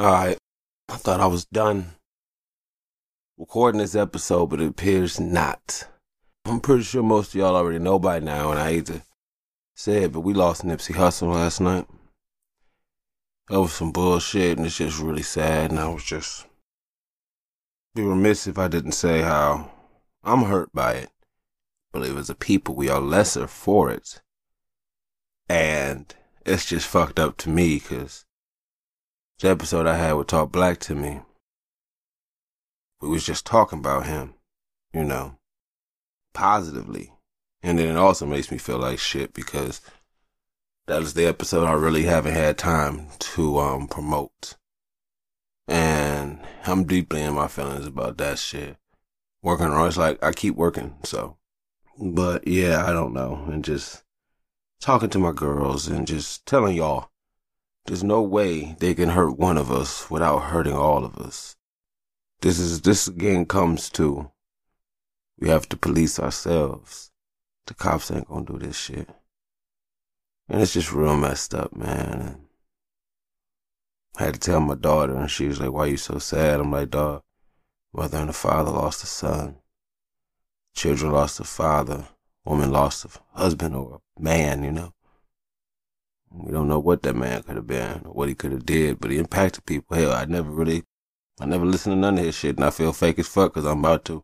Alright. 0.00 0.38
I 0.88 0.96
thought 0.96 1.20
I 1.20 1.26
was 1.26 1.44
done 1.44 1.90
recording 3.36 3.82
this 3.82 3.94
episode, 3.94 4.46
but 4.46 4.62
it 4.62 4.68
appears 4.68 5.20
not. 5.20 5.88
I'm 6.46 6.60
pretty 6.60 6.84
sure 6.84 7.02
most 7.02 7.34
of 7.34 7.34
y'all 7.34 7.54
already 7.54 7.80
know 7.80 7.98
by 7.98 8.18
now, 8.18 8.50
and 8.50 8.58
I 8.58 8.70
hate 8.70 8.86
to 8.86 9.02
say 9.76 10.04
it, 10.04 10.12
but 10.12 10.20
we 10.20 10.32
lost 10.32 10.64
Nipsey 10.64 10.94
Hussle 10.94 11.34
last 11.34 11.60
night. 11.60 11.86
That 13.50 13.60
was 13.60 13.74
some 13.74 13.92
bullshit, 13.92 14.56
and 14.56 14.66
it's 14.66 14.78
just 14.78 15.02
really 15.02 15.20
sad, 15.20 15.70
and 15.70 15.78
I 15.78 15.88
was 15.88 16.02
just 16.02 16.46
be 17.94 18.00
remiss 18.00 18.46
if 18.46 18.56
I 18.56 18.68
didn't 18.68 18.92
say 18.92 19.20
how 19.20 19.70
I'm 20.24 20.44
hurt 20.44 20.72
by 20.72 20.94
it. 20.94 21.10
Believe 21.92 22.16
as 22.16 22.30
a 22.30 22.34
people, 22.34 22.74
we 22.74 22.88
are 22.88 23.00
lesser 23.00 23.46
for 23.46 23.90
it. 23.90 24.22
And 25.46 26.14
it's 26.46 26.64
just 26.64 26.86
fucked 26.86 27.18
up 27.18 27.36
to 27.36 27.50
me, 27.50 27.74
because 27.74 28.24
the 29.40 29.48
episode 29.48 29.86
I 29.86 29.96
had 29.96 30.12
with 30.12 30.26
Talk 30.26 30.52
Black 30.52 30.78
to 30.80 30.94
me, 30.94 31.20
we 33.00 33.08
was 33.08 33.24
just 33.24 33.46
talking 33.46 33.78
about 33.78 34.06
him, 34.06 34.34
you 34.92 35.02
know, 35.02 35.36
positively. 36.34 37.12
And 37.62 37.78
then 37.78 37.88
it 37.88 37.96
also 37.96 38.26
makes 38.26 38.50
me 38.50 38.58
feel 38.58 38.78
like 38.78 38.98
shit 38.98 39.32
because 39.32 39.80
that 40.86 41.02
is 41.02 41.14
the 41.14 41.26
episode 41.26 41.66
I 41.66 41.72
really 41.72 42.02
haven't 42.02 42.34
had 42.34 42.58
time 42.58 43.06
to 43.18 43.58
um 43.58 43.88
promote. 43.88 44.56
And 45.66 46.40
I'm 46.66 46.84
deeply 46.84 47.22
in 47.22 47.34
my 47.34 47.48
feelings 47.48 47.86
about 47.86 48.18
that 48.18 48.38
shit. 48.38 48.76
Working 49.42 49.66
on 49.66 49.88
it's 49.88 49.96
like 49.96 50.22
I 50.22 50.32
keep 50.32 50.54
working, 50.54 50.96
so 51.02 51.38
but 51.98 52.46
yeah, 52.46 52.84
I 52.86 52.92
don't 52.92 53.14
know. 53.14 53.46
And 53.50 53.64
just 53.64 54.04
talking 54.80 55.08
to 55.10 55.18
my 55.18 55.32
girls 55.32 55.88
and 55.88 56.06
just 56.06 56.44
telling 56.44 56.76
y'all 56.76 57.09
there's 57.90 58.04
no 58.04 58.22
way 58.22 58.76
they 58.78 58.94
can 58.94 59.08
hurt 59.08 59.36
one 59.36 59.58
of 59.58 59.68
us 59.68 60.08
without 60.08 60.38
hurting 60.38 60.76
all 60.76 61.04
of 61.04 61.16
us. 61.16 61.56
This 62.40 62.60
is 62.60 62.82
this 62.82 63.08
again 63.08 63.46
comes 63.46 63.90
to 63.90 64.30
we 65.40 65.48
have 65.48 65.68
to 65.70 65.76
police 65.76 66.20
ourselves. 66.20 67.10
The 67.66 67.74
cops 67.74 68.12
ain't 68.12 68.28
gonna 68.28 68.46
do 68.46 68.60
this 68.60 68.76
shit. 68.76 69.08
And 70.48 70.62
it's 70.62 70.74
just 70.74 70.92
real 70.92 71.16
messed 71.16 71.52
up, 71.52 71.74
man. 71.74 72.20
And 72.20 72.40
I 74.16 74.22
had 74.22 74.34
to 74.34 74.40
tell 74.40 74.60
my 74.60 74.76
daughter 74.76 75.16
and 75.16 75.28
she 75.28 75.48
was 75.48 75.58
like, 75.58 75.72
Why 75.72 75.86
you 75.86 75.96
so 75.96 76.20
sad? 76.20 76.60
I'm 76.60 76.70
like, 76.70 76.90
dog, 76.90 77.22
mother 77.92 78.18
and 78.18 78.30
a 78.30 78.32
father 78.32 78.70
lost 78.70 79.02
a 79.02 79.08
son. 79.08 79.56
Children 80.76 81.10
lost 81.10 81.40
a 81.40 81.44
father. 81.44 82.06
Woman 82.44 82.70
lost 82.70 83.04
a 83.04 83.08
husband 83.36 83.74
or 83.74 84.00
a 84.16 84.22
man, 84.22 84.62
you 84.62 84.70
know. 84.70 84.94
We 86.32 86.52
don't 86.52 86.68
know 86.68 86.78
what 86.78 87.02
that 87.02 87.16
man 87.16 87.42
could 87.42 87.56
have 87.56 87.66
been 87.66 88.02
or 88.04 88.12
what 88.12 88.28
he 88.28 88.34
could 88.34 88.52
have 88.52 88.64
did, 88.64 89.00
but 89.00 89.10
he 89.10 89.18
impacted 89.18 89.66
people. 89.66 89.96
Hell, 89.96 90.12
I 90.12 90.24
never 90.26 90.50
really, 90.50 90.84
I 91.40 91.46
never 91.46 91.66
listened 91.66 91.94
to 91.94 91.98
none 91.98 92.18
of 92.18 92.24
his 92.24 92.34
shit, 92.34 92.56
and 92.56 92.64
I 92.64 92.70
feel 92.70 92.92
fake 92.92 93.18
as 93.18 93.26
fuck 93.26 93.52
because 93.54 93.66
I'm 93.66 93.80
about 93.80 94.04
to 94.06 94.22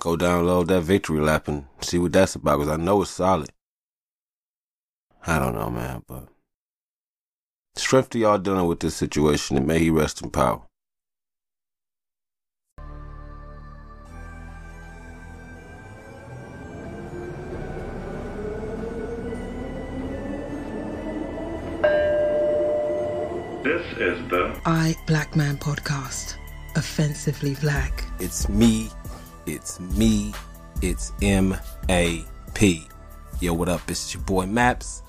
go 0.00 0.16
download 0.16 0.66
that 0.68 0.82
victory 0.82 1.20
lap 1.20 1.48
and 1.48 1.64
see 1.80 1.98
what 1.98 2.12
that's 2.12 2.34
about 2.34 2.58
because 2.58 2.72
I 2.72 2.76
know 2.76 3.02
it's 3.02 3.10
solid. 3.10 3.50
I 5.26 5.38
don't 5.38 5.54
know, 5.54 5.70
man, 5.70 6.02
but 6.06 6.28
strength 7.76 8.10
to 8.10 8.18
y'all 8.18 8.38
dealing 8.38 8.66
with 8.66 8.80
this 8.80 8.94
situation, 8.94 9.56
and 9.56 9.66
may 9.66 9.78
he 9.78 9.90
rest 9.90 10.22
in 10.22 10.30
power. 10.30 10.62
This 23.64 23.96
is 23.96 24.28
the 24.28 24.60
I 24.66 24.94
Black 25.06 25.34
Man 25.36 25.56
podcast. 25.56 26.34
Offensively 26.76 27.54
black. 27.62 28.04
It's 28.20 28.46
me, 28.46 28.90
it's 29.46 29.80
me, 29.80 30.34
it's 30.82 31.12
M 31.22 31.56
A 31.88 32.22
P. 32.52 32.86
Yo, 33.40 33.54
what 33.54 33.70
up? 33.70 33.80
It's 33.88 34.12
your 34.12 34.22
boy 34.24 34.44
Maps, 34.44 35.02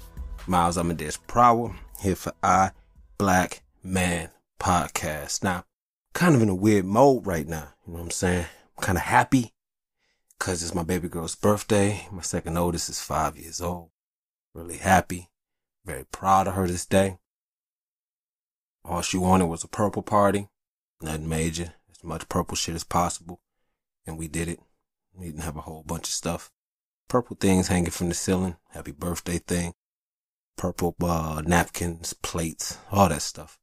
Miles 0.48 0.78
Amadeus 0.78 1.18
Prower, 1.18 1.76
here 2.02 2.16
for 2.16 2.32
I 2.42 2.72
Black 3.18 3.62
Man 3.84 4.30
podcast. 4.58 5.44
Now, 5.44 5.66
kind 6.14 6.34
of 6.34 6.42
in 6.42 6.48
a 6.48 6.56
weird 6.56 6.86
mode 6.86 7.28
right 7.28 7.46
now. 7.46 7.74
You 7.86 7.92
know 7.92 8.00
what 8.00 8.06
I'm 8.06 8.12
saying? 8.12 8.46
I'm 8.78 8.82
kind 8.82 8.98
of 8.98 9.04
happy 9.04 9.54
because 10.40 10.64
it's 10.64 10.74
my 10.74 10.84
baby 10.84 11.10
girl's 11.10 11.36
birthday. 11.36 12.08
My 12.10 12.22
second 12.22 12.56
oldest 12.56 12.88
is 12.88 13.02
five 13.02 13.36
years 13.36 13.60
old. 13.60 13.90
Really 14.54 14.78
happy. 14.78 15.30
Very 15.84 16.06
proud 16.06 16.48
of 16.48 16.54
her 16.54 16.68
this 16.68 16.86
day. 16.86 17.18
All 18.88 19.02
she 19.02 19.18
wanted 19.18 19.48
was 19.48 19.64
a 19.64 19.68
purple 19.68 20.04
party. 20.04 20.48
Nothing 21.02 21.28
major. 21.28 21.74
As 21.90 22.04
much 22.04 22.30
purple 22.30 22.56
shit 22.56 22.76
as 22.76 22.84
possible. 22.84 23.42
And 24.06 24.18
we 24.18 24.28
did 24.28 24.48
it. 24.48 24.60
We 25.14 25.26
didn't 25.26 25.42
have 25.42 25.58
a 25.58 25.62
whole 25.62 25.84
bunch 25.84 26.08
of 26.08 26.14
stuff. 26.14 26.52
Purple 27.08 27.38
things 27.40 27.68
hanging 27.68 27.92
from 27.92 28.10
the 28.10 28.16
ceiling. 28.16 28.58
Happy 28.70 28.92
birthday 28.92 29.40
thing. 29.40 29.74
Purple 30.58 30.96
uh, 31.02 31.42
napkins, 31.46 32.14
plates, 32.14 32.78
all 32.92 33.10
that 33.10 33.22
stuff. 33.22 33.60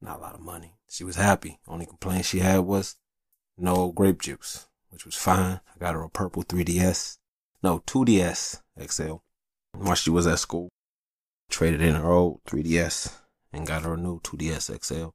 Not 0.00 0.18
a 0.18 0.22
lot 0.22 0.34
of 0.34 0.40
money. 0.40 0.78
She 0.88 1.04
was 1.04 1.16
happy. 1.16 1.60
Only 1.68 1.86
complaint 1.86 2.24
she 2.24 2.40
had 2.40 2.60
was 2.60 2.96
no 3.58 3.92
grape 3.92 4.20
juice, 4.22 4.66
which 4.88 5.04
was 5.04 5.14
fine. 5.14 5.60
I 5.74 5.78
got 5.78 5.94
her 5.94 6.02
a 6.02 6.08
purple 6.08 6.42
3DS. 6.42 7.18
No, 7.62 7.80
2DS 7.80 8.62
XL. 8.88 9.16
While 9.72 9.94
she 9.94 10.10
was 10.10 10.26
at 10.26 10.38
school. 10.38 10.70
Traded 11.50 11.82
in 11.82 11.94
her 11.94 12.10
old 12.10 12.42
3DS 12.44 13.21
and 13.52 13.66
got 13.66 13.82
her 13.82 13.94
a 13.94 13.96
new 13.96 14.20
2DS 14.20 14.82
XL. 14.82 15.08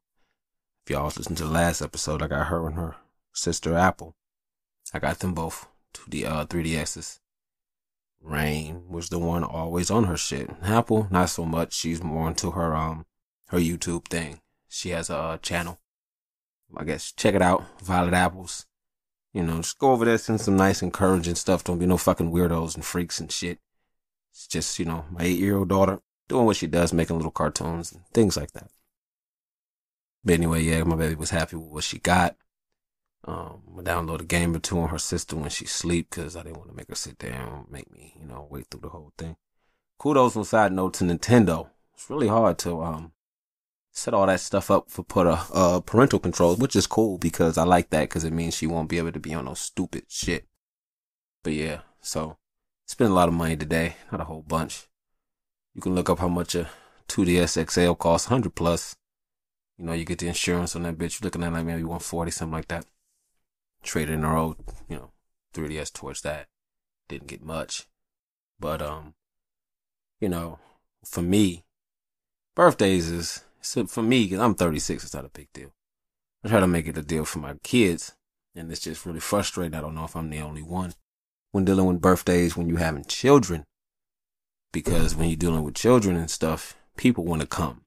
If 0.86 0.92
y'all 0.92 1.06
listened 1.06 1.38
to 1.38 1.46
the 1.46 1.52
last 1.52 1.82
episode, 1.82 2.22
I 2.22 2.28
got 2.28 2.48
her 2.48 2.68
and 2.68 2.76
her 2.76 2.96
sister 3.34 3.76
Apple. 3.76 4.16
I 4.94 5.00
got 5.00 5.20
them 5.20 5.34
both 5.34 5.68
2D, 5.94 6.26
uh, 6.26 6.46
3DSs. 6.46 7.20
Rain 8.22 8.84
was 8.90 9.10
the 9.10 9.20
one 9.20 9.44
always 9.44 9.92
on 9.92 10.06
her 10.06 10.18
shit. 10.18 10.50
Apple, 10.64 11.08
not 11.12 11.30
so 11.30 11.46
much. 11.46 11.74
She's 11.74 12.02
more 12.04 12.28
into 12.28 12.52
her, 12.52 12.76
um, 12.76 13.06
her 13.48 13.60
YouTube 13.60 14.08
thing. 14.08 14.42
She 14.70 14.90
has 14.90 15.10
a 15.10 15.18
uh, 15.18 15.38
channel. 15.38 15.80
I 16.76 16.84
guess 16.84 17.12
check 17.12 17.36
it 17.36 17.42
out. 17.42 17.64
Violet 17.82 18.14
Apples. 18.14 18.66
You 19.34 19.44
know, 19.44 19.58
just 19.58 19.78
go 19.78 19.92
over 19.92 20.06
there, 20.06 20.18
send 20.18 20.42
some 20.42 20.58
nice 20.58 20.82
encouraging 20.82 21.36
stuff. 21.36 21.64
Don't 21.64 21.80
be 21.80 21.86
no 21.86 21.98
fucking 21.98 22.32
weirdos 22.32 22.76
and 22.76 22.84
freaks 22.84 23.20
and 23.20 23.32
shit. 23.32 23.60
It's 24.32 24.48
just, 24.48 24.80
you 24.80 24.86
know, 24.86 25.06
my 25.12 25.24
eight 25.24 25.40
year 25.40 25.58
old 25.58 25.70
daughter 25.70 26.00
doing 26.28 26.46
what 26.46 26.56
she 26.56 26.68
does, 26.68 26.94
making 26.94 27.18
little 27.18 27.32
cartoons 27.32 27.92
and 27.92 28.06
things 28.14 28.38
like 28.38 28.52
that. 28.52 28.70
But 30.24 30.34
anyway, 30.34 30.64
yeah, 30.64 30.84
my 30.84 30.96
baby 30.96 31.16
was 31.16 31.30
happy 31.30 31.56
with 31.56 31.70
what 31.70 31.84
she 31.84 32.00
got. 32.00 32.36
Um, 33.26 33.62
I 33.78 33.82
download 33.82 34.22
a 34.22 34.26
game 34.26 34.56
or 34.56 34.60
two 34.60 34.80
on 34.80 34.90
her 34.90 35.00
sister 35.00 35.36
when 35.36 35.50
she 35.50 35.66
sleep 35.66 36.10
because 36.10 36.36
I 36.36 36.44
didn't 36.44 36.58
want 36.58 36.70
to 36.70 36.76
make 36.76 36.90
her 36.90 36.96
sit 36.96 37.24
and 37.24 37.70
make 37.70 37.92
me, 37.92 38.14
you 38.20 38.26
know, 38.26 38.48
wait 38.50 38.68
through 38.70 38.82
the 38.82 38.90
whole 38.90 39.12
thing. 39.18 39.36
Kudos 40.00 40.36
on 40.36 40.46
side 40.46 40.72
note 40.72 40.94
to 40.96 41.04
Nintendo. 41.04 41.70
It's 41.94 42.10
really 42.10 42.28
hard 42.28 42.58
to 42.60 42.82
um 42.84 43.12
set 43.92 44.14
all 44.14 44.28
that 44.28 44.40
stuff 44.40 44.70
up 44.70 44.90
for 44.92 45.04
put 45.04 45.26
a 45.26 45.42
uh, 45.54 45.80
parental 45.80 46.20
controls, 46.20 46.60
which 46.60 46.76
is 46.76 46.86
cool 46.86 47.18
because 47.18 47.58
I 47.58 47.64
like 47.64 47.90
that 47.90 48.02
because 48.02 48.24
it 48.24 48.32
means 48.32 48.56
she 48.56 48.68
won't 48.68 48.90
be 48.90 49.00
able 49.00 49.12
to 49.12 49.20
be 49.20 49.34
on 49.34 49.46
no 49.46 49.56
stupid 49.56 50.06
shit. 50.08 50.46
But 51.44 51.54
yeah, 51.54 51.80
so 52.02 52.38
spent 52.86 53.12
a 53.12 53.14
lot 53.14 53.28
of 53.28 53.34
money 53.34 53.58
today, 53.58 53.96
not 54.12 54.22
a 54.22 54.26
whole 54.26 54.44
bunch. 54.44 54.88
You 55.78 55.84
can 55.84 55.94
look 55.94 56.10
up 56.10 56.18
how 56.18 56.28
much 56.28 56.56
a 56.56 56.68
2DS 57.08 57.70
XL 57.70 57.94
costs, 57.94 58.32
100 58.32 58.56
plus. 58.56 58.96
You 59.78 59.86
know, 59.86 59.94
you 59.94 60.06
get 60.06 60.18
the 60.18 60.28
insurance 60.28 60.76
on 60.76 60.82
that 60.82 60.98
bitch. 60.98 61.22
You're 61.22 61.28
looking 61.28 61.44
at 61.44 61.54
like 61.54 61.66
maybe 61.66 61.84
140, 61.84 62.32
something 62.32 62.52
like 62.52 62.68
that. 62.70 62.88
Traded 63.84 64.16
in 64.16 64.26
our 64.26 64.36
old, 64.36 64.58
you 64.90 64.96
know, 64.96 65.12
3DS 65.54 65.94
towards 65.94 66.22
that. 66.24 66.48
Didn't 67.08 67.28
get 67.28 67.44
much. 67.44 67.86
But, 68.60 68.82
um, 68.82 69.14
you 70.20 70.30
know, 70.30 70.58
for 71.06 71.22
me, 71.22 71.64
birthdays 72.56 73.12
is, 73.12 73.44
for 73.62 74.02
me, 74.02 74.28
cause 74.28 74.40
I'm 74.40 74.56
36, 74.56 75.04
it's 75.04 75.14
not 75.14 75.26
a 75.26 75.30
big 75.30 75.54
deal. 75.54 75.74
I 76.44 76.48
try 76.48 76.60
to 76.60 76.66
make 76.66 76.88
it 76.88 76.98
a 76.98 77.04
deal 77.04 77.24
for 77.24 77.38
my 77.38 77.54
kids. 77.62 78.16
And 78.56 78.72
it's 78.72 78.82
just 78.82 79.06
really 79.06 79.20
frustrating. 79.20 79.76
I 79.76 79.82
don't 79.82 79.94
know 79.94 80.06
if 80.06 80.16
I'm 80.16 80.32
the 80.32 80.42
only 80.42 80.64
one. 80.64 80.94
When 81.52 81.66
dealing 81.66 81.86
with 81.86 82.02
birthdays, 82.02 82.58
when 82.58 82.68
you 82.68 82.78
having 82.78 83.06
children, 83.06 83.66
because 84.78 85.16
when 85.16 85.28
you're 85.28 85.36
dealing 85.36 85.64
with 85.64 85.74
children 85.74 86.16
and 86.16 86.30
stuff, 86.30 86.78
people 86.98 87.26
want 87.26 87.42
to 87.42 87.48
come 87.48 87.82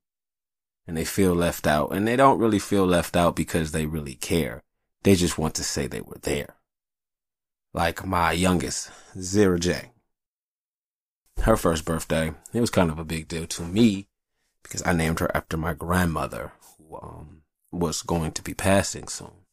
and 0.89 0.97
they 0.97 1.05
feel 1.05 1.33
left 1.33 1.65
out 1.65 1.91
and 1.93 2.05
they 2.05 2.17
don't 2.17 2.41
really 2.41 2.59
feel 2.59 2.85
left 2.85 3.17
out 3.17 3.37
because 3.37 3.71
they 3.71 3.87
really 3.87 4.17
care. 4.17 4.61
They 5.05 5.15
just 5.15 5.39
want 5.39 5.55
to 5.55 5.63
say 5.63 5.87
they 5.87 6.01
were 6.01 6.19
there. 6.23 6.57
Like 7.73 8.05
my 8.05 8.33
youngest, 8.33 8.91
Zero 9.17 9.57
J. 9.57 9.93
Her 11.43 11.57
first 11.57 11.85
birthday, 11.85 12.33
it 12.53 12.61
was 12.61 12.71
kind 12.71 12.91
of 12.91 12.99
a 12.99 13.05
big 13.05 13.29
deal 13.29 13.47
to 13.47 13.63
me 13.63 14.09
because 14.65 14.85
I 14.85 14.93
named 14.93 15.21
her 15.21 15.31
after 15.33 15.57
my 15.57 15.75
grandmother 15.75 16.51
who, 16.77 16.97
um, 16.97 17.43
was 17.71 18.03
going 18.03 18.33
to 18.33 18.43
be 18.43 18.53
passing 18.53 19.07
soon. 19.07 19.47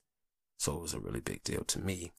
So 0.57 0.75
it 0.77 0.81
was 0.81 0.95
a 0.95 0.99
really 0.99 1.21
big 1.21 1.43
deal 1.43 1.63
to 1.65 1.77
me. 1.77 2.13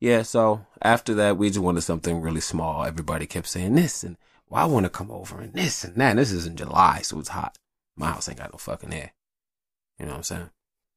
Yeah, 0.00 0.20
so 0.20 0.66
after 0.82 1.14
that, 1.14 1.38
we 1.38 1.48
just 1.48 1.60
wanted 1.60 1.80
something 1.80 2.20
really 2.20 2.42
small. 2.42 2.84
Everybody 2.84 3.26
kept 3.26 3.46
saying 3.46 3.74
this 3.74 4.04
and 4.04 4.18
well, 4.48 4.62
I 4.62 4.66
want 4.66 4.84
to 4.84 4.90
come 4.90 5.10
over 5.10 5.40
and 5.40 5.52
this 5.52 5.84
and 5.84 5.96
that. 5.96 6.10
And 6.10 6.18
this 6.18 6.32
is 6.32 6.46
in 6.46 6.56
July, 6.56 7.00
so 7.02 7.18
it's 7.18 7.28
hot. 7.28 7.58
My 7.96 8.10
house 8.12 8.28
ain't 8.28 8.38
got 8.38 8.52
no 8.52 8.58
fucking 8.58 8.92
air. 8.92 9.12
You 9.98 10.06
know 10.06 10.12
what 10.12 10.18
I'm 10.18 10.22
saying? 10.24 10.50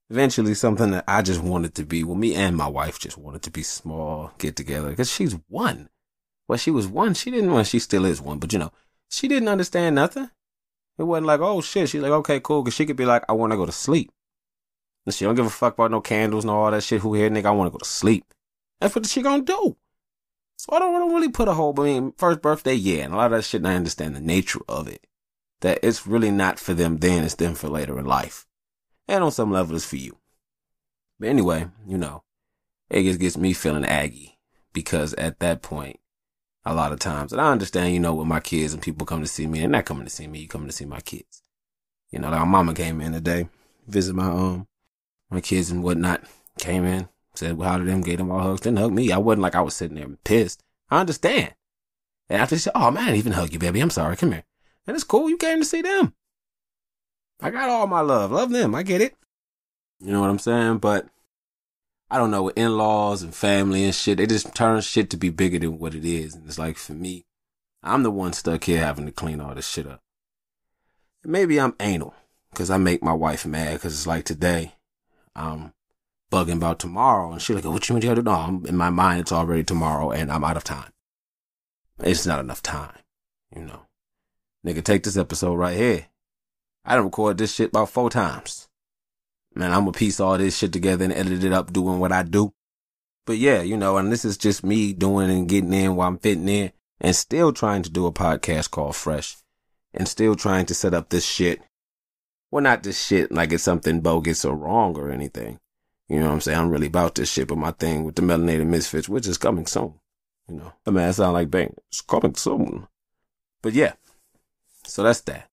Eventually, 0.09 0.53
something 0.53 0.91
that 0.91 1.03
I 1.07 1.21
just 1.21 1.41
wanted 1.41 1.75
to 1.75 1.85
be, 1.85 2.03
well, 2.03 2.15
me 2.15 2.33
and 2.33 2.55
my 2.55 2.67
wife 2.67 2.99
just 2.99 3.17
wanted 3.17 3.41
to 3.43 3.51
be 3.51 3.63
small, 3.63 4.31
get 4.37 4.55
together, 4.55 4.89
because 4.89 5.11
she's 5.11 5.35
one. 5.49 5.89
Well, 6.47 6.57
she 6.57 6.71
was 6.71 6.87
one. 6.87 7.13
She 7.13 7.29
didn't, 7.29 7.51
well, 7.51 7.63
she 7.63 7.79
still 7.79 8.05
is 8.05 8.21
one, 8.21 8.39
but 8.39 8.53
you 8.53 8.59
know, 8.59 8.71
she 9.09 9.27
didn't 9.27 9.49
understand 9.49 9.95
nothing. 9.95 10.29
It 10.97 11.03
wasn't 11.03 11.27
like, 11.27 11.41
oh 11.41 11.61
shit. 11.61 11.89
She's 11.89 12.01
like, 12.01 12.11
okay, 12.11 12.39
cool. 12.39 12.63
Cause 12.63 12.73
she 12.73 12.85
could 12.85 12.95
be 12.95 13.05
like, 13.05 13.23
I 13.29 13.33
want 13.33 13.51
to 13.51 13.57
go 13.57 13.65
to 13.65 13.71
sleep. 13.71 14.11
And 15.05 15.13
she 15.13 15.25
don't 15.25 15.35
give 15.35 15.45
a 15.45 15.49
fuck 15.49 15.75
about 15.75 15.91
no 15.91 16.01
candles 16.01 16.43
and 16.43 16.51
all 16.51 16.71
that 16.71 16.83
shit. 16.83 17.01
Who 17.01 17.13
here, 17.13 17.29
nigga? 17.29 17.45
I 17.45 17.51
want 17.51 17.67
to 17.67 17.71
go 17.71 17.77
to 17.77 17.85
sleep. 17.85 18.25
That's 18.81 18.95
what 18.95 19.05
she 19.05 19.21
gonna 19.21 19.43
do. 19.43 19.75
So 20.57 20.75
I 20.75 20.79
don't, 20.79 20.95
I 20.95 20.99
don't 20.99 21.13
really 21.13 21.29
put 21.29 21.47
a 21.47 21.53
whole, 21.53 21.79
I 21.79 21.83
mean, 21.83 22.13
first 22.17 22.41
birthday, 22.41 22.73
yeah. 22.73 23.03
And 23.03 23.13
a 23.13 23.17
lot 23.17 23.31
of 23.31 23.37
that 23.37 23.43
shit, 23.43 23.65
I 23.65 23.75
understand 23.75 24.15
the 24.15 24.21
nature 24.21 24.61
of 24.67 24.87
it. 24.87 25.05
That 25.61 25.79
it's 25.81 26.05
really 26.05 26.31
not 26.31 26.59
for 26.59 26.73
them 26.73 26.97
then, 26.97 27.23
it's 27.23 27.35
them 27.35 27.55
for 27.55 27.69
later 27.69 27.97
in 27.97 28.05
life. 28.05 28.45
And 29.07 29.23
on 29.23 29.31
some 29.31 29.51
level, 29.51 29.75
it's 29.75 29.85
for 29.85 29.95
you. 29.95 30.17
But 31.19 31.29
anyway, 31.29 31.67
you 31.87 31.97
know, 31.97 32.23
it 32.89 33.03
just 33.03 33.19
gets 33.19 33.37
me 33.37 33.53
feeling 33.53 33.85
aggy 33.85 34.37
because 34.73 35.13
at 35.15 35.39
that 35.39 35.61
point, 35.61 35.99
a 36.65 36.73
lot 36.73 36.91
of 36.91 36.99
times, 36.99 37.31
and 37.31 37.39
I 37.39 37.51
understand, 37.51 37.93
you 37.93 37.99
know, 37.99 38.13
with 38.13 38.27
my 38.27 38.39
kids 38.39 38.73
and 38.73 38.81
people 38.81 39.05
come 39.05 39.21
to 39.21 39.27
see 39.27 39.47
me, 39.47 39.59
they're 39.59 39.69
not 39.69 39.85
coming 39.85 40.03
to 40.03 40.09
see 40.09 40.27
me, 40.27 40.39
you 40.39 40.47
coming 40.47 40.67
to 40.67 40.73
see 40.73 40.85
my 40.85 40.99
kids. 40.99 41.41
You 42.11 42.19
know, 42.19 42.29
like 42.29 42.39
my 42.41 42.45
mama 42.45 42.73
came 42.73 42.99
in 42.99 43.13
today, 43.13 43.47
visit 43.87 44.15
my, 44.15 44.27
um, 44.27 44.67
my 45.29 45.39
kids 45.39 45.71
and 45.71 45.83
whatnot, 45.83 46.23
came 46.59 46.83
in, 46.83 47.07
said 47.37 47.59
how 47.61 47.77
did 47.77 47.87
them, 47.87 48.01
gave 48.01 48.17
them 48.17 48.31
all 48.31 48.41
hugs, 48.41 48.61
didn't 48.61 48.79
hug 48.79 48.93
me. 48.93 49.11
I 49.11 49.17
wasn't 49.17 49.41
like 49.43 49.55
I 49.55 49.61
was 49.61 49.75
sitting 49.75 49.95
there 49.95 50.07
pissed. 50.23 50.63
I 50.89 50.99
understand. 50.99 51.53
And 52.29 52.41
after 52.41 52.55
she 52.55 52.61
said, 52.61 52.73
oh 52.75 52.91
man, 52.91 53.09
I 53.09 53.15
even 53.17 53.33
hug 53.33 53.53
you, 53.53 53.59
baby. 53.59 53.79
I'm 53.79 53.89
sorry. 53.89 54.15
Come 54.17 54.31
here. 54.31 54.43
And 54.85 54.95
it's 54.95 55.03
cool. 55.03 55.29
You 55.29 55.37
came 55.37 55.59
to 55.59 55.65
see 55.65 55.81
them. 55.81 56.13
I 57.41 57.51
got 57.51 57.69
all 57.69 57.87
my 57.87 58.01
love. 58.01 58.31
Love 58.31 58.51
them. 58.51 58.73
I 58.73 58.83
get 58.83 59.01
it. 59.01 59.15
You 59.99 60.11
know 60.11 60.21
what 60.21 60.29
I'm 60.29 60.39
saying? 60.39 60.79
But 60.79 61.07
I 62.09 62.17
don't 62.17 62.31
know, 62.31 62.43
with 62.43 62.57
in-laws 62.57 63.21
and 63.21 63.35
family 63.35 63.83
and 63.83 63.93
shit, 63.93 64.17
they 64.17 64.25
just 64.25 64.55
turn 64.55 64.79
shit 64.81 65.09
to 65.09 65.17
be 65.17 65.29
bigger 65.29 65.59
than 65.59 65.77
what 65.77 65.93
it 65.93 66.05
is. 66.05 66.35
And 66.35 66.45
it's 66.47 66.57
like, 66.57 66.77
for 66.77 66.93
me, 66.93 67.25
I'm 67.83 68.03
the 68.03 68.11
one 68.11 68.33
stuck 68.33 68.63
here 68.63 68.79
having 68.79 69.05
to 69.05 69.11
clean 69.11 69.41
all 69.41 69.53
this 69.55 69.67
shit 69.67 69.87
up. 69.87 70.01
Maybe 71.23 71.59
I'm 71.59 71.75
anal 71.79 72.15
because 72.51 72.69
I 72.69 72.77
make 72.77 73.03
my 73.03 73.13
wife 73.13 73.45
mad 73.45 73.73
because 73.73 73.93
it's 73.93 74.07
like 74.07 74.23
today, 74.23 74.75
I'm 75.35 75.73
bugging 76.31 76.57
about 76.57 76.79
tomorrow 76.79 77.31
and 77.31 77.41
she's 77.41 77.55
like, 77.55 77.65
what 77.65 77.87
you 77.87 77.95
mean 77.95 78.01
you 78.01 78.09
gotta 78.09 78.21
do? 78.21 78.29
No, 78.29 78.35
I'm, 78.35 78.65
in 78.65 78.77
my 78.77 78.89
mind, 78.89 79.21
it's 79.21 79.31
already 79.31 79.63
tomorrow 79.63 80.11
and 80.11 80.31
I'm 80.31 80.43
out 80.43 80.57
of 80.57 80.63
time. 80.63 80.91
It's 81.99 82.25
not 82.25 82.39
enough 82.39 82.61
time, 82.61 82.99
you 83.55 83.63
know. 83.63 83.81
Nigga, 84.65 84.83
take 84.83 85.03
this 85.03 85.17
episode 85.17 85.55
right 85.55 85.77
here. 85.77 86.07
I 86.85 86.95
done 86.95 87.05
recorded 87.05 87.37
this 87.37 87.53
shit 87.53 87.69
about 87.69 87.89
four 87.89 88.09
times. 88.09 88.67
Man, 89.55 89.71
I'm 89.71 89.81
gonna 89.81 89.91
piece 89.93 90.19
all 90.19 90.37
this 90.37 90.57
shit 90.57 90.73
together 90.73 91.05
and 91.05 91.13
edit 91.13 91.43
it 91.43 91.53
up 91.53 91.73
doing 91.73 91.99
what 91.99 92.11
I 92.11 92.23
do. 92.23 92.53
But 93.25 93.37
yeah, 93.37 93.61
you 93.61 93.75
know, 93.75 93.97
and 93.97 94.11
this 94.11 94.23
is 94.23 94.37
just 94.37 94.63
me 94.63 94.93
doing 94.93 95.29
and 95.29 95.49
getting 95.49 95.73
in 95.73 95.95
while 95.95 96.07
I'm 96.07 96.19
fitting 96.19 96.47
in 96.47 96.71
and 97.01 97.15
still 97.15 97.51
trying 97.51 97.83
to 97.83 97.89
do 97.89 98.05
a 98.05 98.11
podcast 98.11 98.71
called 98.71 98.95
Fresh 98.95 99.37
and 99.93 100.07
still 100.07 100.35
trying 100.35 100.65
to 100.67 100.73
set 100.73 100.93
up 100.93 101.09
this 101.09 101.25
shit. 101.25 101.61
Well, 102.51 102.63
not 102.63 102.83
this 102.83 103.03
shit 103.03 103.31
like 103.31 103.51
it's 103.51 103.63
something 103.63 104.01
bogus 104.01 104.45
or 104.45 104.55
wrong 104.55 104.97
or 104.97 105.11
anything. 105.11 105.59
You 106.09 106.19
know 106.19 106.27
what 106.27 106.33
I'm 106.33 106.41
saying? 106.41 106.57
I'm 106.57 106.69
really 106.69 106.87
about 106.87 107.15
this 107.15 107.31
shit, 107.31 107.49
but 107.49 107.57
my 107.57 107.71
thing 107.71 108.03
with 108.05 108.15
the 108.15 108.21
Melanated 108.21 108.67
Misfits, 108.67 109.09
which 109.09 109.27
is 109.27 109.37
coming 109.37 109.65
soon. 109.65 109.95
You 110.47 110.55
know, 110.55 110.73
I 110.85 110.91
mean, 110.91 111.03
I 111.03 111.11
sound 111.11 111.33
like 111.33 111.51
bang. 111.51 111.75
It's 111.89 112.01
coming 112.01 112.35
soon. 112.35 112.87
But 113.61 113.73
yeah, 113.73 113.93
so 114.85 115.03
that's 115.03 115.21
that. 115.21 115.49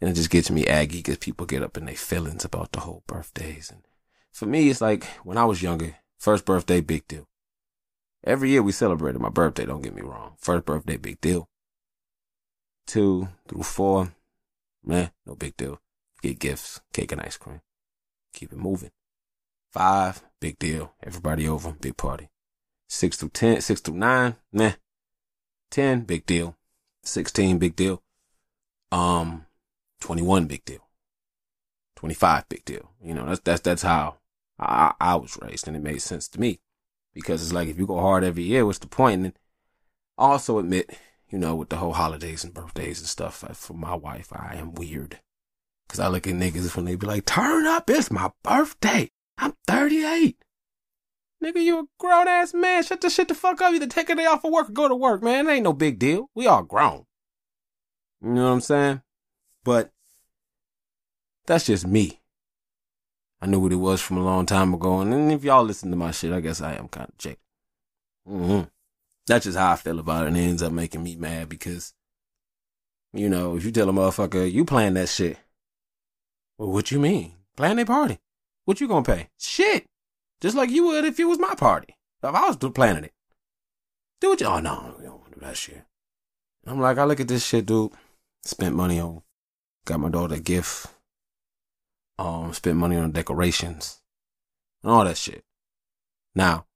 And 0.00 0.10
it 0.10 0.14
just 0.14 0.30
gets 0.30 0.50
me 0.50 0.66
aggy 0.66 0.98
because 0.98 1.18
people 1.18 1.46
get 1.46 1.62
up 1.62 1.76
in 1.76 1.84
their 1.84 1.94
feelings 1.94 2.44
about 2.44 2.72
the 2.72 2.80
whole 2.80 3.04
birthdays. 3.06 3.70
And 3.70 3.82
for 4.32 4.46
me, 4.46 4.68
it's 4.68 4.80
like 4.80 5.04
when 5.22 5.38
I 5.38 5.44
was 5.44 5.62
younger, 5.62 5.96
first 6.18 6.44
birthday, 6.44 6.80
big 6.80 7.06
deal. 7.06 7.28
Every 8.24 8.50
year 8.50 8.62
we 8.62 8.72
celebrated 8.72 9.20
my 9.20 9.28
birthday, 9.28 9.66
don't 9.66 9.82
get 9.82 9.94
me 9.94 10.02
wrong. 10.02 10.34
First 10.38 10.64
birthday, 10.64 10.96
big 10.96 11.20
deal. 11.20 11.48
Two 12.86 13.28
through 13.46 13.62
four, 13.62 14.12
man, 14.84 15.10
no 15.24 15.36
big 15.36 15.56
deal. 15.56 15.80
Get 16.22 16.40
gifts, 16.40 16.80
cake 16.92 17.12
and 17.12 17.20
ice 17.20 17.36
cream. 17.36 17.60
Keep 18.32 18.52
it 18.52 18.58
moving. 18.58 18.90
Five, 19.74 20.22
big 20.38 20.60
deal. 20.60 20.92
Everybody 21.02 21.48
over, 21.48 21.72
big 21.72 21.96
party. 21.96 22.30
Six 22.88 23.16
through 23.16 23.30
ten, 23.30 23.60
six 23.60 23.80
through 23.80 23.96
nine, 23.96 24.36
meh. 24.52 24.74
Ten, 25.68 26.02
big 26.02 26.26
deal. 26.26 26.56
Sixteen, 27.02 27.58
big 27.58 27.74
deal. 27.74 28.00
Um, 28.92 29.46
21 30.00 30.46
big 30.46 30.64
deal. 30.64 30.86
25 31.96 32.48
big 32.48 32.64
deal. 32.64 32.92
You 33.02 33.14
know, 33.14 33.26
that's, 33.26 33.40
that's, 33.40 33.60
that's 33.62 33.82
how 33.82 34.18
I, 34.60 34.94
I 35.00 35.16
was 35.16 35.36
raised 35.42 35.66
and 35.66 35.76
it 35.76 35.82
made 35.82 36.02
sense 36.02 36.28
to 36.28 36.40
me 36.40 36.60
because 37.12 37.42
it's 37.42 37.52
like, 37.52 37.66
if 37.66 37.76
you 37.76 37.88
go 37.88 37.98
hard 37.98 38.22
every 38.22 38.44
year, 38.44 38.64
what's 38.64 38.78
the 38.78 38.86
point? 38.86 39.24
And 39.24 39.32
also 40.16 40.60
admit, 40.60 40.96
you 41.30 41.38
know, 41.38 41.56
with 41.56 41.70
the 41.70 41.78
whole 41.78 41.94
holidays 41.94 42.44
and 42.44 42.54
birthdays 42.54 43.00
and 43.00 43.08
stuff 43.08 43.42
for 43.54 43.74
my 43.74 43.96
wife, 43.96 44.28
I 44.32 44.54
am 44.54 44.76
weird. 44.76 45.18
Cause 45.88 45.98
I 45.98 46.06
look 46.06 46.28
at 46.28 46.34
niggas 46.34 46.76
when 46.76 46.84
they 46.84 46.94
be 46.94 47.08
like, 47.08 47.24
turn 47.26 47.66
up, 47.66 47.90
it's 47.90 48.12
my 48.12 48.30
birthday. 48.44 49.10
I'm 49.38 49.54
38. 49.66 50.36
Nigga, 51.42 51.62
you 51.62 51.80
a 51.80 51.84
grown 51.98 52.26
ass 52.26 52.54
man. 52.54 52.82
Shut 52.82 53.00
the 53.00 53.10
shit 53.10 53.28
the 53.28 53.34
fuck 53.34 53.60
up. 53.60 53.70
You 53.70 53.76
either 53.76 53.86
take 53.86 54.08
a 54.08 54.14
day 54.14 54.26
off 54.26 54.44
of 54.44 54.52
work 54.52 54.70
or 54.70 54.72
go 54.72 54.88
to 54.88 54.94
work, 54.94 55.22
man. 55.22 55.48
It 55.48 55.52
ain't 55.52 55.64
no 55.64 55.72
big 55.72 55.98
deal. 55.98 56.30
We 56.34 56.46
all 56.46 56.62
grown. 56.62 57.04
You 58.22 58.30
know 58.30 58.44
what 58.44 58.52
I'm 58.52 58.60
saying? 58.60 59.02
But 59.62 59.92
that's 61.46 61.66
just 61.66 61.86
me. 61.86 62.22
I 63.42 63.46
knew 63.46 63.60
what 63.60 63.72
it 63.72 63.76
was 63.76 64.00
from 64.00 64.16
a 64.16 64.24
long 64.24 64.46
time 64.46 64.72
ago. 64.72 65.00
And 65.00 65.30
if 65.30 65.44
y'all 65.44 65.64
listen 65.64 65.90
to 65.90 65.96
my 65.96 66.12
shit, 66.12 66.32
I 66.32 66.40
guess 66.40 66.62
I 66.62 66.74
am 66.74 66.88
kind 66.88 67.10
of 67.10 67.18
jaded. 67.18 67.38
Mm-hmm. 68.26 68.68
That's 69.26 69.44
just 69.44 69.58
how 69.58 69.72
I 69.72 69.76
feel 69.76 69.98
about 69.98 70.24
it. 70.24 70.28
And 70.28 70.36
it 70.38 70.40
ends 70.40 70.62
up 70.62 70.72
making 70.72 71.02
me 71.02 71.16
mad 71.16 71.50
because, 71.50 71.92
you 73.12 73.28
know, 73.28 73.54
if 73.56 73.64
you 73.64 73.70
tell 73.70 73.90
a 73.90 73.92
motherfucker, 73.92 74.50
you 74.50 74.64
plan 74.64 74.94
that 74.94 75.10
shit. 75.10 75.36
Well, 76.56 76.70
what 76.70 76.90
you 76.90 76.98
mean? 76.98 77.34
Plan 77.54 77.78
a 77.78 77.84
party. 77.84 78.18
What 78.64 78.80
you 78.80 78.88
gonna 78.88 79.04
pay? 79.04 79.28
Shit. 79.38 79.86
Just 80.40 80.56
like 80.56 80.70
you 80.70 80.86
would 80.86 81.04
if 81.04 81.18
it 81.18 81.24
was 81.24 81.38
my 81.38 81.54
party. 81.54 81.96
If 82.22 82.34
I 82.34 82.48
was 82.48 82.56
planning 82.56 83.04
it. 83.04 83.12
Do 84.20 84.30
what 84.30 84.40
you, 84.40 84.46
oh 84.46 84.60
no, 84.60 84.94
don't 85.02 85.20
want 85.20 85.32
to 85.32 85.40
do 85.40 85.46
that 85.46 85.56
shit. 85.56 85.84
I'm 86.66 86.80
like, 86.80 86.96
I 86.96 87.04
look 87.04 87.20
at 87.20 87.28
this 87.28 87.44
shit, 87.44 87.66
dude. 87.66 87.92
Spent 88.42 88.74
money 88.74 88.98
on, 88.98 89.22
got 89.84 90.00
my 90.00 90.08
daughter 90.08 90.36
a 90.36 90.40
gift. 90.40 90.86
Um, 92.18 92.52
spent 92.52 92.76
money 92.76 92.96
on 92.96 93.10
decorations 93.10 94.00
and 94.82 94.92
all 94.92 95.04
that 95.04 95.18
shit. 95.18 95.44
Now, 96.34 96.66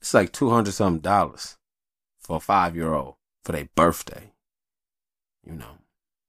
it's 0.00 0.14
like 0.14 0.32
200 0.32 0.72
something 0.72 1.00
dollars 1.00 1.56
for 2.20 2.36
a 2.36 2.40
five 2.40 2.76
year 2.76 2.92
old 2.92 3.16
for 3.42 3.52
their 3.52 3.68
birthday. 3.74 4.32
You 5.44 5.54
know, 5.54 5.78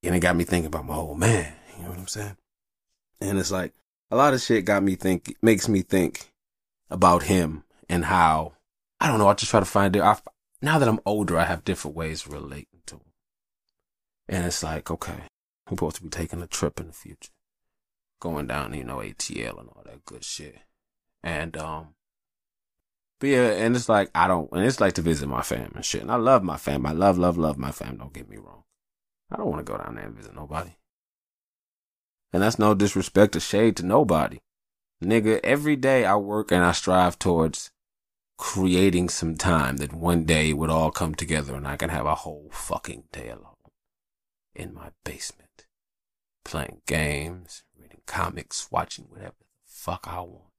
and 0.04 0.16
it 0.16 0.20
got 0.20 0.36
me 0.36 0.44
thinking 0.44 0.68
about 0.68 0.86
my 0.86 0.96
old 0.96 1.20
man. 1.20 1.54
You 1.76 1.84
know 1.84 1.90
what 1.90 2.00
I'm 2.00 2.08
saying? 2.08 2.38
And 3.20 3.38
it's 3.38 3.52
like 3.52 3.74
a 4.10 4.16
lot 4.16 4.34
of 4.34 4.42
shit 4.42 4.66
got 4.66 4.84
me 4.84 4.96
think, 4.96 5.36
makes 5.42 5.68
me 5.68 5.82
think 5.82 6.32
about 6.90 7.24
him 7.24 7.64
and 7.90 8.06
how, 8.06 8.54
I 9.00 9.08
don't 9.08 9.20
know, 9.20 9.28
I 9.28 9.34
just 9.34 9.52
try 9.52 9.60
to 9.60 9.66
find 9.66 9.96
it. 9.96 10.02
I, 10.02 10.18
now 10.62 10.80
that 10.80 10.88
I'm 10.88 11.00
older, 11.06 11.38
I 11.38 11.46
have 11.46 11.66
different 11.66 11.96
ways 11.96 12.26
of 12.26 12.34
relating 12.34 12.82
to 12.88 12.96
him. 12.96 13.02
And 14.30 14.46
it's 14.46 14.64
like, 14.64 14.90
okay, 14.90 15.24
we're 15.70 15.76
supposed 15.76 15.98
to 15.98 16.04
be 16.04 16.10
taking 16.10 16.42
a 16.42 16.48
trip 16.48 16.80
in 16.80 16.88
the 16.88 16.94
future. 16.94 17.32
Going 18.20 18.48
down, 18.48 18.74
you 18.74 18.84
know, 18.84 18.98
ATL 18.98 19.60
and 19.60 19.70
all 19.70 19.84
that 19.86 20.06
good 20.06 20.24
shit. 20.24 20.58
And, 21.24 21.56
um, 21.58 21.90
but 23.20 23.30
yeah, 23.30 23.50
and 23.52 23.76
it's 23.76 23.90
like, 23.90 24.10
I 24.16 24.28
don't, 24.28 24.52
and 24.52 24.66
it's 24.66 24.80
like 24.80 24.94
to 24.94 25.02
visit 25.02 25.28
my 25.28 25.42
fam 25.42 25.72
and 25.76 25.86
shit. 25.86 26.02
And 26.02 26.12
I 26.12 26.16
love 26.16 26.44
my 26.44 26.58
fam. 26.58 26.86
I 26.86 26.92
love, 26.92 27.18
love, 27.18 27.38
love 27.38 27.58
my 27.58 27.72
fam. 27.72 27.98
Don't 27.98 28.14
get 28.14 28.30
me 28.30 28.38
wrong. 28.38 28.64
I 29.32 29.38
don't 29.38 29.48
want 29.48 29.66
to 29.66 29.72
go 29.72 29.78
down 29.78 29.96
there 29.96 30.06
and 30.06 30.16
visit 30.16 30.36
nobody. 30.36 30.72
And 32.34 32.44
that's 32.44 32.60
no 32.60 32.74
disrespect 32.74 33.36
or 33.36 33.40
shade 33.40 33.78
to 33.78 33.86
nobody. 33.86 34.40
Nigga, 35.04 35.40
every 35.44 35.76
day 35.76 36.06
I 36.06 36.16
work 36.16 36.52
and 36.52 36.64
I 36.64 36.72
strive 36.72 37.20
towards 37.20 37.72
creating 38.38 39.10
some 39.10 39.36
time 39.36 39.78
that 39.78 39.94
one 39.94 40.24
day 40.24 40.54
would 40.54 40.70
all 40.70 40.92
come 40.92 41.16
together 41.16 41.56
and 41.56 41.68
I 41.68 41.78
can 41.78 41.90
have 41.90 42.06
a 42.06 42.16
whole 42.16 42.50
fucking 42.52 43.06
day 43.12 43.30
alone 43.30 43.54
in 44.56 44.74
my 44.74 44.90
basement, 45.04 45.66
playing 46.44 46.82
games, 46.88 47.64
reading 47.80 48.02
comics, 48.06 48.72
watching 48.72 49.06
whatever 49.10 49.36
the 49.40 49.46
fuck 49.66 50.08
I 50.08 50.20
want, 50.22 50.52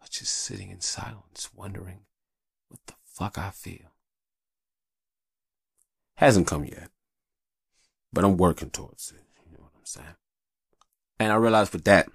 or 0.00 0.06
just 0.08 0.32
sitting 0.32 0.70
in 0.70 0.80
silence, 0.80 1.50
wondering 1.54 2.00
what 2.68 2.80
the 2.86 2.94
fuck 3.04 3.36
I 3.36 3.50
feel. 3.50 3.92
Hasn't 6.16 6.46
come 6.46 6.64
yet, 6.64 6.90
but 8.12 8.24
I'm 8.24 8.36
working 8.36 8.70
towards 8.70 9.10
it. 9.10 9.22
You 9.44 9.58
know 9.58 9.64
what 9.64 9.72
I'm 9.76 9.84
saying? 9.84 10.16
And 11.18 11.32
I 11.32 11.36
realized 11.36 11.72
with 11.72 11.84
that, 11.84 12.08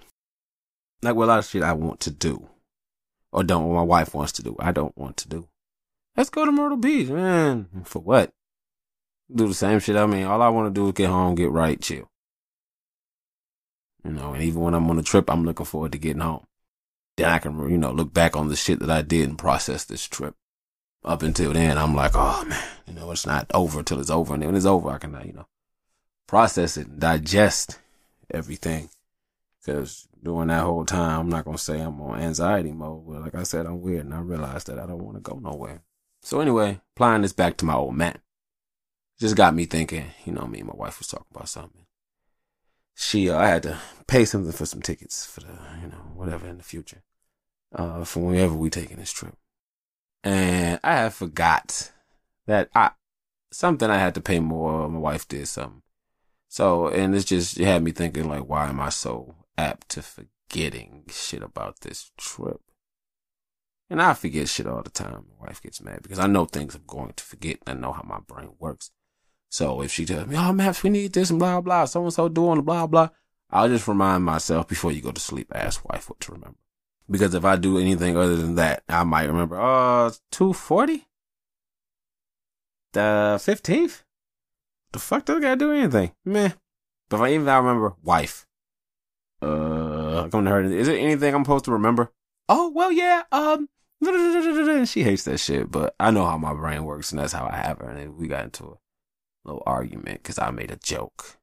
like 1.01 1.15
with 1.15 1.27
a 1.27 1.31
lot 1.31 1.39
of 1.39 1.45
shit 1.45 1.63
I 1.63 1.73
want 1.73 1.99
to 2.01 2.11
do, 2.11 2.49
or 3.31 3.43
don't, 3.43 3.67
what 3.67 3.75
my 3.75 3.83
wife 3.83 4.13
wants 4.13 4.31
to 4.33 4.43
do, 4.43 4.55
I 4.59 4.71
don't 4.71 4.97
want 4.97 5.17
to 5.17 5.29
do. 5.29 5.47
Let's 6.15 6.29
go 6.29 6.45
to 6.45 6.51
Myrtle 6.51 6.77
Beach, 6.77 7.07
man. 7.07 7.67
For 7.85 7.99
what? 7.99 8.33
do 9.33 9.47
the 9.47 9.53
same 9.53 9.79
shit. 9.79 9.95
I 9.95 10.05
mean, 10.05 10.25
all 10.25 10.41
I 10.41 10.49
want 10.49 10.73
to 10.73 10.79
do 10.79 10.87
is 10.87 10.93
get 10.93 11.09
home, 11.09 11.35
get 11.35 11.51
right, 11.51 11.79
chill. 11.79 12.09
You 14.03 14.11
know, 14.11 14.33
and 14.33 14.43
even 14.43 14.61
when 14.61 14.73
I'm 14.73 14.89
on 14.89 14.99
a 14.99 15.03
trip, 15.03 15.29
I'm 15.29 15.45
looking 15.45 15.65
forward 15.65 15.91
to 15.91 15.97
getting 15.97 16.21
home. 16.21 16.45
Then 17.17 17.29
I 17.29 17.39
can, 17.39 17.57
you 17.69 17.77
know, 17.77 17.91
look 17.91 18.13
back 18.13 18.35
on 18.35 18.47
the 18.47 18.55
shit 18.55 18.79
that 18.79 18.89
I 18.89 19.01
did 19.01 19.29
and 19.29 19.37
process 19.37 19.83
this 19.83 20.07
trip. 20.07 20.35
Up 21.03 21.23
until 21.23 21.53
then, 21.53 21.77
I'm 21.77 21.95
like, 21.95 22.11
oh 22.13 22.45
man, 22.45 22.63
you 22.87 22.93
know, 22.93 23.11
it's 23.11 23.25
not 23.25 23.49
over 23.53 23.79
until 23.79 23.99
it's 23.99 24.09
over. 24.09 24.33
And 24.33 24.45
when 24.45 24.55
it's 24.55 24.65
over, 24.65 24.89
I 24.89 24.97
can, 24.97 25.19
you 25.25 25.33
know, 25.33 25.47
process 26.27 26.77
it 26.77 26.87
and 26.87 26.99
digest 26.99 27.79
everything. 28.33 28.89
Cause 29.65 30.07
during 30.23 30.47
that 30.47 30.63
whole 30.63 30.85
time, 30.85 31.19
I'm 31.19 31.29
not 31.29 31.45
going 31.45 31.57
to 31.57 31.63
say 31.63 31.79
I'm 31.79 32.01
on 32.01 32.19
anxiety 32.19 32.71
mode, 32.71 33.05
but 33.07 33.21
like 33.21 33.35
I 33.35 33.43
said, 33.43 33.67
I'm 33.67 33.81
weird 33.81 34.05
and 34.05 34.13
I 34.13 34.19
realized 34.19 34.67
that 34.67 34.79
I 34.79 34.87
don't 34.87 35.03
want 35.03 35.17
to 35.17 35.21
go 35.21 35.37
nowhere. 35.37 35.83
So 36.23 36.39
anyway, 36.39 36.81
applying 36.95 37.21
this 37.21 37.33
back 37.33 37.57
to 37.57 37.65
my 37.65 37.75
old 37.75 37.95
man. 37.95 38.17
Just 39.19 39.35
got 39.35 39.53
me 39.53 39.65
thinking, 39.65 40.05
you 40.25 40.33
know, 40.33 40.47
me 40.47 40.59
and 40.59 40.67
my 40.67 40.75
wife 40.75 40.97
was 40.97 41.07
talking 41.07 41.27
about 41.29 41.47
something. 41.47 41.85
She, 42.95 43.29
uh, 43.29 43.37
I 43.37 43.47
had 43.47 43.63
to 43.63 43.77
pay 44.07 44.25
something 44.25 44.51
for 44.51 44.65
some 44.65 44.81
tickets 44.81 45.25
for 45.25 45.41
the, 45.41 45.53
you 45.81 45.87
know, 45.87 46.11
whatever 46.15 46.47
in 46.47 46.57
the 46.57 46.63
future, 46.63 47.03
uh, 47.75 48.03
for 48.03 48.21
whenever 48.21 48.55
we 48.55 48.71
taking 48.71 48.97
this 48.97 49.11
trip. 49.11 49.35
And 50.23 50.79
I 50.83 50.95
had 50.95 51.13
forgot 51.13 51.91
that 52.47 52.69
I, 52.73 52.91
something 53.51 53.89
I 53.89 53.97
had 53.97 54.15
to 54.15 54.21
pay 54.21 54.39
more. 54.39 54.89
My 54.89 54.99
wife 54.99 55.27
did 55.27 55.47
something. 55.47 55.83
So, 56.51 56.89
and 56.89 57.15
it's 57.15 57.23
just, 57.23 57.57
it 57.57 57.63
had 57.63 57.81
me 57.81 57.91
thinking 57.91 58.27
like, 58.27 58.43
why 58.43 58.67
am 58.67 58.81
I 58.81 58.89
so 58.89 59.35
apt 59.57 59.87
to 59.91 60.01
forgetting 60.01 61.05
shit 61.09 61.41
about 61.41 61.79
this 61.79 62.11
trip? 62.17 62.59
And 63.89 64.01
I 64.01 64.13
forget 64.13 64.49
shit 64.49 64.67
all 64.67 64.83
the 64.83 64.89
time. 64.89 65.27
My 65.39 65.47
wife 65.47 65.61
gets 65.61 65.81
mad 65.81 66.01
because 66.03 66.19
I 66.19 66.27
know 66.27 66.43
things 66.43 66.75
I'm 66.75 66.83
going 66.85 67.13
to 67.15 67.23
forget. 67.23 67.59
I 67.65 67.73
know 67.73 67.93
how 67.93 68.03
my 68.03 68.19
brain 68.19 68.49
works. 68.59 68.91
So 69.47 69.81
if 69.81 69.93
she 69.93 70.05
tells 70.05 70.27
me, 70.27 70.35
oh, 70.35 70.51
Maps, 70.51 70.83
we 70.83 70.89
need 70.89 71.13
this 71.13 71.29
and 71.29 71.39
blah, 71.39 71.61
blah, 71.61 71.85
so 71.85 72.03
and 72.03 72.11
so 72.11 72.27
doing 72.27 72.59
blah, 72.63 72.85
blah, 72.85 73.07
I'll 73.49 73.69
just 73.69 73.87
remind 73.87 74.25
myself 74.25 74.67
before 74.67 74.91
you 74.91 75.01
go 75.01 75.13
to 75.13 75.21
sleep, 75.21 75.53
ask 75.55 75.87
wife 75.87 76.09
what 76.09 76.19
to 76.19 76.33
remember. 76.33 76.59
Because 77.09 77.33
if 77.33 77.45
I 77.45 77.55
do 77.55 77.77
anything 77.77 78.17
other 78.17 78.35
than 78.35 78.55
that, 78.55 78.83
I 78.89 79.05
might 79.05 79.29
remember, 79.29 79.55
uh, 79.55 80.11
240? 80.31 81.07
The 82.91 83.39
15th? 83.39 84.03
The 84.91 84.99
fuck 84.99 85.25
do 85.25 85.37
I 85.37 85.39
gotta 85.39 85.55
do 85.55 85.71
anything? 85.71 86.11
Meh. 86.25 86.51
But 87.09 87.17
if 87.17 87.21
I 87.21 87.33
even 87.33 87.47
I 87.47 87.57
remember 87.57 87.95
wife. 88.03 88.45
Uh, 89.41 90.27
come 90.29 90.45
to 90.45 90.51
her. 90.51 90.63
Is 90.63 90.87
it 90.87 90.99
anything 90.99 91.33
I'm 91.33 91.43
supposed 91.43 91.65
to 91.65 91.71
remember? 91.71 92.11
Oh, 92.47 92.69
well, 92.69 92.91
yeah, 92.91 93.23
um, 93.31 93.69
she 94.03 95.03
hates 95.03 95.23
that 95.23 95.39
shit, 95.39 95.71
but 95.71 95.95
I 95.99 96.11
know 96.11 96.25
how 96.25 96.37
my 96.37 96.53
brain 96.53 96.83
works 96.83 97.11
and 97.11 97.19
that's 97.19 97.33
how 97.33 97.47
I 97.47 97.55
have 97.55 97.77
her. 97.79 97.89
And 97.89 98.17
we 98.17 98.27
got 98.27 98.45
into 98.45 98.63
a 98.65 98.77
little 99.45 99.63
argument 99.65 100.23
because 100.23 100.39
I 100.39 100.49
made 100.51 100.71
a 100.71 100.77
joke 100.77 101.37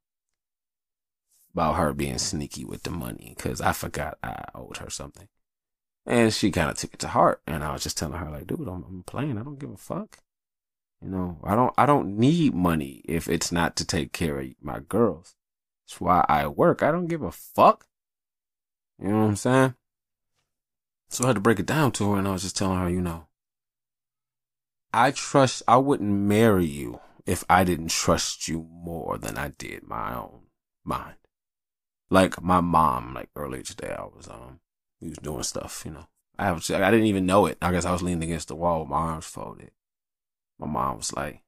about 1.52 1.76
her 1.76 1.93
being 1.93 2.19
sneaky 2.19 2.64
with 2.64 2.83
the 2.83 2.90
money 2.90 3.35
because 3.37 3.61
I 3.61 3.73
forgot 3.73 4.19
I 4.23 4.45
owed 4.55 4.78
her 4.78 4.90
something. 4.90 5.28
And 6.05 6.33
she 6.33 6.50
kind 6.50 6.71
of 6.71 6.76
took 6.76 6.95
it 6.95 7.00
to 7.00 7.09
heart. 7.09 7.43
And 7.47 7.62
I 7.62 7.73
was 7.73 7.83
just 7.83 7.99
telling 7.99 8.19
her, 8.19 8.31
like, 8.31 8.47
dude, 8.47 8.61
I'm, 8.61 8.85
I'm 8.88 9.02
playing. 9.07 9.38
I 9.38 9.43
don't 9.43 9.59
give 9.59 9.71
a 9.71 9.76
fuck. 9.76 10.19
You 11.02 11.11
know, 11.11 11.38
I 11.45 11.55
don't, 11.55 11.73
I 11.78 11.87
don't 11.87 12.19
need 12.19 12.55
money 12.55 13.02
if 13.05 13.28
it's 13.28 13.52
not 13.52 13.76
to 13.76 13.85
take 13.85 14.12
care 14.12 14.40
of 14.40 14.49
my 14.61 14.81
girls. 14.81 15.37
That's 15.87 16.00
why 16.00 16.25
I 16.28 16.47
work. 16.49 16.83
I 16.83 16.90
don't 16.90 17.07
give 17.07 17.23
a 17.23 17.31
fuck. 17.31 17.87
You 19.00 19.09
know 19.09 19.21
what 19.21 19.28
I'm 19.28 19.37
saying? 19.37 19.75
So 21.09 21.25
I 21.25 21.28
had 21.28 21.37
to 21.37 21.40
break 21.40 21.61
it 21.61 21.67
down 21.67 21.93
to 21.93 22.12
her 22.12 22.19
and 22.19 22.26
I 22.26 22.33
was 22.33 22.43
just 22.43 22.57
telling 22.57 22.78
her, 22.78 22.90
you 22.90 23.00
know, 23.00 23.26
I 24.93 25.12
trust, 25.12 25.62
I 25.69 25.76
wouldn't 25.76 26.11
marry 26.11 26.67
you 26.67 27.00
if 27.26 27.45
I 27.49 27.62
didn't 27.62 27.90
trust 27.90 28.49
you 28.49 28.67
more 28.71 29.19
than 29.19 29.38
I 29.38 29.49
did 29.49 29.85
my 29.85 30.14
own 30.14 30.47
mind. 30.85 31.17
Like 32.11 32.43
my 32.43 32.61
mom, 32.61 33.14
like 33.14 33.28
earlier 33.37 33.62
today, 33.62 33.95
I 33.97 34.02
was, 34.02 34.28
um, 34.28 34.61
we 35.00 35.11
was 35.11 35.19
doing 35.19 35.43
stuff, 35.43 35.83
you 35.85 35.93
know. 35.93 36.09
I 36.38 36.47
have, 36.47 36.69
I 36.71 36.90
didn't 36.90 37.07
even 37.07 37.26
know 37.26 37.47
it. 37.47 37.59
I 37.61 37.71
guess 37.71 37.85
I 37.85 37.93
was 37.93 38.02
leaning 38.02 38.25
against 38.25 38.49
the 38.49 38.55
wall 38.55 38.81
with 38.81 38.88
my 38.88 38.97
arms 38.97 39.26
folded. 39.26 39.71
My 40.59 40.67
mom 40.67 40.99
was 40.99 41.12
like, 41.12 41.43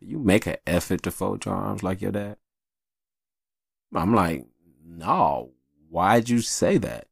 "Do 0.00 0.06
you 0.06 0.18
make 0.18 0.46
an 0.46 0.56
effort 0.66 1.02
to 1.02 1.10
fold 1.10 1.44
your 1.44 1.54
arms 1.54 1.82
like 1.82 2.00
your 2.00 2.12
dad?" 2.12 2.36
I'm 3.94 4.14
like, 4.14 4.46
"No. 4.84 5.52
Why'd 5.88 6.28
you 6.28 6.40
say 6.40 6.78
that?" 6.78 7.08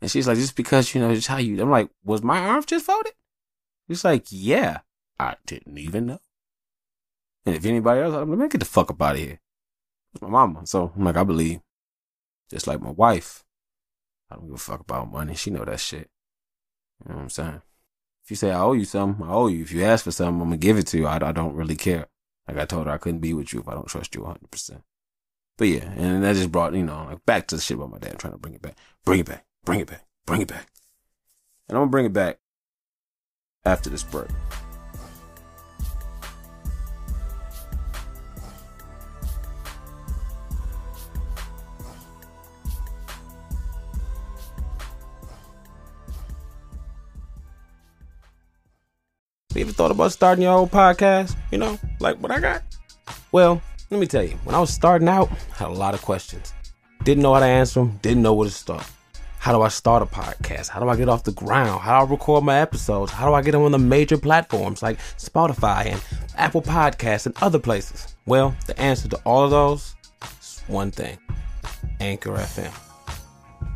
And 0.00 0.10
she's 0.10 0.28
like, 0.28 0.36
"Just 0.36 0.56
because 0.56 0.94
you 0.94 1.00
know, 1.00 1.14
just 1.14 1.28
how 1.28 1.38
you." 1.38 1.60
I'm 1.60 1.70
like, 1.70 1.90
"Was 2.04 2.22
my 2.22 2.38
arms 2.38 2.66
just 2.66 2.86
folded?" 2.86 3.14
She's 3.88 4.04
like, 4.04 4.26
"Yeah." 4.30 4.80
I 5.18 5.36
didn't 5.46 5.78
even 5.78 6.06
know. 6.06 6.20
And 7.46 7.54
if 7.54 7.64
anybody 7.64 8.00
else, 8.00 8.14
I'm 8.14 8.38
like, 8.38 8.50
get 8.50 8.58
the 8.58 8.64
fuck 8.64 8.90
up 8.90 9.02
out 9.02 9.14
of 9.14 9.20
here. 9.20 9.40
It's 10.12 10.22
my 10.22 10.28
mama. 10.28 10.66
So 10.66 10.92
I'm 10.96 11.04
like, 11.04 11.16
I 11.16 11.24
believe. 11.24 11.60
Just 12.50 12.66
like 12.66 12.80
my 12.80 12.90
wife. 12.90 13.44
I 14.30 14.36
don't 14.36 14.46
give 14.46 14.54
a 14.54 14.58
fuck 14.58 14.80
about 14.80 15.12
money. 15.12 15.34
She 15.34 15.50
know 15.50 15.64
that 15.64 15.80
shit. 15.80 16.10
You 17.04 17.10
know 17.10 17.16
what 17.16 17.22
I'm 17.22 17.30
saying? 17.30 17.62
If 18.24 18.30
you 18.30 18.36
say 18.36 18.50
I 18.50 18.60
owe 18.60 18.72
you 18.72 18.86
something, 18.86 19.26
I 19.26 19.32
owe 19.32 19.48
you. 19.48 19.62
If 19.62 19.72
you 19.72 19.84
ask 19.84 20.04
for 20.04 20.10
something, 20.10 20.40
I'm 20.40 20.48
gonna 20.48 20.56
give 20.56 20.78
it 20.78 20.86
to 20.88 20.98
you. 20.98 21.06
I, 21.06 21.16
I 21.16 21.32
don't 21.32 21.54
really 21.54 21.76
care. 21.76 22.06
Like 22.48 22.58
I 22.58 22.64
told 22.64 22.86
her, 22.86 22.92
I 22.92 22.98
couldn't 22.98 23.20
be 23.20 23.34
with 23.34 23.52
you 23.52 23.60
if 23.60 23.68
I 23.68 23.74
don't 23.74 23.86
trust 23.86 24.14
you 24.14 24.22
100. 24.22 24.50
percent 24.50 24.82
But 25.58 25.68
yeah, 25.68 25.90
and 25.90 26.24
that 26.24 26.34
just 26.34 26.50
brought 26.50 26.74
you 26.74 26.82
know 26.82 27.04
like 27.04 27.24
back 27.26 27.46
to 27.48 27.56
the 27.56 27.60
shit 27.60 27.76
about 27.76 27.90
my 27.90 27.98
dad. 27.98 28.12
I'm 28.12 28.18
trying 28.18 28.32
to 28.32 28.38
bring 28.38 28.54
it 28.54 28.62
back, 28.62 28.76
bring 29.04 29.20
it 29.20 29.26
back, 29.26 29.44
bring 29.64 29.80
it 29.80 29.88
back, 29.88 30.06
bring 30.24 30.40
it 30.40 30.48
back, 30.48 30.70
and 31.68 31.76
I'm 31.76 31.82
gonna 31.82 31.90
bring 31.90 32.06
it 32.06 32.14
back 32.14 32.38
after 33.64 33.90
this 33.90 34.02
break. 34.02 34.28
You 49.54 49.60
ever 49.60 49.72
thought 49.72 49.92
about 49.92 50.10
starting 50.10 50.42
your 50.42 50.52
own 50.52 50.68
podcast? 50.68 51.36
You 51.52 51.58
know, 51.58 51.78
like 52.00 52.18
what 52.18 52.32
I 52.32 52.40
got? 52.40 52.64
Well, 53.30 53.62
let 53.88 54.00
me 54.00 54.06
tell 54.06 54.24
you, 54.24 54.36
when 54.42 54.52
I 54.52 54.58
was 54.58 54.74
starting 54.74 55.06
out, 55.06 55.30
I 55.30 55.58
had 55.58 55.68
a 55.68 55.72
lot 55.72 55.94
of 55.94 56.02
questions. 56.02 56.52
Didn't 57.04 57.22
know 57.22 57.34
how 57.34 57.40
to 57.40 57.46
answer 57.46 57.78
them, 57.78 58.00
didn't 58.02 58.22
know 58.22 58.34
where 58.34 58.48
to 58.48 58.54
start. 58.54 58.84
How 59.38 59.52
do 59.52 59.62
I 59.62 59.68
start 59.68 60.02
a 60.02 60.06
podcast? 60.06 60.70
How 60.70 60.80
do 60.80 60.88
I 60.88 60.96
get 60.96 61.08
off 61.08 61.22
the 61.22 61.30
ground? 61.30 61.82
How 61.82 62.00
do 62.00 62.06
I 62.06 62.10
record 62.10 62.42
my 62.42 62.58
episodes? 62.58 63.12
How 63.12 63.28
do 63.28 63.34
I 63.34 63.42
get 63.42 63.52
them 63.52 63.62
on 63.62 63.70
the 63.70 63.78
major 63.78 64.18
platforms 64.18 64.82
like 64.82 64.98
Spotify 65.18 65.86
and 65.86 66.02
Apple 66.36 66.62
Podcasts 66.62 67.26
and 67.26 67.36
other 67.40 67.60
places? 67.60 68.16
Well, 68.26 68.56
the 68.66 68.76
answer 68.80 69.06
to 69.08 69.16
all 69.18 69.44
of 69.44 69.52
those 69.52 69.94
is 70.40 70.64
one 70.66 70.90
thing 70.90 71.16
Anchor 72.00 72.32
FM. 72.32 72.72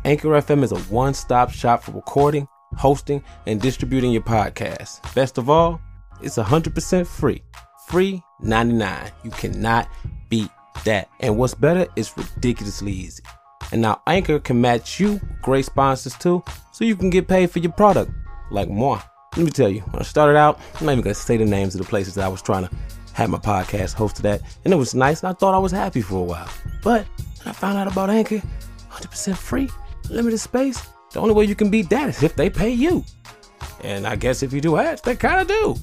Anchor 0.03 0.29
FM 0.29 0.63
is 0.63 0.73
a 0.73 0.79
one 0.91 1.13
stop 1.13 1.51
shop 1.51 1.83
for 1.83 1.93
recording 1.93 2.49
hosting, 2.75 3.23
and 3.45 3.61
distributing 3.61 4.11
your 4.11 4.21
podcast. 4.21 5.13
Best 5.15 5.37
of 5.37 5.49
all, 5.49 5.79
it's 6.21 6.37
100% 6.37 7.07
free. 7.07 7.41
Free 7.87 8.21
99. 8.41 9.11
You 9.23 9.31
cannot 9.31 9.89
beat 10.29 10.49
that. 10.85 11.09
And 11.19 11.37
what's 11.37 11.53
better, 11.53 11.87
it's 11.95 12.15
ridiculously 12.17 12.91
easy. 12.91 13.23
And 13.71 13.81
now 13.81 14.01
Anchor 14.07 14.39
can 14.39 14.61
match 14.61 14.99
you 14.99 15.19
great 15.41 15.65
sponsors 15.65 16.15
too, 16.15 16.43
so 16.71 16.85
you 16.85 16.95
can 16.95 17.09
get 17.09 17.27
paid 17.27 17.51
for 17.51 17.59
your 17.59 17.71
product, 17.71 18.11
like 18.51 18.69
more. 18.69 19.01
Let 19.35 19.45
me 19.45 19.51
tell 19.51 19.69
you, 19.69 19.81
when 19.81 19.99
I 19.99 20.03
started 20.03 20.37
out, 20.37 20.59
I'm 20.79 20.87
not 20.87 20.93
even 20.93 21.03
gonna 21.03 21.13
say 21.13 21.37
the 21.37 21.45
names 21.45 21.75
of 21.75 21.81
the 21.81 21.87
places 21.87 22.15
that 22.15 22.25
I 22.25 22.29
was 22.29 22.41
trying 22.41 22.67
to 22.67 22.75
have 23.13 23.29
my 23.29 23.37
podcast 23.37 23.95
hosted 23.95 24.25
at, 24.25 24.41
and 24.65 24.73
it 24.73 24.77
was 24.77 24.95
nice, 24.95 25.21
and 25.21 25.29
I 25.29 25.33
thought 25.33 25.53
I 25.53 25.59
was 25.59 25.71
happy 25.71 26.01
for 26.01 26.15
a 26.15 26.23
while. 26.23 26.49
But 26.83 27.05
I 27.45 27.51
found 27.51 27.77
out 27.77 27.91
about 27.91 28.09
Anchor, 28.09 28.41
100% 28.89 29.37
free, 29.37 29.69
limited 30.09 30.39
space, 30.39 30.81
the 31.11 31.19
only 31.19 31.33
way 31.33 31.45
you 31.45 31.55
can 31.55 31.69
beat 31.69 31.89
that 31.89 32.09
is 32.09 32.23
if 32.23 32.35
they 32.35 32.49
pay 32.49 32.69
you. 32.69 33.03
And 33.81 34.05
I 34.05 34.15
guess 34.15 34.43
if 34.43 34.53
you 34.53 34.61
do 34.61 34.77
ads, 34.77 35.01
they 35.01 35.15
kind 35.15 35.41
of 35.41 35.47
do. 35.47 35.75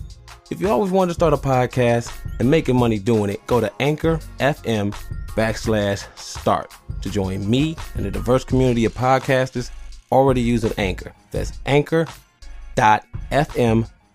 If 0.50 0.60
you 0.60 0.68
always 0.68 0.92
wanted 0.92 1.08
to 1.08 1.14
start 1.14 1.32
a 1.32 1.36
podcast 1.36 2.16
and 2.38 2.48
making 2.50 2.76
money 2.76 2.98
doing 2.98 3.30
it, 3.30 3.44
go 3.46 3.60
to 3.60 3.72
Anchor 3.80 4.20
FM 4.38 4.94
backslash 5.34 6.06
start 6.16 6.72
to 7.02 7.10
join 7.10 7.48
me 7.48 7.76
and 7.94 8.04
the 8.04 8.10
diverse 8.10 8.44
community 8.44 8.84
of 8.84 8.94
podcasters 8.94 9.70
already 10.12 10.40
using 10.40 10.72
Anchor. 10.78 11.12
That's 11.32 11.52
anchor.fm 11.66 12.08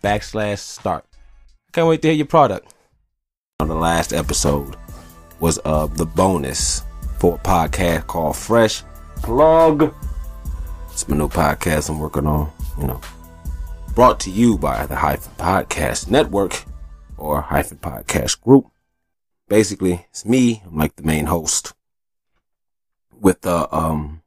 backslash 0.04 0.58
start. 0.60 1.06
Can't 1.74 1.88
wait 1.88 2.02
to 2.02 2.08
hear 2.10 2.18
your 2.18 2.28
product. 2.28 2.74
On 3.60 3.68
the 3.68 3.76
last 3.76 4.14
episode 4.14 4.76
was 5.40 5.60
uh, 5.66 5.88
the 5.88 6.06
bonus 6.06 6.84
for 7.20 7.36
a 7.36 7.40
podcast 7.40 8.08
called 8.08 8.38
Fresh 8.38 8.84
Plug 9.18 9.94
it's 11.02 11.10
my 11.10 11.18
new 11.18 11.28
podcast 11.28 11.90
I'm 11.90 11.98
working 11.98 12.28
on, 12.28 12.52
you 12.80 12.86
know. 12.86 13.02
Brought 13.96 14.20
to 14.20 14.30
you 14.30 14.56
by 14.60 14.86
the 14.86 14.98
Hyphen 14.98 15.34
Podcast 15.36 16.12
Network 16.12 16.64
or 17.18 17.42
Hyphen 17.42 17.80
Podcast 17.80 18.40
Group. 18.42 18.68
Basically, 19.48 20.06
it's 20.12 20.26
me. 20.26 20.62
I'm 20.64 20.78
like 20.78 20.96
the 20.98 21.02
main 21.02 21.26
host 21.26 21.74
with 23.20 23.44
a 23.48 23.76
um, 23.76 24.22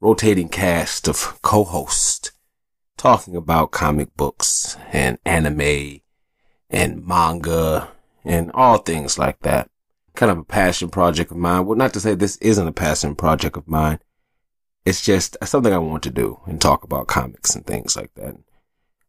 rotating 0.00 0.48
cast 0.48 1.06
of 1.06 1.40
co-hosts 1.40 2.32
talking 2.96 3.36
about 3.36 3.70
comic 3.70 4.16
books 4.16 4.76
and 4.92 5.18
anime 5.24 6.00
and 6.68 7.06
manga 7.06 7.92
and 8.24 8.50
all 8.54 8.78
things 8.78 9.20
like 9.20 9.38
that. 9.42 9.70
kind 10.16 10.32
of 10.32 10.38
a 10.38 10.44
passion 10.44 10.88
project 10.88 11.30
of 11.30 11.36
mine. 11.36 11.64
Well, 11.64 11.78
not 11.78 11.92
to 11.92 12.00
say 12.00 12.16
this 12.16 12.38
isn't 12.38 12.66
a 12.66 12.72
passion 12.72 13.14
project 13.14 13.56
of 13.56 13.68
mine. 13.68 14.00
It's 14.84 15.02
just 15.02 15.36
something 15.44 15.72
I 15.72 15.78
want 15.78 16.02
to 16.04 16.10
do 16.10 16.40
and 16.46 16.60
talk 16.60 16.82
about 16.82 17.06
comics 17.06 17.54
and 17.54 17.64
things 17.64 17.96
like 17.96 18.12
that. 18.14 18.36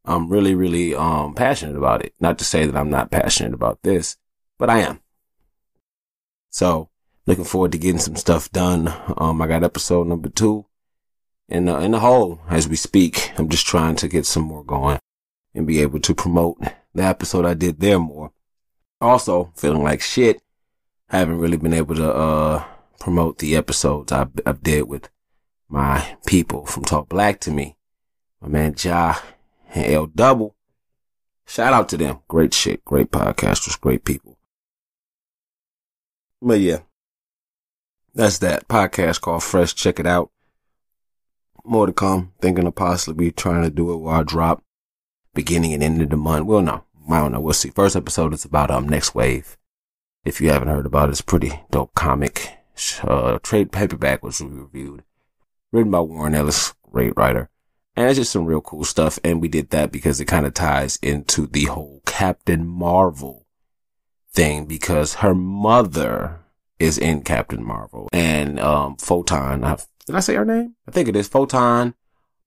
I'm 0.06 0.30
really, 0.30 0.54
really, 0.54 0.94
um, 0.94 1.34
passionate 1.34 1.76
about 1.76 2.04
it. 2.06 2.14
Not 2.20 2.38
to 2.40 2.46
say 2.46 2.66
that 2.66 2.78
I'm 2.78 2.90
not 2.90 3.10
passionate 3.10 3.54
about 3.54 3.82
this, 3.84 4.18
but 4.60 4.70
I 4.70 4.80
am. 4.80 5.00
So 6.50 6.90
looking 7.26 7.46
forward 7.46 7.72
to 7.72 7.78
getting 7.78 8.00
some 8.00 8.16
stuff 8.16 8.52
done. 8.52 8.94
Um, 9.18 9.42
I 9.42 9.48
got 9.48 9.64
episode 9.64 10.08
number 10.08 10.30
two 10.30 10.66
in 11.50 11.66
the, 11.66 11.80
in 11.80 11.92
the 11.92 12.00
hole 12.00 12.42
as 12.50 12.68
we 12.68 12.76
speak. 12.76 13.32
I'm 13.38 13.50
just 13.50 13.66
trying 13.66 13.96
to 13.98 14.08
get 14.08 14.26
some 14.26 14.44
more 14.44 14.64
going 14.64 15.00
and 15.56 15.66
be 15.66 15.82
able 15.82 16.00
to 16.02 16.14
promote 16.14 16.62
the 16.94 17.04
episode 17.04 17.46
I 17.46 17.56
did 17.56 17.80
there 17.80 18.00
more. 18.00 18.32
Also 19.02 19.52
feeling 19.56 19.84
like 19.84 20.02
shit. 20.02 20.42
I 21.10 21.18
haven't 21.18 21.40
really 21.40 21.58
been 21.58 21.74
able 21.74 21.96
to, 21.96 22.14
uh, 22.14 22.64
promote 23.00 23.40
the 23.40 23.56
episodes 23.56 24.12
I've, 24.12 24.32
I've 24.46 24.64
did 24.64 24.84
with 24.84 25.10
my 25.74 26.16
people 26.28 26.68
from 26.68 26.84
Talk 26.84 27.10
Black 27.10 27.40
to 27.42 27.52
me. 27.52 27.76
My 28.40 28.48
man 28.48 28.76
Ja 28.78 29.18
and 29.74 29.92
L 29.92 30.06
Double. 30.06 30.56
Shout 31.48 31.74
out 31.74 31.90
to 31.90 31.98
them. 31.98 32.20
Great 32.28 32.54
shit. 32.54 32.86
Great 32.86 33.10
podcasters. 33.10 33.82
Great 33.82 34.06
people. 34.06 34.38
But 36.40 36.60
yeah, 36.60 36.80
that's 38.14 38.38
that 38.38 38.68
podcast 38.68 39.22
called 39.22 39.44
Fresh. 39.44 39.74
Check 39.74 40.00
it 40.00 40.06
out. 40.06 40.30
More 41.66 41.88
to 41.88 41.94
come. 41.94 42.34
Thinking 42.40 42.68
of 42.68 42.76
possibly 42.76 43.26
be 43.26 43.32
trying 43.32 43.64
to 43.64 43.72
do 43.72 43.92
it 43.94 43.98
while 43.98 44.20
I 44.20 44.24
drop 44.24 44.64
beginning 45.34 45.74
and 45.74 45.82
end 45.82 46.04
of 46.04 46.10
the 46.12 46.18
month. 46.18 46.46
Well, 46.46 46.62
no, 46.62 46.84
I 47.10 47.20
don't 47.20 47.32
know. 47.32 47.42
We'll 47.42 47.54
see. 47.54 47.72
First 47.72 47.96
episode 47.96 48.36
is 48.36 48.46
about 48.46 48.70
um 48.70 48.88
Nextwave. 48.88 49.58
If 50.24 50.40
you 50.40 50.52
haven't 50.52 50.68
heard 50.68 50.86
about 50.86 51.10
it, 51.10 51.14
it's 51.14 51.22
pretty 51.22 51.64
dope 51.72 51.96
comic. 51.96 52.60
Uh, 53.02 53.40
trade 53.42 53.72
paperback 53.72 54.22
was 54.24 54.40
reviewed, 54.40 55.04
written 55.74 55.92
by 55.92 56.00
Warren 56.00 56.36
Ellis, 56.36 56.74
great 56.90 57.14
writer, 57.18 57.50
and 57.96 58.08
it's 58.08 58.20
just 58.20 58.32
some 58.32 58.46
real 58.46 58.62
cool 58.62 58.86
stuff. 58.86 59.20
And 59.24 59.42
we 59.42 59.48
did 59.50 59.72
that 59.72 59.92
because 59.92 60.22
it 60.22 60.26
kind 60.26 60.46
of 60.46 60.54
ties 60.54 60.98
into 61.02 61.48
the 61.48 61.66
whole 61.66 62.02
Captain 62.06 62.66
Marvel 62.66 63.48
thing 64.32 64.66
because 64.66 65.16
her 65.16 65.36
mother 65.36 66.40
is 66.80 66.98
in 66.98 67.22
Captain 67.22 67.64
Marvel 67.64 68.08
and 68.14 68.60
um 68.60 68.96
Photon. 68.98 69.62
Did 70.06 70.16
I 70.16 70.20
say 70.20 70.36
her 70.36 70.46
name? 70.46 70.76
I 70.88 70.92
think 70.92 71.08
it 71.08 71.16
is 71.16 71.28
Photon, 71.28 71.96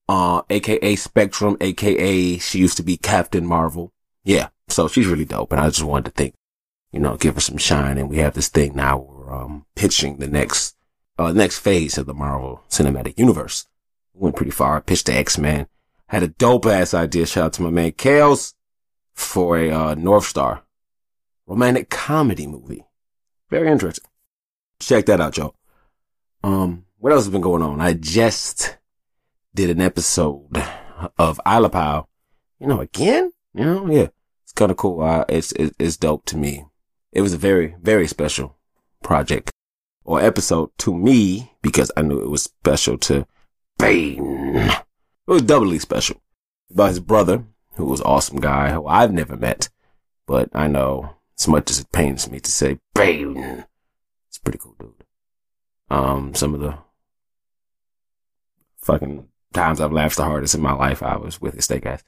uh, 0.07 0.41
aka 0.49 0.95
Spectrum, 0.95 1.57
aka 1.59 2.37
she 2.37 2.59
used 2.59 2.77
to 2.77 2.83
be 2.83 2.97
Captain 2.97 3.45
Marvel. 3.45 3.91
Yeah, 4.23 4.49
so 4.67 4.87
she's 4.87 5.07
really 5.07 5.25
dope, 5.25 5.51
and 5.51 5.61
I 5.61 5.67
just 5.67 5.83
wanted 5.83 6.05
to 6.05 6.11
think, 6.11 6.35
you 6.91 6.99
know, 6.99 7.17
give 7.17 7.35
her 7.35 7.41
some 7.41 7.57
shine. 7.57 7.97
And 7.97 8.09
we 8.09 8.17
have 8.17 8.33
this 8.33 8.49
thing 8.49 8.75
now. 8.75 8.99
We're 8.99 9.33
um 9.33 9.65
pitching 9.75 10.17
the 10.17 10.27
next 10.27 10.76
uh 11.17 11.31
next 11.31 11.59
phase 11.59 11.97
of 11.97 12.05
the 12.05 12.13
Marvel 12.13 12.63
Cinematic 12.69 13.17
Universe. 13.17 13.67
Went 14.13 14.35
pretty 14.35 14.51
far. 14.51 14.81
Pitched 14.81 15.05
to 15.07 15.13
X 15.13 15.37
Men. 15.37 15.67
Had 16.07 16.23
a 16.23 16.27
dope 16.27 16.65
ass 16.65 16.93
idea. 16.93 17.25
Shout 17.25 17.45
out 17.45 17.53
to 17.53 17.61
my 17.61 17.69
man 17.69 17.91
Kales 17.91 18.53
for 19.13 19.57
a 19.57 19.69
uh, 19.69 19.95
Northstar 19.95 20.61
romantic 21.45 21.89
comedy 21.89 22.45
movie. 22.45 22.85
Very 23.49 23.69
interesting. 23.69 24.09
Check 24.79 25.05
that 25.07 25.21
out, 25.21 25.37
y'all. 25.37 25.55
Um, 26.43 26.85
what 26.99 27.13
else 27.13 27.23
has 27.25 27.31
been 27.31 27.41
going 27.41 27.63
on? 27.63 27.81
I 27.81 27.93
just 27.93 28.77
did 29.55 29.69
an 29.69 29.81
episode 29.81 30.63
of 31.17 31.39
Isla 31.47 31.69
Pile. 31.69 32.09
You 32.59 32.67
know, 32.67 32.81
again, 32.81 33.31
you 33.53 33.65
know, 33.65 33.89
yeah, 33.89 34.07
it's 34.43 34.53
kind 34.53 34.71
of 34.71 34.77
cool. 34.77 35.01
Uh, 35.01 35.25
it's, 35.29 35.51
it's 35.53 35.97
dope 35.97 36.25
to 36.25 36.37
me. 36.37 36.65
It 37.11 37.21
was 37.21 37.33
a 37.33 37.37
very, 37.37 37.75
very 37.81 38.07
special 38.07 38.57
project 39.01 39.51
or 40.07 40.21
episode 40.21 40.71
to 40.77 40.95
me 40.95 41.51
because 41.61 41.91
I 41.95 42.01
knew 42.01 42.19
it 42.19 42.29
was 42.29 42.43
special 42.43 42.97
to 42.99 43.27
Bane. 43.77 44.55
It 44.55 44.83
was 45.27 45.41
doubly 45.41 45.77
special 45.79 46.21
by 46.73 46.87
his 46.87 47.01
brother, 47.01 47.43
who 47.75 47.85
was 47.85 48.01
awesome 48.01 48.39
guy 48.39 48.71
who 48.71 48.87
I've 48.87 49.11
never 49.11 49.35
met, 49.35 49.69
but 50.25 50.49
I 50.53 50.67
know 50.67 51.17
as 51.37 51.47
much 51.47 51.69
as 51.69 51.81
it 51.81 51.91
pains 51.91 52.31
me 52.31 52.39
to 52.39 52.49
say 52.49 52.79
Bane. 52.95 53.65
It's 54.29 54.37
pretty 54.37 54.59
cool 54.59 54.75
dude. 54.79 54.93
Um, 55.89 56.33
some 56.33 56.53
of 56.55 56.61
the 56.61 56.77
fucking 58.77 59.27
times 59.53 59.81
I've 59.81 59.91
laughed 59.91 60.15
the 60.15 60.23
hardest 60.23 60.55
in 60.55 60.61
my 60.61 60.73
life, 60.73 61.03
I 61.03 61.17
was 61.17 61.41
with 61.41 61.55
his 61.55 61.65
steak 61.65 61.85
ass. 61.85 62.03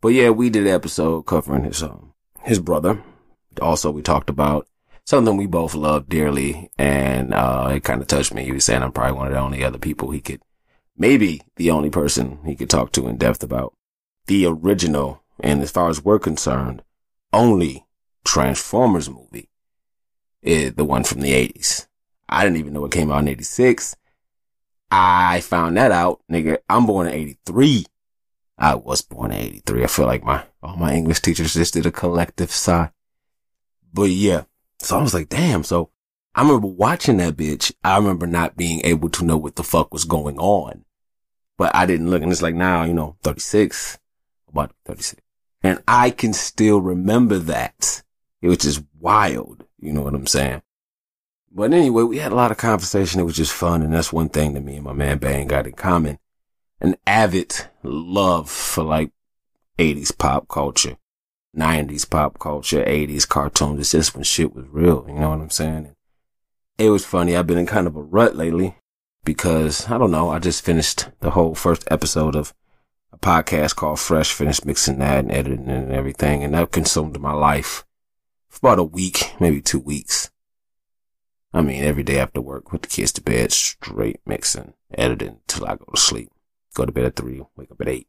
But 0.00 0.08
yeah, 0.08 0.30
we 0.30 0.50
did 0.50 0.66
an 0.66 0.74
episode 0.74 1.22
covering 1.22 1.64
his, 1.64 1.84
um, 1.84 2.14
his 2.42 2.58
brother. 2.58 3.00
Also, 3.62 3.92
we 3.92 4.02
talked 4.02 4.28
about 4.28 4.66
something 5.06 5.36
we 5.36 5.46
both 5.46 5.74
love 5.74 6.08
dearly. 6.08 6.70
And, 6.76 7.32
uh, 7.32 7.70
it 7.72 7.84
kind 7.84 8.02
of 8.02 8.08
touched 8.08 8.34
me. 8.34 8.44
He 8.44 8.52
was 8.52 8.64
saying 8.64 8.82
I'm 8.82 8.92
probably 8.92 9.16
one 9.16 9.28
of 9.28 9.32
the 9.32 9.38
only 9.38 9.64
other 9.64 9.78
people 9.78 10.10
he 10.10 10.20
could, 10.20 10.42
maybe 10.98 11.40
the 11.56 11.70
only 11.70 11.88
person 11.88 12.40
he 12.44 12.54
could 12.54 12.68
talk 12.68 12.92
to 12.92 13.08
in 13.08 13.16
depth 13.16 13.42
about 13.42 13.72
the 14.26 14.44
original. 14.44 15.22
And 15.40 15.62
as 15.62 15.70
far 15.70 15.88
as 15.88 16.04
we're 16.04 16.18
concerned, 16.18 16.82
only 17.32 17.86
Transformers 18.24 19.08
movie 19.08 19.48
is 20.42 20.74
the 20.74 20.84
one 20.84 21.04
from 21.04 21.20
the 21.20 21.32
80s. 21.32 21.86
I 22.28 22.42
didn't 22.42 22.58
even 22.58 22.72
know 22.72 22.84
it 22.84 22.92
came 22.92 23.10
out 23.10 23.20
in 23.20 23.28
86. 23.28 23.96
I 24.90 25.40
found 25.40 25.76
that 25.76 25.92
out, 25.92 26.20
nigga. 26.30 26.58
I'm 26.68 26.86
born 26.86 27.06
in 27.06 27.14
83. 27.14 27.86
I 28.58 28.74
was 28.74 29.02
born 29.02 29.30
in 29.32 29.38
83. 29.38 29.84
I 29.84 29.86
feel 29.86 30.06
like 30.06 30.24
my, 30.24 30.44
all 30.62 30.76
my 30.76 30.94
English 30.94 31.20
teachers 31.20 31.54
just 31.54 31.74
did 31.74 31.86
a 31.86 31.92
collective 31.92 32.50
sigh. 32.50 32.90
But 33.92 34.10
yeah. 34.10 34.44
So 34.78 34.98
I 34.98 35.02
was 35.02 35.14
like, 35.14 35.28
damn. 35.28 35.64
So 35.64 35.90
I 36.34 36.42
remember 36.42 36.68
watching 36.68 37.16
that 37.18 37.36
bitch. 37.36 37.72
I 37.82 37.96
remember 37.96 38.26
not 38.26 38.56
being 38.56 38.80
able 38.84 39.08
to 39.10 39.24
know 39.24 39.36
what 39.36 39.56
the 39.56 39.62
fuck 39.62 39.92
was 39.92 40.04
going 40.04 40.38
on. 40.38 40.84
But 41.56 41.74
I 41.74 41.86
didn't 41.86 42.10
look 42.10 42.22
and 42.22 42.30
it's 42.30 42.42
like 42.42 42.54
now, 42.54 42.84
you 42.84 42.92
know, 42.92 43.16
36, 43.22 43.98
about 44.48 44.72
36. 44.84 45.22
And 45.62 45.82
I 45.88 46.10
can 46.10 46.32
still 46.32 46.80
remember 46.80 47.38
that, 47.38 48.02
which 48.40 48.64
is 48.64 48.82
wild. 49.00 49.64
You 49.80 49.92
know 49.92 50.02
what 50.02 50.14
I'm 50.14 50.26
saying? 50.26 50.62
But 51.50 51.72
anyway, 51.72 52.02
we 52.02 52.18
had 52.18 52.32
a 52.32 52.36
lot 52.36 52.50
of 52.50 52.58
conversation. 52.58 53.20
It 53.20 53.24
was 53.24 53.36
just 53.36 53.52
fun. 53.52 53.80
And 53.80 53.94
that's 53.94 54.12
one 54.12 54.28
thing 54.28 54.52
that 54.54 54.60
me 54.60 54.76
and 54.76 54.84
my 54.84 54.92
man 54.92 55.16
Bang 55.16 55.46
got 55.46 55.66
in 55.66 55.72
common. 55.72 56.18
An 56.80 56.96
avid 57.06 57.68
love 57.82 58.50
for 58.50 58.84
like 58.84 59.10
80s 59.78 60.16
pop 60.16 60.48
culture, 60.48 60.98
90s 61.56 62.08
pop 62.08 62.38
culture, 62.38 62.84
80s 62.84 63.28
cartoons. 63.28 63.80
It's 63.80 63.92
just 63.92 64.14
when 64.14 64.24
shit 64.24 64.54
was 64.54 64.66
real. 64.70 65.04
You 65.08 65.14
know 65.14 65.30
what 65.30 65.40
I'm 65.40 65.50
saying? 65.50 65.94
It 66.78 66.90
was 66.90 67.04
funny. 67.06 67.36
I've 67.36 67.46
been 67.46 67.58
in 67.58 67.66
kind 67.66 67.86
of 67.86 67.96
a 67.96 68.02
rut 68.02 68.36
lately 68.36 68.76
because 69.24 69.90
I 69.90 69.98
don't 69.98 70.10
know. 70.10 70.30
I 70.30 70.38
just 70.38 70.64
finished 70.64 71.08
the 71.20 71.30
whole 71.30 71.54
first 71.54 71.86
episode 71.90 72.36
of 72.36 72.52
a 73.12 73.18
podcast 73.18 73.76
called 73.76 74.00
Fresh, 74.00 74.32
finished 74.32 74.66
mixing 74.66 74.98
that 74.98 75.20
and 75.20 75.32
editing 75.32 75.68
and 75.68 75.92
everything. 75.92 76.44
And 76.44 76.54
that 76.54 76.72
consumed 76.72 77.18
my 77.18 77.32
life 77.32 77.84
for 78.48 78.68
about 78.68 78.78
a 78.78 78.84
week, 78.84 79.32
maybe 79.40 79.60
two 79.60 79.80
weeks. 79.80 80.30
I 81.52 81.62
mean, 81.62 81.82
every 81.82 82.02
day 82.02 82.18
after 82.18 82.42
work, 82.42 82.66
put 82.66 82.82
the 82.82 82.88
kids 82.88 83.12
to 83.12 83.22
bed, 83.22 83.50
straight 83.52 84.20
mixing, 84.26 84.74
editing 84.92 85.40
till 85.46 85.64
I 85.64 85.76
go 85.76 85.86
to 85.94 86.00
sleep. 86.00 86.30
Go 86.74 86.84
to 86.84 86.92
bed 86.92 87.06
at 87.06 87.16
three, 87.16 87.42
wake 87.56 87.70
up 87.70 87.80
at 87.80 87.88
eight. 87.88 88.08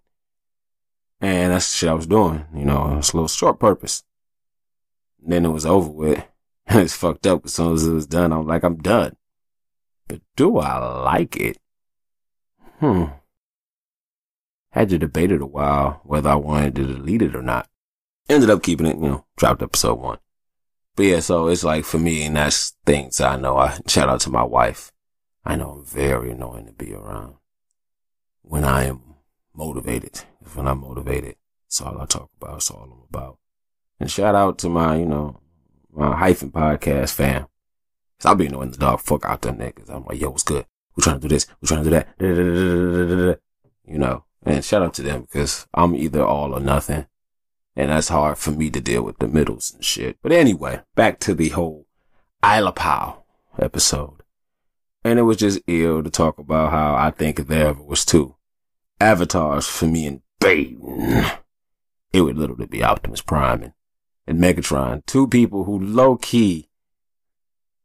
And 1.20 1.52
that's 1.52 1.72
the 1.72 1.78
shit 1.78 1.90
I 1.90 1.94
was 1.94 2.08
doing, 2.08 2.46
you 2.54 2.66
know, 2.66 2.98
it's 2.98 3.14
a 3.14 3.16
little 3.16 3.28
short 3.28 3.60
purpose. 3.60 4.04
And 5.24 5.32
then 5.34 5.46
it 5.46 5.50
was 5.50 5.66
over 5.66 5.90
with. 5.90 6.24
It's 6.70 6.98
fucked 6.98 7.26
up 7.26 7.46
as 7.46 7.54
soon 7.54 7.76
as 7.76 7.88
it 7.88 7.94
was 7.94 8.06
done. 8.06 8.34
I'm 8.34 8.46
like, 8.46 8.64
I'm 8.64 8.76
done. 8.76 9.16
But 10.10 10.20
do 10.36 10.58
I 10.58 10.78
like 11.02 11.38
it? 11.38 11.58
Hmm. 12.80 13.06
Had 14.72 14.90
to 14.90 14.98
debate 14.98 15.32
it 15.32 15.42
a 15.42 15.46
while 15.46 16.02
whether 16.04 16.30
I 16.30 16.36
wanted 16.36 16.76
to 16.76 16.86
delete 16.86 17.22
it 17.22 17.36
or 17.36 17.42
not. 17.42 17.70
Ended 18.28 18.50
up 18.50 18.64
keeping 18.64 18.86
it, 18.86 18.98
you 18.98 19.08
know, 19.08 19.26
dropped 19.38 19.64
episode 19.64 20.00
one. 20.00 20.18
But 20.98 21.04
yeah, 21.04 21.20
so 21.22 21.48
it's 21.48 21.64
like 21.64 21.86
for 21.86 22.00
me, 22.00 22.24
and 22.24 22.36
that's 22.36 22.76
things 22.86 23.22
I 23.22 23.38
know. 23.38 23.58
I 23.58 23.80
shout 23.88 24.10
out 24.10 24.20
to 24.22 24.30
my 24.30 24.44
wife. 24.44 24.92
I 25.46 25.56
know 25.56 25.70
I'm 25.72 25.86
very 25.86 26.32
annoying 26.32 26.66
to 26.66 26.74
be 26.74 26.94
around 26.94 27.36
when 28.42 28.66
I 28.66 28.86
am 28.86 29.16
motivated. 29.54 30.24
When 30.56 30.68
I'm 30.68 30.82
motivated, 30.82 31.36
that's 31.66 31.82
all 31.82 32.00
I 32.00 32.06
talk 32.06 32.30
about. 32.40 32.54
That's 32.54 32.72
all 32.72 32.84
I'm 32.84 33.04
about. 33.10 33.38
And 34.00 34.10
shout 34.12 34.36
out 34.36 34.58
to 34.60 34.70
my, 34.70 34.98
you 34.98 35.06
know, 35.06 35.40
my 35.92 36.16
hyphen 36.16 36.52
podcast 36.52 37.14
fam. 37.14 37.48
Cause 38.20 38.26
I'll 38.26 38.36
be 38.36 38.48
annoying 38.48 38.72
the 38.72 38.78
dog 38.78 39.02
fuck 39.02 39.26
out 39.26 39.42
there 39.42 39.54
niggas. 39.54 39.90
I'm 39.90 40.06
like, 40.06 40.20
yo, 40.20 40.30
what's 40.30 40.44
good? 40.44 40.66
We're 40.96 41.04
trying 41.04 41.20
to 41.20 41.28
do 41.28 41.34
this. 41.36 41.46
We're 41.62 41.68
trying 41.68 41.84
to 41.84 41.90
do 41.90 41.96
that. 42.20 43.40
You 43.86 43.98
know, 43.98 44.26
and 44.44 44.66
shout 44.66 44.82
out 44.82 44.94
to 44.96 45.04
them 45.04 45.22
because 45.22 45.68
I'm 45.74 45.96
either 45.96 46.24
all 46.24 46.54
or 46.54 46.60
nothing. 46.60 47.06
And 47.76 47.92
that's 47.92 48.08
hard 48.10 48.40
for 48.40 48.52
me 48.52 48.72
to 48.72 48.82
deal 48.82 49.04
with 49.04 49.20
the 49.20 49.28
middles 49.28 49.72
and 49.72 49.86
shit. 49.86 50.18
But 50.24 50.32
anyway, 50.32 50.82
back 50.96 51.20
to 51.20 51.36
the 51.36 51.50
whole 51.50 51.86
Isla 52.44 52.72
Pow 52.72 53.24
episode. 53.60 54.24
And 55.04 55.20
it 55.20 55.24
was 55.24 55.38
just 55.38 55.60
ill 55.68 56.02
to 56.02 56.10
talk 56.10 56.40
about 56.40 56.72
how 56.72 56.96
I 56.96 57.12
think 57.12 57.40
if 57.40 57.48
there 57.48 57.68
ever 57.68 57.84
was 57.84 58.04
two 58.04 58.36
avatars 59.00 59.68
for 59.68 59.86
me 59.86 60.08
and 60.08 60.22
It 62.14 62.22
would 62.22 62.38
literally 62.38 62.68
be 62.68 62.84
Optimus 62.84 63.22
Prime 63.22 63.64
and, 63.64 63.74
and 64.26 64.40
Megatron. 64.40 65.06
Two 65.06 65.28
people 65.28 65.66
who 65.66 65.80
low 65.80 66.18
key 66.18 66.70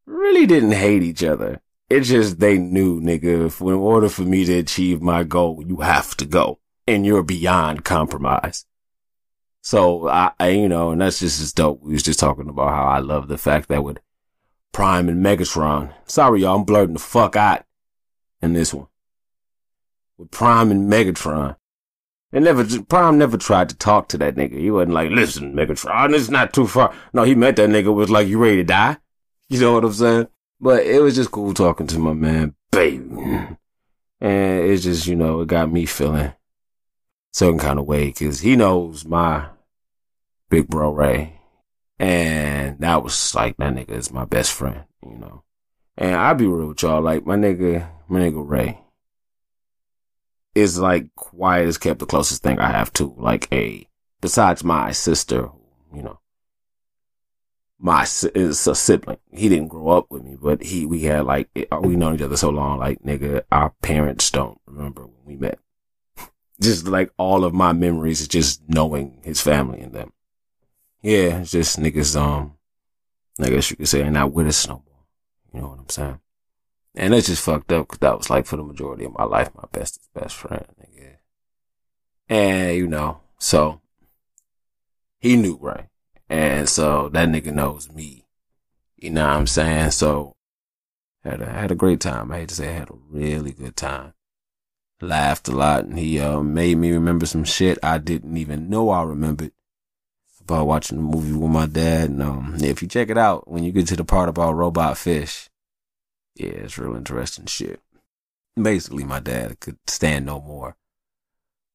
really 0.06 0.46
didn't 0.46 0.72
hate 0.72 1.02
each 1.02 1.22
other. 1.22 1.60
It's 1.90 2.08
just 2.08 2.40
they 2.40 2.56
knew, 2.56 3.00
nigga, 3.00 3.46
if, 3.46 3.60
in 3.60 3.68
order 3.68 4.08
for 4.08 4.22
me 4.22 4.44
to 4.46 4.54
achieve 4.54 5.02
my 5.02 5.24
goal, 5.24 5.62
you 5.66 5.78
have 5.78 6.16
to 6.16 6.24
go. 6.24 6.58
And 6.86 7.04
you're 7.06 7.22
beyond 7.22 7.84
compromise. 7.84 8.64
So 9.60 10.08
I, 10.08 10.32
I, 10.40 10.48
you 10.48 10.68
know, 10.68 10.90
and 10.90 11.00
that's 11.00 11.20
just 11.20 11.40
as 11.40 11.52
dope. 11.52 11.82
We 11.82 11.92
was 11.92 12.02
just 12.02 12.18
talking 12.18 12.48
about 12.48 12.70
how 12.70 12.84
I 12.84 12.98
love 12.98 13.28
the 13.28 13.38
fact 13.38 13.68
that 13.68 13.84
with 13.84 13.98
Prime 14.72 15.08
and 15.08 15.24
Megatron, 15.24 15.92
sorry 16.06 16.40
y'all, 16.40 16.56
I'm 16.56 16.64
blurting 16.64 16.94
the 16.94 17.00
fuck 17.00 17.36
out 17.36 17.64
in 18.40 18.54
this 18.54 18.74
one. 18.74 18.88
With 20.18 20.30
Prime 20.30 20.70
and 20.70 20.90
Megatron, 20.90 21.56
and 22.32 22.44
never, 22.44 22.64
Prime 22.84 23.18
never 23.18 23.36
tried 23.36 23.68
to 23.68 23.76
talk 23.76 24.08
to 24.08 24.18
that 24.18 24.36
nigga. 24.36 24.58
He 24.58 24.70
wasn't 24.70 24.94
like, 24.94 25.10
listen, 25.10 25.54
Megatron, 25.54 26.14
it's 26.14 26.30
not 26.30 26.54
too 26.54 26.66
far. 26.66 26.94
No, 27.12 27.24
he 27.24 27.34
met 27.34 27.56
that 27.56 27.68
nigga 27.68 27.92
was 27.92 28.08
like, 28.08 28.26
you 28.26 28.38
ready 28.38 28.56
to 28.56 28.64
die? 28.64 28.96
You 29.48 29.60
know 29.60 29.74
what 29.74 29.84
I'm 29.84 29.92
saying? 29.92 30.28
But 30.60 30.86
it 30.86 31.02
was 31.02 31.14
just 31.14 31.30
cool 31.30 31.52
talking 31.52 31.86
to 31.88 31.98
my 31.98 32.14
man, 32.14 32.54
baby. 32.70 33.04
And 34.18 34.60
it's 34.64 34.84
just, 34.84 35.06
you 35.06 35.14
know, 35.14 35.42
it 35.42 35.48
got 35.48 35.70
me 35.70 35.84
feeling 35.84 36.32
certain 37.34 37.58
kind 37.58 37.78
of 37.78 37.84
way 37.84 38.06
because 38.06 38.40
he 38.40 38.56
knows 38.56 39.04
my 39.04 39.48
big 40.48 40.68
bro 40.68 40.90
Ray. 40.90 41.38
And 41.98 42.78
that 42.78 43.02
was 43.02 43.34
like, 43.34 43.58
that 43.58 43.74
nigga 43.74 43.90
is 43.90 44.10
my 44.10 44.24
best 44.24 44.54
friend, 44.54 44.84
you 45.04 45.18
know. 45.18 45.42
And 45.98 46.14
I'll 46.14 46.34
be 46.34 46.46
real 46.46 46.68
with 46.68 46.80
y'all, 46.80 47.02
like 47.02 47.26
my 47.26 47.36
nigga, 47.36 47.86
my 48.08 48.20
nigga 48.20 48.48
Ray 48.48 48.82
is 50.54 50.78
like 50.78 51.14
quiet 51.14 51.66
as 51.68 51.78
kept 51.78 52.00
the 52.00 52.06
closest 52.06 52.42
thing 52.42 52.58
I 52.58 52.70
have 52.70 52.92
to 52.94 53.14
like 53.16 53.48
a, 53.52 53.88
besides 54.20 54.62
my 54.62 54.92
sister, 54.92 55.48
you 55.94 56.02
know, 56.02 56.18
my 57.78 58.02
is 58.34 58.66
a 58.66 58.74
sibling. 58.74 59.18
He 59.32 59.48
didn't 59.48 59.68
grow 59.68 59.88
up 59.88 60.06
with 60.08 60.22
me, 60.22 60.36
but 60.40 60.62
he 60.62 60.86
we 60.86 61.02
had 61.02 61.24
like 61.26 61.48
we 61.80 61.96
known 61.96 62.14
each 62.14 62.22
other 62.22 62.36
so 62.36 62.50
long. 62.50 62.78
Like 62.78 63.02
nigga, 63.02 63.42
our 63.50 63.70
parents 63.82 64.30
don't 64.30 64.60
remember 64.66 65.02
when 65.02 65.24
we 65.24 65.36
met. 65.36 65.58
just 66.60 66.86
like 66.86 67.12
all 67.18 67.44
of 67.44 67.52
my 67.52 67.72
memories 67.72 68.20
is 68.20 68.28
just 68.28 68.62
knowing 68.68 69.20
his 69.24 69.40
family 69.40 69.80
and 69.80 69.92
them. 69.92 70.12
Yeah, 71.02 71.42
just 71.42 71.80
niggas. 71.80 72.14
Um, 72.18 72.56
I 73.40 73.50
guess 73.50 73.70
you 73.70 73.76
could 73.76 73.88
say, 73.88 74.08
not 74.08 74.32
with 74.32 74.46
us 74.46 74.68
no 74.68 74.74
more. 74.74 75.04
You 75.52 75.60
know 75.60 75.68
what 75.68 75.78
I'm 75.80 75.88
saying? 75.88 76.20
And 76.94 77.14
it's 77.14 77.28
just 77.28 77.44
fucked 77.44 77.72
up 77.72 77.88
because 77.88 77.98
that 78.00 78.18
was 78.18 78.28
like 78.28 78.46
for 78.46 78.56
the 78.56 78.62
majority 78.62 79.04
of 79.04 79.16
my 79.16 79.24
life, 79.24 79.50
my 79.54 79.64
bestest 79.72 80.12
best 80.14 80.36
friend, 80.36 80.66
nigga. 80.80 81.16
And 82.28 82.76
you 82.76 82.86
know, 82.86 83.20
so 83.38 83.80
he 85.18 85.36
knew 85.36 85.56
right. 85.60 85.88
And 86.28 86.68
so 86.68 87.08
that 87.10 87.28
nigga 87.28 87.52
knows 87.52 87.90
me. 87.92 88.26
You 88.96 89.10
know 89.10 89.26
what 89.26 89.36
I'm 89.36 89.46
saying? 89.46 89.92
So 89.92 90.36
had 91.24 91.40
a 91.40 91.46
had 91.46 91.70
a 91.70 91.76
great 91.76 92.00
time. 92.00 92.30
I 92.30 92.38
hate 92.38 92.50
to 92.50 92.54
say 92.54 92.68
I 92.68 92.72
had 92.72 92.90
a 92.90 92.98
really 93.08 93.52
good 93.52 93.76
time. 93.76 94.12
Laughed 95.00 95.48
a 95.48 95.52
lot 95.52 95.84
and 95.84 95.98
he 95.98 96.20
uh, 96.20 96.42
made 96.42 96.78
me 96.78 96.92
remember 96.92 97.26
some 97.26 97.44
shit 97.44 97.78
I 97.82 97.98
didn't 97.98 98.36
even 98.36 98.68
know 98.68 98.90
I 98.90 99.02
remembered 99.02 99.52
about 100.40 100.66
watching 100.66 100.98
the 100.98 101.02
movie 101.02 101.32
with 101.32 101.50
my 101.50 101.66
dad. 101.66 102.10
And 102.10 102.22
um, 102.22 102.56
if 102.60 102.82
you 102.82 102.88
check 102.88 103.08
it 103.10 103.18
out, 103.18 103.48
when 103.48 103.64
you 103.64 103.72
get 103.72 103.86
to 103.88 103.96
the 103.96 104.04
part 104.04 104.28
about 104.28 104.54
robot 104.54 104.98
fish, 104.98 105.48
yeah, 106.34 106.48
it's 106.48 106.78
real 106.78 106.96
interesting 106.96 107.46
shit. 107.46 107.80
Basically, 108.60 109.04
my 109.04 109.20
dad 109.20 109.60
could 109.60 109.78
stand 109.86 110.26
no 110.26 110.40
more 110.40 110.76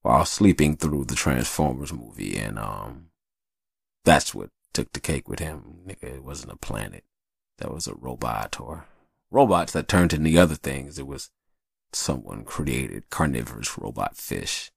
while 0.01 0.25
sleeping 0.25 0.77
through 0.77 1.05
the 1.05 1.15
Transformers 1.15 1.91
movie, 1.91 2.37
and 2.37 2.57
um, 2.59 3.07
that's 4.05 4.33
what 4.33 4.49
took 4.73 4.91
the 4.93 4.99
cake 4.99 5.27
with 5.27 5.39
him. 5.39 5.79
Nigga, 5.87 6.15
it 6.15 6.23
wasn't 6.23 6.53
a 6.53 6.57
planet. 6.57 7.03
That 7.57 7.73
was 7.73 7.87
a 7.87 7.95
robot 7.95 8.59
or 8.59 8.85
robots 9.31 9.73
that 9.73 9.87
turned 9.87 10.13
into 10.13 10.37
other 10.39 10.55
things. 10.55 10.99
It 10.99 11.07
was 11.07 11.31
someone 11.91 12.43
created 12.43 13.09
carnivorous 13.09 13.77
robot 13.77 14.15
fish. 14.15 14.71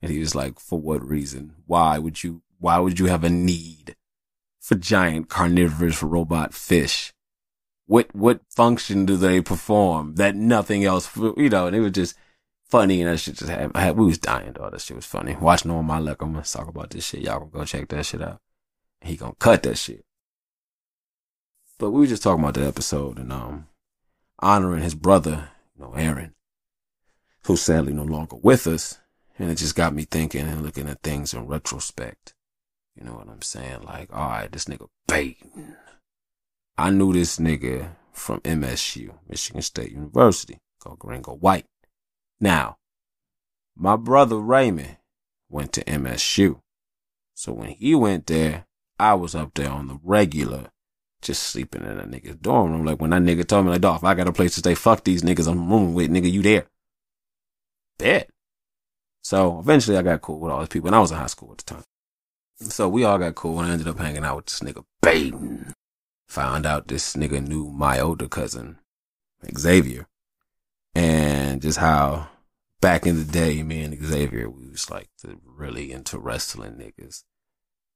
And 0.00 0.10
he 0.10 0.20
was 0.20 0.34
like, 0.34 0.58
for 0.58 0.80
what 0.80 1.06
reason? 1.06 1.56
Why 1.66 1.98
would 1.98 2.22
you, 2.22 2.42
why 2.58 2.78
would 2.78 2.98
you 2.98 3.06
have 3.06 3.24
a 3.24 3.30
need 3.30 3.96
for 4.60 4.76
giant 4.76 5.28
carnivorous 5.28 6.02
robot 6.02 6.54
fish? 6.54 7.12
What, 7.90 8.14
what 8.14 8.40
function 8.48 9.04
do 9.04 9.16
they 9.16 9.40
perform 9.40 10.14
that 10.14 10.36
nothing 10.36 10.84
else, 10.84 11.10
you 11.16 11.48
know, 11.48 11.66
and 11.66 11.74
it 11.74 11.80
was 11.80 11.90
just 11.90 12.14
funny 12.68 13.02
and 13.02 13.10
that 13.10 13.18
shit 13.18 13.34
just 13.34 13.50
had, 13.50 13.76
had 13.76 13.96
we 13.96 14.06
was 14.06 14.16
dying, 14.16 14.52
though. 14.52 14.70
That 14.70 14.80
shit 14.80 14.94
was 14.94 15.06
funny. 15.06 15.34
Watching 15.34 15.72
on 15.72 15.86
my 15.86 15.98
luck, 15.98 16.22
I'm 16.22 16.30
gonna 16.30 16.44
talk 16.44 16.68
about 16.68 16.90
this 16.90 17.04
shit. 17.04 17.22
Y'all 17.22 17.40
gonna 17.40 17.50
go 17.50 17.64
check 17.64 17.88
that 17.88 18.06
shit 18.06 18.22
out. 18.22 18.38
He 19.00 19.16
gonna 19.16 19.34
cut 19.40 19.64
that 19.64 19.76
shit. 19.76 20.04
But 21.80 21.90
we 21.90 22.02
were 22.02 22.06
just 22.06 22.22
talking 22.22 22.44
about 22.44 22.54
the 22.54 22.64
episode 22.64 23.18
and, 23.18 23.32
um, 23.32 23.66
honoring 24.38 24.84
his 24.84 24.94
brother, 24.94 25.48
you 25.76 25.82
know, 25.82 25.92
Aaron, 25.94 26.36
who's 27.46 27.62
sadly 27.62 27.92
no 27.92 28.04
longer 28.04 28.36
with 28.36 28.68
us. 28.68 29.00
And 29.36 29.50
it 29.50 29.56
just 29.56 29.74
got 29.74 29.94
me 29.94 30.04
thinking 30.04 30.46
and 30.46 30.62
looking 30.62 30.88
at 30.88 31.02
things 31.02 31.34
in 31.34 31.48
retrospect. 31.48 32.34
You 32.94 33.02
know 33.02 33.14
what 33.14 33.28
I'm 33.28 33.42
saying? 33.42 33.82
Like, 33.82 34.12
all 34.12 34.28
right, 34.28 34.52
this 34.52 34.66
nigga 34.66 34.86
baiting. 35.08 35.74
I 36.80 36.88
knew 36.88 37.12
this 37.12 37.36
nigga 37.36 37.90
from 38.10 38.40
MSU, 38.40 39.12
Michigan 39.28 39.60
State 39.60 39.92
University, 39.92 40.56
called 40.82 40.98
Gringo 40.98 41.34
White. 41.34 41.66
Now, 42.40 42.78
my 43.76 43.96
brother 43.96 44.38
Raymond 44.38 44.96
went 45.50 45.74
to 45.74 45.84
MSU. 45.84 46.60
So 47.34 47.52
when 47.52 47.68
he 47.68 47.94
went 47.94 48.28
there, 48.28 48.64
I 48.98 49.12
was 49.12 49.34
up 49.34 49.52
there 49.52 49.68
on 49.68 49.88
the 49.88 50.00
regular, 50.02 50.70
just 51.20 51.42
sleeping 51.42 51.82
in 51.82 52.00
a 52.00 52.04
nigga's 52.04 52.36
dorm 52.36 52.72
room. 52.72 52.86
Like 52.86 52.98
when 52.98 53.10
that 53.10 53.20
nigga 53.20 53.46
told 53.46 53.66
me, 53.66 53.72
like, 53.72 53.82
dog, 53.82 53.98
if 53.98 54.04
I 54.04 54.14
got 54.14 54.28
a 54.28 54.32
place 54.32 54.54
to 54.54 54.60
stay, 54.60 54.74
fuck 54.74 55.04
these 55.04 55.22
niggas 55.22 55.46
I'm 55.46 55.70
rooming 55.70 55.92
with, 55.92 56.10
nigga, 56.10 56.32
you 56.32 56.40
there. 56.40 56.64
Bet. 57.98 58.30
So 59.20 59.58
eventually 59.58 59.98
I 59.98 60.02
got 60.02 60.22
cool 60.22 60.40
with 60.40 60.50
all 60.50 60.60
these 60.60 60.68
people, 60.68 60.88
and 60.88 60.96
I 60.96 61.00
was 61.00 61.10
in 61.10 61.18
high 61.18 61.26
school 61.26 61.52
at 61.52 61.58
the 61.58 61.74
time. 61.74 61.84
So 62.56 62.88
we 62.88 63.04
all 63.04 63.18
got 63.18 63.34
cool, 63.34 63.60
and 63.60 63.68
I 63.68 63.72
ended 63.74 63.88
up 63.88 63.98
hanging 63.98 64.24
out 64.24 64.36
with 64.36 64.46
this 64.46 64.60
nigga 64.60 64.82
Baden. 65.02 65.74
Found 66.30 66.64
out 66.64 66.86
this 66.86 67.16
nigga 67.16 67.44
knew 67.44 67.70
my 67.70 67.98
older 67.98 68.28
cousin, 68.28 68.78
Xavier. 69.58 70.06
And 70.94 71.60
just 71.60 71.78
how 71.78 72.28
back 72.80 73.04
in 73.04 73.16
the 73.16 73.24
day, 73.24 73.64
me 73.64 73.82
and 73.82 74.00
Xavier, 74.00 74.48
we 74.48 74.68
was 74.68 74.88
like 74.88 75.08
the 75.24 75.38
really 75.44 75.90
into 75.90 76.20
wrestling 76.20 76.74
niggas. 76.74 77.24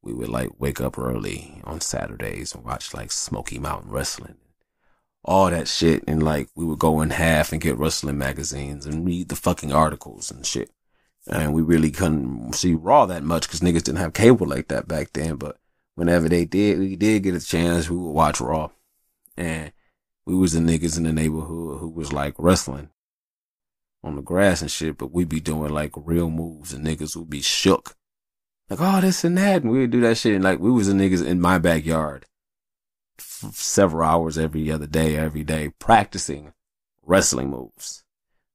We 0.02 0.12
would 0.12 0.30
like 0.30 0.50
wake 0.58 0.80
up 0.80 0.98
early 0.98 1.60
on 1.62 1.80
Saturdays 1.80 2.56
and 2.56 2.64
watch 2.64 2.92
like 2.92 3.12
Smoky 3.12 3.60
Mountain 3.60 3.92
Wrestling. 3.92 4.38
All 5.22 5.48
that 5.50 5.68
shit. 5.68 6.02
And 6.08 6.20
like 6.20 6.48
we 6.56 6.64
would 6.64 6.80
go 6.80 7.02
in 7.02 7.10
half 7.10 7.52
and 7.52 7.62
get 7.62 7.78
wrestling 7.78 8.18
magazines 8.18 8.84
and 8.84 9.06
read 9.06 9.28
the 9.28 9.36
fucking 9.36 9.72
articles 9.72 10.32
and 10.32 10.44
shit. 10.44 10.72
And 11.28 11.54
we 11.54 11.62
really 11.62 11.92
couldn't 11.92 12.54
see 12.56 12.74
Raw 12.74 13.06
that 13.06 13.22
much 13.22 13.46
because 13.46 13.60
niggas 13.60 13.84
didn't 13.84 13.98
have 13.98 14.12
cable 14.12 14.48
like 14.48 14.66
that 14.68 14.88
back 14.88 15.12
then. 15.12 15.36
But 15.36 15.56
whenever 15.94 16.28
they 16.28 16.44
did, 16.44 16.78
we 16.78 16.96
did 16.96 17.22
get 17.22 17.34
a 17.34 17.40
chance, 17.40 17.88
we 17.88 17.96
would 17.96 18.12
watch 18.12 18.40
Raw. 18.40 18.70
And 19.36 19.72
we 20.26 20.34
was 20.34 20.52
the 20.52 20.60
niggas 20.60 20.96
in 20.96 21.04
the 21.04 21.12
neighborhood 21.12 21.80
who 21.80 21.88
was 21.88 22.12
like 22.12 22.34
wrestling 22.38 22.90
on 24.02 24.16
the 24.16 24.22
grass 24.22 24.60
and 24.60 24.70
shit, 24.70 24.98
but 24.98 25.12
we 25.12 25.24
be 25.24 25.40
doing 25.40 25.72
like 25.72 25.92
real 25.96 26.30
moves 26.30 26.72
and 26.72 26.86
niggas 26.86 27.16
would 27.16 27.30
be 27.30 27.40
shook. 27.40 27.96
Like, 28.70 28.80
oh, 28.80 29.00
this 29.00 29.24
and 29.24 29.36
that. 29.38 29.62
And 29.62 29.70
we 29.70 29.80
would 29.80 29.90
do 29.90 30.00
that 30.02 30.16
shit. 30.16 30.34
And 30.34 30.44
like, 30.44 30.58
we 30.58 30.70
was 30.70 30.86
the 30.86 30.94
niggas 30.94 31.24
in 31.24 31.40
my 31.40 31.58
backyard 31.58 32.26
several 33.18 34.08
hours 34.08 34.38
every 34.38 34.70
other 34.70 34.86
day, 34.86 35.16
every 35.16 35.44
day, 35.44 35.70
practicing 35.78 36.52
wrestling 37.02 37.50
moves. 37.50 38.02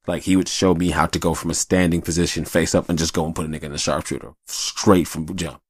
Like, 0.07 0.23
he 0.23 0.35
would 0.35 0.49
show 0.49 0.73
me 0.73 0.89
how 0.89 1.05
to 1.05 1.19
go 1.19 1.35
from 1.35 1.51
a 1.51 1.53
standing 1.53 2.01
position 2.01 2.45
face 2.45 2.73
up 2.73 2.89
and 2.89 2.97
just 2.97 3.13
go 3.13 3.25
and 3.25 3.35
put 3.35 3.45
a 3.45 3.49
nigga 3.49 3.63
in 3.63 3.71
the 3.71 3.77
sharpshooter 3.77 4.33
straight 4.47 5.07
from 5.07 5.35
jump. 5.35 5.61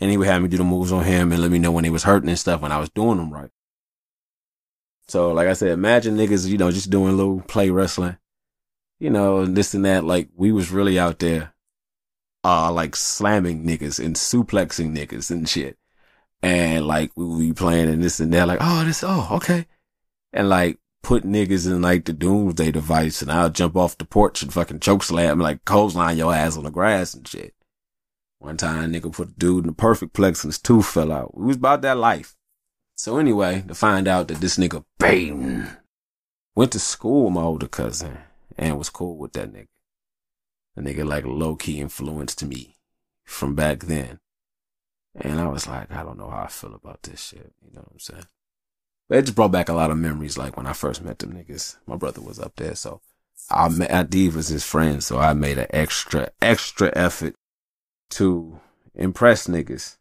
And 0.00 0.10
he 0.10 0.16
would 0.16 0.26
have 0.26 0.40
me 0.40 0.48
do 0.48 0.56
the 0.56 0.64
moves 0.64 0.92
on 0.92 1.04
him 1.04 1.30
and 1.30 1.42
let 1.42 1.50
me 1.50 1.58
know 1.58 1.72
when 1.72 1.84
he 1.84 1.90
was 1.90 2.04
hurting 2.04 2.30
and 2.30 2.38
stuff 2.38 2.62
when 2.62 2.72
I 2.72 2.78
was 2.78 2.88
doing 2.88 3.18
them 3.18 3.32
right. 3.32 3.50
So, 5.08 5.32
like 5.32 5.48
I 5.48 5.54
said, 5.54 5.72
imagine 5.72 6.16
niggas, 6.16 6.48
you 6.48 6.56
know, 6.56 6.70
just 6.70 6.88
doing 6.88 7.12
a 7.12 7.16
little 7.16 7.40
play 7.42 7.68
wrestling, 7.70 8.16
you 8.98 9.10
know, 9.10 9.44
this 9.44 9.74
and 9.74 9.84
that. 9.84 10.04
Like, 10.04 10.28
we 10.36 10.52
was 10.52 10.70
really 10.70 10.98
out 10.98 11.18
there, 11.18 11.52
uh, 12.44 12.72
like 12.72 12.96
slamming 12.96 13.66
niggas 13.66 14.02
and 14.02 14.14
suplexing 14.14 14.96
niggas 14.96 15.30
and 15.30 15.48
shit. 15.48 15.76
And 16.42 16.86
like, 16.86 17.10
we 17.16 17.24
would 17.24 17.40
be 17.40 17.52
playing 17.52 17.88
and 17.88 18.02
this 18.02 18.20
and 18.20 18.32
that, 18.32 18.46
like, 18.46 18.60
oh, 18.62 18.84
this, 18.84 19.04
oh, 19.04 19.28
okay. 19.32 19.66
And 20.32 20.48
like, 20.48 20.78
put 21.02 21.24
niggas 21.24 21.66
in 21.66 21.82
like 21.82 22.04
the 22.04 22.12
doomsday 22.12 22.70
device 22.70 23.20
and 23.20 23.32
I'll 23.32 23.50
jump 23.50 23.76
off 23.76 23.98
the 23.98 24.04
porch 24.04 24.42
and 24.42 24.52
fucking 24.52 24.80
choke 24.80 25.02
slam, 25.02 25.40
like, 25.40 25.64
clothesline 25.64 26.16
your 26.16 26.32
ass 26.32 26.56
on 26.56 26.64
the 26.64 26.70
grass 26.70 27.14
and 27.14 27.26
shit. 27.26 27.52
One 28.40 28.56
time, 28.56 28.92
nigga 28.92 29.12
put 29.12 29.28
a 29.28 29.32
dude 29.32 29.64
in 29.64 29.68
the 29.68 29.74
Perfect-Plex 29.74 30.44
and 30.44 30.48
his 30.48 30.58
tooth 30.58 30.86
fell 30.86 31.12
out. 31.12 31.36
We 31.36 31.46
was 31.46 31.56
about 31.56 31.82
that 31.82 31.98
life. 31.98 32.36
So 32.96 33.18
anyway, 33.18 33.62
to 33.68 33.74
find 33.74 34.08
out 34.08 34.28
that 34.28 34.38
this 34.38 34.56
nigga 34.56 34.82
Baden 34.98 35.68
went 36.54 36.72
to 36.72 36.78
school 36.78 37.24
with 37.24 37.34
my 37.34 37.42
older 37.42 37.68
cousin 37.68 38.16
and 38.56 38.78
was 38.78 38.88
cool 38.88 39.18
with 39.18 39.34
that 39.34 39.52
nigga. 39.52 39.68
The 40.74 40.82
nigga 40.82 41.06
like 41.06 41.26
low 41.26 41.54
key 41.54 41.80
influenced 41.80 42.42
me 42.42 42.76
from 43.24 43.54
back 43.54 43.80
then. 43.80 44.20
And 45.14 45.38
I 45.38 45.48
was 45.48 45.68
like, 45.68 45.92
I 45.92 46.02
don't 46.02 46.18
know 46.18 46.30
how 46.30 46.44
I 46.44 46.48
feel 46.48 46.74
about 46.74 47.02
this 47.02 47.20
shit. 47.22 47.52
You 47.62 47.74
know 47.74 47.80
what 47.80 47.92
I'm 47.92 47.98
saying? 47.98 48.26
But 49.08 49.18
it 49.18 49.22
just 49.22 49.34
brought 49.34 49.52
back 49.52 49.68
a 49.68 49.74
lot 49.74 49.90
of 49.90 49.98
memories, 49.98 50.38
like 50.38 50.56
when 50.56 50.66
I 50.66 50.72
first 50.72 51.02
met 51.02 51.18
them 51.18 51.34
niggas. 51.34 51.76
My 51.86 51.96
brother 51.96 52.22
was 52.22 52.38
up 52.38 52.54
there, 52.56 52.74
so 52.74 53.02
I 53.50 53.68
met 53.68 53.92
I 53.92 54.04
Dave 54.04 54.36
was 54.36 54.48
his 54.48 54.64
friend, 54.64 55.04
so 55.04 55.18
I 55.18 55.34
made 55.34 55.58
an 55.58 55.66
extra 55.70 56.30
extra 56.40 56.90
effort 56.94 57.34
to 58.10 58.60
impress 58.94 59.46
niggas. 59.46 59.96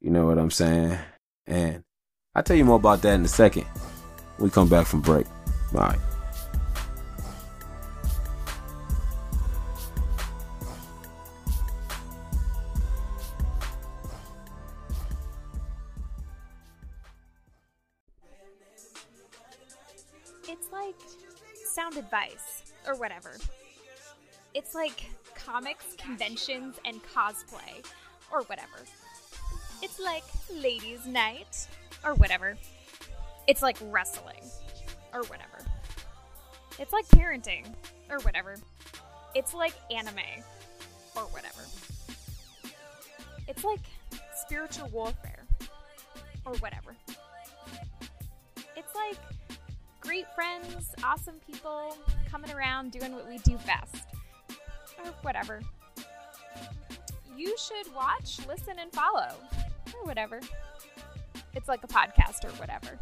You 0.00 0.10
know 0.10 0.26
what 0.26 0.38
I'm 0.38 0.50
saying? 0.50 0.98
And 1.46 1.82
I'll 2.34 2.42
tell 2.42 2.56
you 2.56 2.64
more 2.64 2.76
about 2.76 3.02
that 3.02 3.14
in 3.14 3.24
a 3.24 3.28
second. 3.28 3.66
We 4.38 4.48
come 4.50 4.68
back 4.68 4.86
from 4.86 5.02
break. 5.02 5.26
Bye. 5.72 5.98
It's 20.48 20.72
like 20.72 20.94
sound 21.54 21.96
advice 21.96 22.72
or 22.86 22.96
whatever. 22.96 23.36
It's 24.54 24.74
like 24.74 25.10
comics, 25.44 25.94
conventions, 25.96 26.76
and 26.84 27.02
cosplay 27.02 27.84
or 28.32 28.42
whatever. 28.42 28.78
It's 29.82 29.98
like 29.98 30.24
ladies' 30.54 31.06
night 31.06 31.66
or 32.04 32.14
whatever. 32.14 32.56
It's 33.46 33.62
like 33.62 33.76
wrestling 33.82 34.42
or 35.12 35.22
whatever. 35.24 35.58
It's 36.78 36.92
like 36.92 37.06
parenting 37.08 37.66
or 38.10 38.18
whatever. 38.20 38.56
It's 39.34 39.54
like 39.54 39.74
anime 39.90 40.18
or 41.16 41.22
whatever. 41.24 41.62
It's 43.48 43.64
like 43.64 43.80
spiritual 44.34 44.88
warfare 44.88 45.44
or 46.44 46.54
whatever. 46.54 46.94
It's 48.76 48.94
like 48.94 49.16
great 50.00 50.26
friends, 50.34 50.94
awesome 51.02 51.36
people 51.46 51.96
coming 52.30 52.50
around 52.52 52.92
doing 52.92 53.12
what 53.12 53.28
we 53.28 53.38
do 53.38 53.58
best 53.66 54.09
or 55.04 55.12
whatever. 55.22 55.60
You 57.36 57.56
should 57.58 57.94
watch, 57.94 58.40
listen, 58.46 58.78
and 58.78 58.92
follow 58.92 59.34
or 59.94 60.04
whatever. 60.04 60.40
It's 61.54 61.68
like 61.68 61.82
a 61.84 61.88
podcast 61.88 62.44
or 62.44 62.50
whatever. 62.58 62.98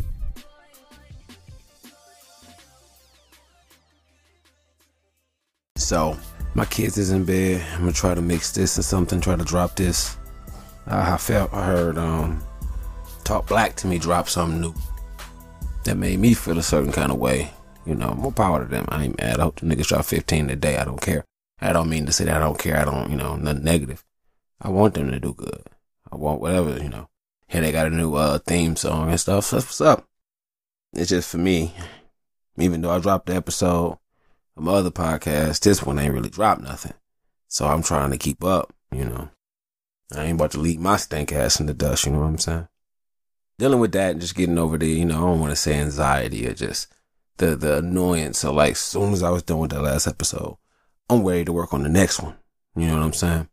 So 5.76 6.16
my 6.54 6.64
kids 6.66 6.98
is 6.98 7.10
in 7.10 7.24
bed. 7.24 7.64
I'm 7.72 7.80
gonna 7.80 7.92
try 7.92 8.14
to 8.14 8.20
mix 8.20 8.52
this 8.52 8.78
or 8.78 8.82
something. 8.82 9.20
Try 9.20 9.36
to 9.36 9.44
drop 9.44 9.76
this. 9.76 10.16
I 10.86 11.16
felt 11.16 11.52
I 11.52 11.64
heard 11.64 11.98
um 11.98 12.42
talk 13.24 13.46
black 13.46 13.76
to 13.76 13.86
me 13.86 13.98
drop 13.98 14.28
something 14.28 14.60
new 14.60 14.74
that 15.84 15.96
made 15.96 16.18
me 16.18 16.34
feel 16.34 16.58
a 16.58 16.62
certain 16.62 16.92
kind 16.92 17.10
of 17.12 17.18
way. 17.18 17.50
You 17.86 17.94
know, 17.94 18.12
more 18.14 18.32
power 18.32 18.60
to 18.60 18.64
them. 18.66 18.86
I 18.88 19.04
ain't 19.04 19.18
mad. 19.18 19.40
I 19.40 19.44
hope 19.44 19.60
the 19.60 19.66
niggas 19.66 19.86
drop 19.86 20.04
15 20.04 20.50
a 20.50 20.56
day. 20.56 20.76
I 20.76 20.84
don't 20.84 21.00
care. 21.00 21.24
I 21.60 21.72
don't 21.72 21.90
mean 21.90 22.06
to 22.06 22.12
say 22.12 22.24
that 22.24 22.36
I 22.36 22.40
don't 22.40 22.58
care. 22.58 22.78
I 22.78 22.84
don't, 22.84 23.10
you 23.10 23.16
know, 23.16 23.36
nothing 23.36 23.64
negative. 23.64 24.04
I 24.60 24.68
want 24.70 24.94
them 24.94 25.10
to 25.10 25.20
do 25.20 25.34
good. 25.34 25.62
I 26.10 26.16
want 26.16 26.40
whatever, 26.40 26.78
you 26.78 26.88
know. 26.88 27.08
Here 27.48 27.60
they 27.60 27.72
got 27.72 27.86
a 27.86 27.90
new 27.90 28.14
uh 28.14 28.38
theme 28.38 28.76
song 28.76 29.10
and 29.10 29.20
stuff. 29.20 29.50
That's 29.50 29.64
what's 29.64 29.80
up. 29.80 30.06
It's 30.92 31.10
just 31.10 31.30
for 31.30 31.38
me. 31.38 31.72
Even 32.58 32.80
though 32.80 32.90
I 32.90 32.98
dropped 32.98 33.26
the 33.26 33.36
episode 33.36 33.98
of 34.56 34.62
my 34.62 34.72
other 34.72 34.90
podcast, 34.90 35.60
this 35.60 35.82
one 35.82 35.98
ain't 35.98 36.12
really 36.12 36.28
dropped 36.28 36.62
nothing. 36.62 36.94
So 37.46 37.66
I'm 37.66 37.82
trying 37.82 38.10
to 38.10 38.18
keep 38.18 38.44
up, 38.44 38.74
you 38.92 39.04
know. 39.04 39.30
I 40.14 40.24
ain't 40.24 40.34
about 40.34 40.52
to 40.52 40.58
leave 40.58 40.80
my 40.80 40.96
stank 40.96 41.32
ass 41.32 41.60
in 41.60 41.66
the 41.66 41.74
dust, 41.74 42.06
you 42.06 42.12
know 42.12 42.20
what 42.20 42.26
I'm 42.26 42.38
saying? 42.38 42.68
Dealing 43.58 43.80
with 43.80 43.92
that 43.92 44.12
and 44.12 44.20
just 44.20 44.34
getting 44.34 44.58
over 44.58 44.78
the, 44.78 44.88
you 44.88 45.04
know, 45.04 45.16
I 45.16 45.20
don't 45.20 45.40
want 45.40 45.50
to 45.50 45.56
say 45.56 45.74
anxiety 45.74 46.46
or 46.46 46.54
just 46.54 46.88
the 47.38 47.56
the 47.56 47.78
annoyance. 47.78 48.38
So 48.38 48.52
like, 48.52 48.72
as 48.72 48.78
soon 48.78 49.12
as 49.12 49.22
I 49.22 49.30
was 49.30 49.42
done 49.42 49.58
with 49.58 49.70
that 49.70 49.82
last 49.82 50.06
episode, 50.06 50.56
I'm 51.08 51.24
ready 51.24 51.44
to 51.44 51.52
work 51.52 51.72
on 51.72 51.82
the 51.82 51.88
next 51.88 52.20
one. 52.20 52.36
You 52.76 52.86
know 52.86 52.96
what 52.96 53.04
I'm 53.04 53.12
saying? 53.12 53.48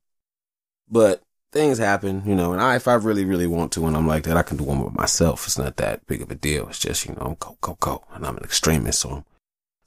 But 0.90 1.24
things 1.52 1.78
happen, 1.78 2.24
you 2.26 2.36
know, 2.36 2.52
and 2.52 2.62
I, 2.62 2.76
if 2.76 2.88
I 2.88 2.96
really, 2.96 3.24
really 3.24 3.48
want 3.48 3.72
to, 3.74 3.88
and 3.88 3.96
I'm 3.96 4.08
like 4.08 4.24
that, 4.24 4.38
I 4.38 4.44
can 4.44 4.58
do 4.58 4.66
one 4.66 4.84
with 4.84 4.94
myself. 4.94 5.46
It's 5.48 5.58
not 5.58 5.78
that 5.78 6.06
big 6.06 6.22
of 6.22 6.30
a 6.30 6.36
deal. 6.36 6.68
It's 6.68 6.80
just, 6.80 7.06
you 7.06 7.14
know, 7.14 7.22
I'm 7.22 7.36
go, 7.40 7.58
go, 7.62 7.78
go. 7.80 8.04
And 8.14 8.26
I'm 8.26 8.38
an 8.38 8.44
extremist, 8.44 9.00
so 9.00 9.10
I'm, 9.10 9.26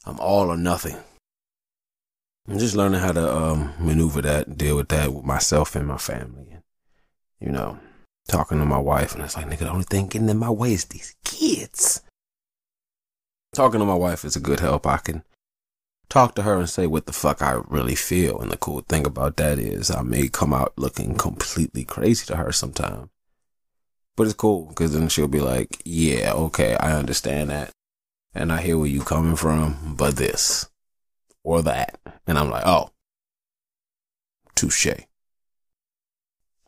I'm 0.06 0.18
all 0.18 0.48
or 0.48 0.56
nothing. 0.56 0.96
I'm 2.48 2.58
just 2.58 2.74
learning 2.74 3.00
how 3.00 3.12
to 3.12 3.36
um, 3.36 3.74
maneuver 3.78 4.22
that, 4.22 4.56
deal 4.56 4.76
with 4.76 4.88
that 4.88 5.12
with 5.12 5.24
myself 5.24 5.76
and 5.76 5.86
my 5.86 5.98
family. 5.98 6.48
And, 6.50 6.62
you 7.38 7.50
know, 7.50 7.78
talking 8.28 8.58
to 8.58 8.64
my 8.64 8.78
wife, 8.78 9.14
and 9.14 9.22
it's 9.22 9.36
like, 9.36 9.46
nigga, 9.46 9.58
the 9.58 9.70
only 9.70 9.84
thing 9.84 10.06
getting 10.06 10.30
in 10.30 10.38
my 10.38 10.50
way 10.50 10.72
is 10.72 10.86
these 10.86 11.14
kids. 11.24 12.00
Talking 13.52 13.80
to 13.80 13.86
my 13.86 13.94
wife 13.94 14.24
is 14.24 14.36
a 14.36 14.40
good 14.40 14.60
help. 14.60 14.86
I 14.86 14.96
can 14.96 15.22
talk 16.08 16.34
to 16.34 16.42
her 16.42 16.58
and 16.58 16.68
say 16.68 16.86
what 16.86 17.06
the 17.06 17.12
fuck 17.12 17.42
I 17.42 17.60
really 17.68 17.94
feel. 17.94 18.40
And 18.40 18.50
the 18.50 18.56
cool 18.56 18.80
thing 18.88 19.06
about 19.06 19.36
that 19.36 19.58
is 19.58 19.90
I 19.90 20.02
may 20.02 20.28
come 20.28 20.52
out 20.52 20.72
looking 20.76 21.14
completely 21.14 21.84
crazy 21.84 22.26
to 22.26 22.36
her 22.36 22.52
sometime. 22.52 23.10
But 24.16 24.24
it's 24.24 24.34
cool 24.34 24.66
because 24.66 24.94
then 24.94 25.08
she'll 25.08 25.28
be 25.28 25.40
like, 25.40 25.80
yeah, 25.84 26.32
okay, 26.32 26.76
I 26.76 26.92
understand 26.92 27.50
that. 27.50 27.70
And 28.34 28.52
I 28.52 28.60
hear 28.60 28.76
where 28.78 28.88
you're 28.88 29.04
coming 29.04 29.36
from, 29.36 29.94
but 29.96 30.16
this 30.16 30.68
or 31.44 31.62
that. 31.62 31.98
And 32.26 32.38
I'm 32.38 32.50
like, 32.50 32.66
oh, 32.66 32.90
touche. 34.54 34.86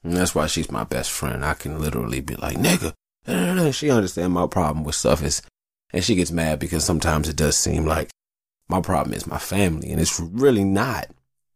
And 0.02 0.14
that's 0.16 0.34
why 0.34 0.46
she's 0.46 0.70
my 0.70 0.84
best 0.84 1.10
friend. 1.10 1.44
I 1.44 1.54
can 1.54 1.80
literally 1.80 2.20
be 2.20 2.36
like, 2.36 2.56
nigga. 2.56 2.92
She 3.74 3.90
understand 3.90 4.32
my 4.32 4.46
problem 4.46 4.82
with 4.84 4.94
stuff 4.94 5.22
is, 5.22 5.42
and 5.92 6.02
she 6.02 6.14
gets 6.14 6.30
mad 6.30 6.58
because 6.58 6.84
sometimes 6.84 7.28
it 7.28 7.36
does 7.36 7.56
seem 7.56 7.84
like 7.84 8.10
my 8.70 8.80
problem 8.80 9.14
is 9.14 9.26
my 9.26 9.38
family, 9.38 9.90
and 9.90 10.00
it's 10.00 10.20
really 10.20 10.64
not. 10.64 11.08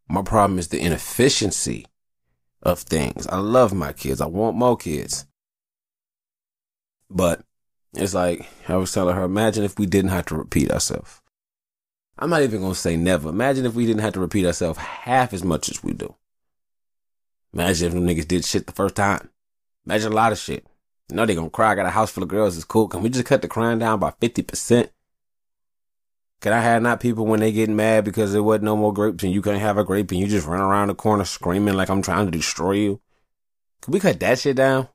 My 0.09 0.21
problem 0.21 0.59
is 0.59 0.67
the 0.67 0.81
inefficiency 0.81 1.85
of 2.61 2.79
things. 2.79 3.25
I 3.27 3.37
love 3.37 3.73
my 3.73 3.93
kids. 3.93 4.19
I 4.19 4.25
want 4.25 4.57
more 4.57 4.75
kids. 4.75 5.25
But 7.09 7.41
it's 7.93 8.13
like 8.13 8.45
I 8.67 8.75
was 8.75 8.91
telling 8.91 9.15
her, 9.15 9.23
imagine 9.23 9.63
if 9.63 9.79
we 9.79 9.85
didn't 9.85 10.11
have 10.11 10.25
to 10.27 10.35
repeat 10.35 10.71
ourselves. 10.71 11.21
I'm 12.19 12.29
not 12.29 12.41
even 12.41 12.61
gonna 12.61 12.75
say 12.75 12.97
never. 12.97 13.29
Imagine 13.29 13.65
if 13.65 13.75
we 13.75 13.85
didn't 13.85 14.01
have 14.01 14.13
to 14.13 14.19
repeat 14.19 14.45
ourselves 14.45 14.79
half 14.79 15.33
as 15.33 15.43
much 15.43 15.69
as 15.69 15.83
we 15.83 15.93
do. 15.93 16.15
Imagine 17.53 17.87
if 17.87 17.93
them 17.93 18.05
niggas 18.05 18.27
did 18.27 18.43
shit 18.43 18.67
the 18.67 18.73
first 18.73 18.95
time. 18.95 19.29
Imagine 19.85 20.11
a 20.11 20.15
lot 20.15 20.33
of 20.33 20.37
shit. 20.37 20.67
You 21.09 21.15
know 21.15 21.25
they 21.25 21.35
gonna 21.35 21.49
cry. 21.49 21.71
I 21.71 21.75
got 21.75 21.85
a 21.85 21.91
house 21.91 22.11
full 22.11 22.23
of 22.23 22.29
girls. 22.29 22.57
It's 22.57 22.65
cool. 22.65 22.89
Can 22.89 23.01
we 23.01 23.09
just 23.09 23.25
cut 23.25 23.41
the 23.41 23.47
crying 23.47 23.79
down 23.79 23.99
by 23.99 24.11
fifty 24.19 24.41
percent? 24.41 24.91
Can 26.41 26.53
I 26.53 26.61
have 26.61 26.81
not 26.81 26.99
people 26.99 27.25
when 27.25 27.39
they 27.39 27.51
get 27.51 27.69
mad 27.69 28.05
because 28.05 28.31
there 28.31 28.43
wasn't 28.43 28.65
no 28.65 28.75
more 28.75 28.93
grapes 28.93 29.23
and 29.23 29.33
you 29.33 29.41
couldn't 29.41 29.61
have 29.61 29.77
a 29.77 29.83
grape 29.83 30.11
and 30.11 30.19
you 30.19 30.27
just 30.27 30.47
run 30.47 30.61
around 30.61 30.89
the 30.89 30.95
corner 30.95 31.25
screaming 31.25 31.73
like 31.73 31.89
I'm 31.89 32.01
trying 32.01 32.25
to 32.25 32.31
destroy 32.31 32.73
you? 32.73 33.01
Can 33.81 33.93
we 33.93 33.99
cut 33.99 34.19
that 34.19 34.39
shit 34.39 34.55
down? 34.55 34.89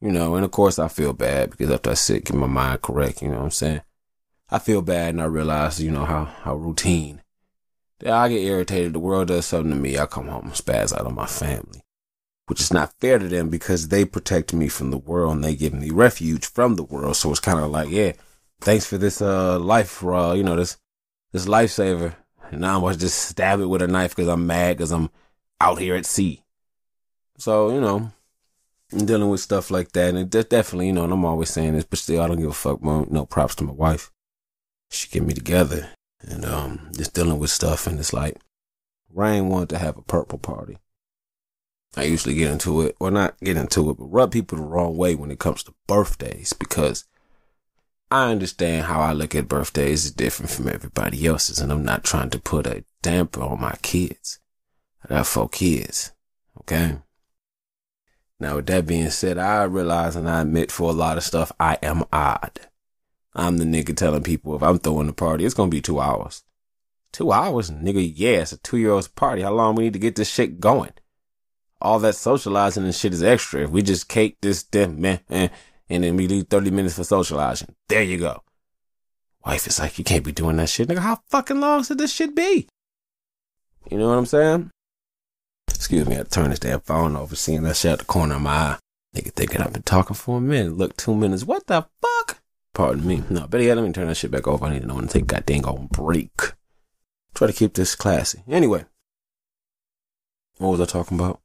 You 0.00 0.10
know, 0.10 0.34
and 0.34 0.44
of 0.44 0.50
course 0.50 0.78
I 0.78 0.88
feel 0.88 1.12
bad 1.12 1.50
because 1.50 1.70
after 1.70 1.90
I 1.90 1.94
sit, 1.94 2.24
get 2.24 2.36
my 2.36 2.46
mind 2.46 2.82
correct, 2.82 3.22
you 3.22 3.28
know 3.28 3.38
what 3.38 3.44
I'm 3.44 3.50
saying? 3.50 3.82
I 4.50 4.58
feel 4.58 4.82
bad 4.82 5.10
and 5.10 5.22
I 5.22 5.26
realize, 5.26 5.82
you 5.82 5.90
know, 5.90 6.04
how, 6.04 6.24
how 6.24 6.56
routine. 6.56 7.22
Yeah, 8.02 8.18
I 8.18 8.28
get 8.28 8.42
irritated. 8.42 8.92
The 8.92 8.98
world 8.98 9.28
does 9.28 9.46
something 9.46 9.70
to 9.70 9.76
me. 9.76 9.98
I 9.98 10.06
come 10.06 10.28
home 10.28 10.44
and 10.44 10.52
spaz 10.52 10.92
out 10.92 11.06
on 11.06 11.14
my 11.14 11.26
family, 11.26 11.82
which 12.46 12.60
is 12.60 12.72
not 12.72 12.92
fair 13.00 13.18
to 13.18 13.28
them 13.28 13.48
because 13.48 13.88
they 13.88 14.04
protect 14.04 14.52
me 14.52 14.68
from 14.68 14.90
the 14.90 14.98
world 14.98 15.36
and 15.36 15.44
they 15.44 15.56
give 15.56 15.72
me 15.72 15.90
refuge 15.90 16.44
from 16.44 16.76
the 16.76 16.82
world. 16.82 17.16
So 17.16 17.30
it's 17.30 17.40
kind 17.40 17.58
of 17.58 17.70
like, 17.70 17.88
yeah, 17.88 18.12
thanks 18.64 18.86
for 18.86 18.96
this 18.96 19.20
uh 19.20 19.58
life 19.58 20.02
uh 20.02 20.32
you 20.34 20.42
know 20.42 20.56
this 20.56 20.78
this 21.32 21.46
lifesaver. 21.46 22.14
And 22.50 22.62
now 22.62 22.76
i'm 22.76 22.82
gonna 22.82 22.96
just 22.96 23.18
stab 23.18 23.60
it 23.60 23.66
with 23.66 23.82
a 23.82 23.86
knife 23.86 24.16
because 24.16 24.28
i'm 24.28 24.46
mad 24.46 24.76
because 24.76 24.90
i'm 24.90 25.10
out 25.60 25.78
here 25.78 25.94
at 25.94 26.06
sea. 26.06 26.42
So 27.38 27.70
you 27.72 27.80
know 27.80 28.10
i'm 28.92 29.06
dealing 29.06 29.28
with 29.28 29.40
stuff 29.40 29.70
like 29.70 29.92
that 29.92 30.14
and 30.14 30.34
it 30.34 30.48
definitely 30.48 30.86
you 30.86 30.92
know 30.92 31.04
and 31.04 31.12
i'm 31.12 31.24
always 31.24 31.50
saying 31.50 31.74
this 31.74 31.84
but 31.84 31.98
still 31.98 32.22
i 32.22 32.26
don't 32.26 32.40
give 32.40 32.50
a 32.50 32.54
fuck 32.54 32.82
man. 32.82 33.06
no 33.10 33.26
props 33.26 33.54
to 33.56 33.64
my 33.64 33.72
wife. 33.72 34.10
She 34.90 35.08
get 35.08 35.22
me 35.22 35.34
together 35.34 35.90
and 36.20 36.44
um 36.44 36.90
just 36.96 37.14
dealing 37.14 37.38
with 37.38 37.50
stuff 37.50 37.86
and 37.86 37.98
it's 37.98 38.12
like 38.12 38.38
rain 39.12 39.48
wanted 39.48 39.68
to 39.70 39.78
have 39.78 39.98
a 39.98 40.02
purple 40.02 40.38
party. 40.38 40.78
I 41.96 42.04
usually 42.04 42.34
get 42.34 42.50
into 42.50 42.80
it 42.80 42.96
or 42.98 43.10
not 43.10 43.38
get 43.40 43.56
into 43.56 43.90
it 43.90 43.98
but 43.98 44.06
rub 44.06 44.32
people 44.32 44.58
the 44.58 44.64
wrong 44.64 44.96
way 44.96 45.14
when 45.14 45.30
it 45.30 45.38
comes 45.38 45.62
to 45.64 45.74
birthdays 45.86 46.52
because 46.52 47.04
I 48.10 48.30
understand 48.30 48.86
how 48.86 49.00
I 49.00 49.12
look 49.12 49.34
at 49.34 49.48
birthdays 49.48 50.04
is 50.04 50.12
different 50.12 50.50
from 50.50 50.68
everybody 50.68 51.26
else's, 51.26 51.58
and 51.58 51.72
I'm 51.72 51.84
not 51.84 52.04
trying 52.04 52.30
to 52.30 52.38
put 52.38 52.66
a 52.66 52.84
damper 53.02 53.42
on 53.42 53.60
my 53.60 53.76
kids. 53.82 54.38
I 55.04 55.08
got 55.08 55.26
four 55.26 55.48
kids, 55.48 56.12
okay? 56.60 56.98
Now, 58.40 58.56
with 58.56 58.66
that 58.66 58.86
being 58.86 59.10
said, 59.10 59.38
I 59.38 59.64
realize 59.64 60.16
and 60.16 60.28
I 60.28 60.42
admit 60.42 60.70
for 60.70 60.90
a 60.90 60.94
lot 60.94 61.16
of 61.16 61.22
stuff, 61.22 61.52
I 61.58 61.78
am 61.82 62.04
odd. 62.12 62.60
I'm 63.34 63.58
the 63.58 63.64
nigga 63.64 63.96
telling 63.96 64.22
people 64.22 64.54
if 64.54 64.62
I'm 64.62 64.78
throwing 64.78 65.08
a 65.08 65.12
party, 65.12 65.44
it's 65.44 65.54
gonna 65.54 65.70
be 65.70 65.80
two 65.80 66.00
hours. 66.00 66.42
Two 67.12 67.32
hours? 67.32 67.70
Nigga, 67.70 68.12
yeah, 68.14 68.42
it's 68.42 68.52
a 68.52 68.58
two 68.58 68.76
year 68.76 68.90
old's 68.90 69.08
party. 69.08 69.42
How 69.42 69.52
long 69.52 69.74
we 69.74 69.84
need 69.84 69.92
to 69.92 69.98
get 69.98 70.16
this 70.16 70.28
shit 70.28 70.60
going? 70.60 70.92
All 71.80 71.98
that 72.00 72.14
socializing 72.14 72.84
and 72.84 72.94
shit 72.94 73.12
is 73.12 73.22
extra. 73.22 73.62
If 73.62 73.70
we 73.70 73.82
just 73.82 74.08
cake 74.08 74.38
this, 74.40 74.62
then, 74.62 75.00
man, 75.00 75.20
eh, 75.30 75.48
And 75.90 76.02
then 76.04 76.16
we 76.16 76.26
leave 76.26 76.48
30 76.48 76.70
minutes 76.70 76.96
for 76.96 77.04
socializing. 77.04 77.74
There 77.88 78.02
you 78.02 78.18
go. 78.18 78.42
Wife 79.44 79.66
is 79.66 79.78
like, 79.78 79.98
you 79.98 80.04
can't 80.04 80.24
be 80.24 80.32
doing 80.32 80.56
that 80.56 80.70
shit. 80.70 80.88
Nigga, 80.88 80.98
how 80.98 81.20
fucking 81.28 81.60
long 81.60 81.84
should 81.84 81.98
this 81.98 82.12
shit 82.12 82.34
be? 82.34 82.66
You 83.90 83.98
know 83.98 84.08
what 84.08 84.18
I'm 84.18 84.26
saying? 84.26 84.70
Excuse 85.68 86.06
me, 86.06 86.18
I 86.18 86.22
turn 86.22 86.50
this 86.50 86.58
damn 86.58 86.80
phone 86.80 87.16
over, 87.16 87.36
seeing 87.36 87.62
that 87.64 87.76
shit 87.76 87.92
at 87.92 87.98
the 88.00 88.04
corner 88.06 88.36
of 88.36 88.42
my 88.42 88.50
eye. 88.50 88.78
Nigga 89.14 89.32
thinking 89.32 89.60
I've 89.60 89.72
been 89.72 89.82
talking 89.82 90.16
for 90.16 90.38
a 90.38 90.40
minute. 90.40 90.76
Look, 90.76 90.96
two 90.96 91.14
minutes. 91.14 91.44
What 91.44 91.66
the 91.66 91.86
fuck? 92.00 92.42
Pardon 92.72 93.06
me. 93.06 93.22
No, 93.30 93.46
but 93.46 93.60
yeah, 93.60 93.74
let 93.74 93.84
me 93.84 93.92
turn 93.92 94.08
that 94.08 94.16
shit 94.16 94.30
back 94.30 94.48
off. 94.48 94.62
I 94.62 94.72
need 94.72 94.80
to 94.80 94.86
know 94.86 94.94
when 94.94 95.06
to 95.06 95.12
take 95.12 95.26
goddamn 95.26 95.66
on 95.66 95.86
break. 95.86 96.54
Try 97.34 97.46
to 97.46 97.52
keep 97.52 97.74
this 97.74 97.94
classy. 97.94 98.42
Anyway. 98.48 98.86
What 100.58 100.70
was 100.70 100.80
I 100.80 100.86
talking 100.86 101.18
about? 101.18 101.40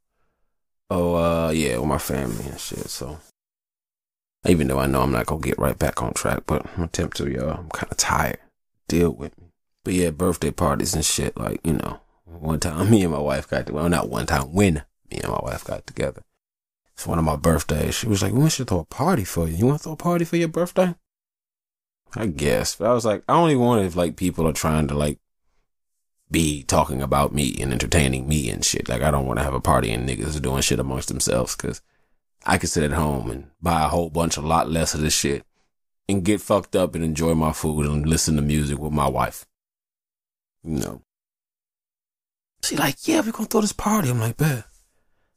Oh, 0.90 1.16
uh, 1.16 1.52
yeah, 1.52 1.78
with 1.78 1.88
my 1.88 1.98
family 1.98 2.46
and 2.46 2.60
shit, 2.60 2.90
so. 2.90 3.20
Even 4.46 4.68
though 4.68 4.80
I 4.80 4.88
know 4.88 5.02
I'm 5.02 5.12
not 5.12 5.26
gonna 5.26 5.42
get 5.42 5.60
right 5.60 5.78
back 5.78 6.02
on 6.02 6.14
track, 6.14 6.44
but 6.46 6.66
I'm 6.78 6.84
attempt 6.84 7.18
to, 7.18 7.30
y'all. 7.30 7.50
I'm 7.52 7.70
kinda 7.70 7.96
tired. 7.96 8.40
Deal 8.88 9.12
with 9.12 9.38
me. 9.38 9.48
But 9.84 9.94
yeah, 9.94 10.12
birthday 10.12 10.52
parties 10.52 10.94
and 10.94 11.04
shit, 11.04 11.38
like, 11.38 11.60
you 11.66 11.74
know, 11.74 12.00
one 12.26 12.60
time 12.60 12.90
me 12.92 13.04
and 13.04 13.14
my 13.14 13.20
wife 13.20 13.50
got 13.50 13.66
together. 13.66 13.74
Well, 13.74 13.90
not 13.90 14.10
one 14.10 14.26
time, 14.26 14.54
when 14.54 14.84
me 15.12 15.20
and 15.20 15.32
my 15.32 15.40
wife 15.44 15.64
got 15.64 15.86
together. 15.86 16.24
It's 16.94 17.08
one 17.08 17.18
of 17.18 17.26
my 17.26 17.38
birthdays. 17.38 17.96
She 17.96 18.08
was 18.08 18.22
like, 18.22 18.34
we 18.34 18.50
should 18.50 18.68
throw 18.68 18.80
a 18.80 18.86
party 18.86 19.24
for 19.24 19.48
you. 19.48 19.56
You 19.56 19.66
want 19.68 19.80
to 19.80 19.84
throw 19.84 19.94
a 19.94 19.98
party 19.98 20.26
for 20.26 20.36
your 20.36 20.50
birthday? 20.50 20.96
I 22.16 22.26
guess. 22.26 22.76
But 22.76 22.90
I 22.90 22.94
was 22.94 23.06
like, 23.06 23.24
I 23.30 23.34
only 23.34 23.56
want 23.56 23.86
if 23.86 23.96
like 23.96 24.16
people 24.16 24.48
are 24.48 24.54
trying 24.54 24.88
to 24.88 24.94
like 24.96 25.20
be 26.32 26.64
talking 26.64 27.02
about 27.02 27.34
me 27.34 27.58
and 27.62 27.72
entertaining 27.72 28.28
me 28.28 28.50
and 28.50 28.64
shit. 28.64 28.90
Like 28.90 29.02
I 29.02 29.12
don't 29.12 29.26
want 29.26 29.40
to 29.40 29.44
have 29.44 29.54
a 29.54 29.62
party 29.62 29.92
and 29.92 30.08
niggas 30.08 30.42
doing 30.42 30.62
shit 30.62 30.80
amongst 30.80 31.08
themselves 31.08 31.56
because 31.56 31.82
I 32.50 32.58
could 32.58 32.70
sit 32.70 32.84
at 32.84 32.94
home 32.94 33.30
and 33.30 33.52
buy 33.62 33.86
a 33.86 33.90
whole 33.90 34.10
bunch, 34.10 34.36
a 34.36 34.42
lot 34.42 34.72
less 34.72 34.96
of 34.96 35.02
this 35.02 35.14
shit 35.14 35.44
and 36.10 36.26
get 36.26 36.42
fucked 36.42 36.76
up 36.76 36.96
and 36.96 37.04
enjoy 37.04 37.36
my 37.36 37.54
food 37.54 37.86
and 37.86 38.10
listen 38.10 38.36
to 38.38 38.42
music 38.42 38.80
with 38.80 38.92
my 38.92 39.08
wife. 39.08 39.46
You 40.64 40.80
know. 40.80 41.02
She 42.64 42.76
like, 42.76 43.08
yeah, 43.08 43.22
we 43.22 43.32
gonna 43.32 43.46
throw 43.46 43.62
this 43.62 43.72
party. 43.72 44.10
I'm 44.10 44.20
like, 44.20 44.38
bet. 44.38 44.64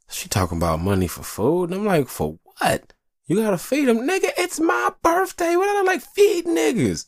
She 0.09 0.27
talking 0.27 0.57
about 0.57 0.79
money 0.79 1.05
for 1.05 1.21
food. 1.21 1.69
And 1.69 1.81
I'm 1.81 1.85
like, 1.85 2.07
for 2.07 2.39
what? 2.57 2.93
You 3.27 3.35
gotta 3.35 3.59
feed 3.59 3.85
them. 3.85 3.99
Nigga, 3.99 4.31
it's 4.35 4.59
my 4.59 4.89
birthday. 5.03 5.55
What 5.55 5.69
I 5.69 5.83
like 5.83 6.01
feed 6.01 6.45
niggas? 6.45 7.05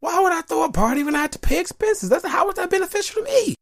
Why 0.00 0.20
would 0.20 0.32
I 0.32 0.42
throw 0.42 0.64
a 0.64 0.70
party 0.70 1.02
when 1.02 1.16
I 1.16 1.22
have 1.22 1.30
to 1.30 1.38
pay 1.38 1.58
expenses? 1.58 2.10
That's 2.10 2.26
how 2.26 2.50
is 2.50 2.56
that 2.56 2.68
beneficial 2.68 3.22
to 3.22 3.30
me? 3.30 3.54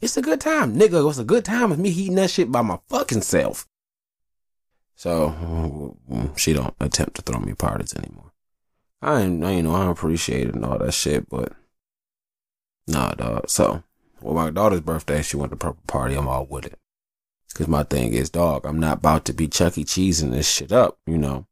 It's 0.00 0.16
a 0.16 0.22
good 0.22 0.40
time. 0.40 0.76
Nigga, 0.76 1.04
was 1.04 1.18
a 1.18 1.24
good 1.24 1.44
time 1.44 1.68
with 1.68 1.78
me 1.78 1.90
eating 1.90 2.14
that 2.14 2.30
shit 2.30 2.50
by 2.50 2.62
my 2.62 2.78
fucking 2.88 3.20
self. 3.20 3.66
So 4.96 5.96
she 6.36 6.52
don't 6.52 6.74
attempt 6.80 7.16
to 7.16 7.22
throw 7.22 7.40
me 7.40 7.54
parties 7.54 7.94
anymore. 7.94 8.32
I 9.02 9.22
ain't, 9.22 9.44
you 9.44 9.62
know, 9.62 9.74
I 9.74 9.90
appreciate 9.90 10.48
it 10.48 10.54
and 10.54 10.64
all 10.64 10.78
that 10.78 10.94
shit, 10.94 11.28
but 11.28 11.52
nah, 12.86 13.12
dog. 13.12 13.50
So, 13.50 13.82
well, 14.20 14.34
my 14.34 14.50
daughter's 14.50 14.80
birthday, 14.80 15.22
she 15.22 15.36
went 15.36 15.52
to 15.52 15.56
purple 15.56 15.82
party. 15.86 16.14
I'm 16.14 16.28
all 16.28 16.46
with 16.46 16.66
it. 16.66 16.78
Cause 17.54 17.68
my 17.68 17.84
thing 17.84 18.14
is, 18.14 18.30
dog, 18.30 18.66
I'm 18.66 18.80
not 18.80 18.98
about 18.98 19.24
to 19.26 19.32
be 19.32 19.46
Chuck 19.46 19.78
E. 19.78 19.84
Cheesing 19.84 20.32
this 20.32 20.50
shit 20.50 20.72
up, 20.72 20.98
you 21.06 21.16
know. 21.16 21.46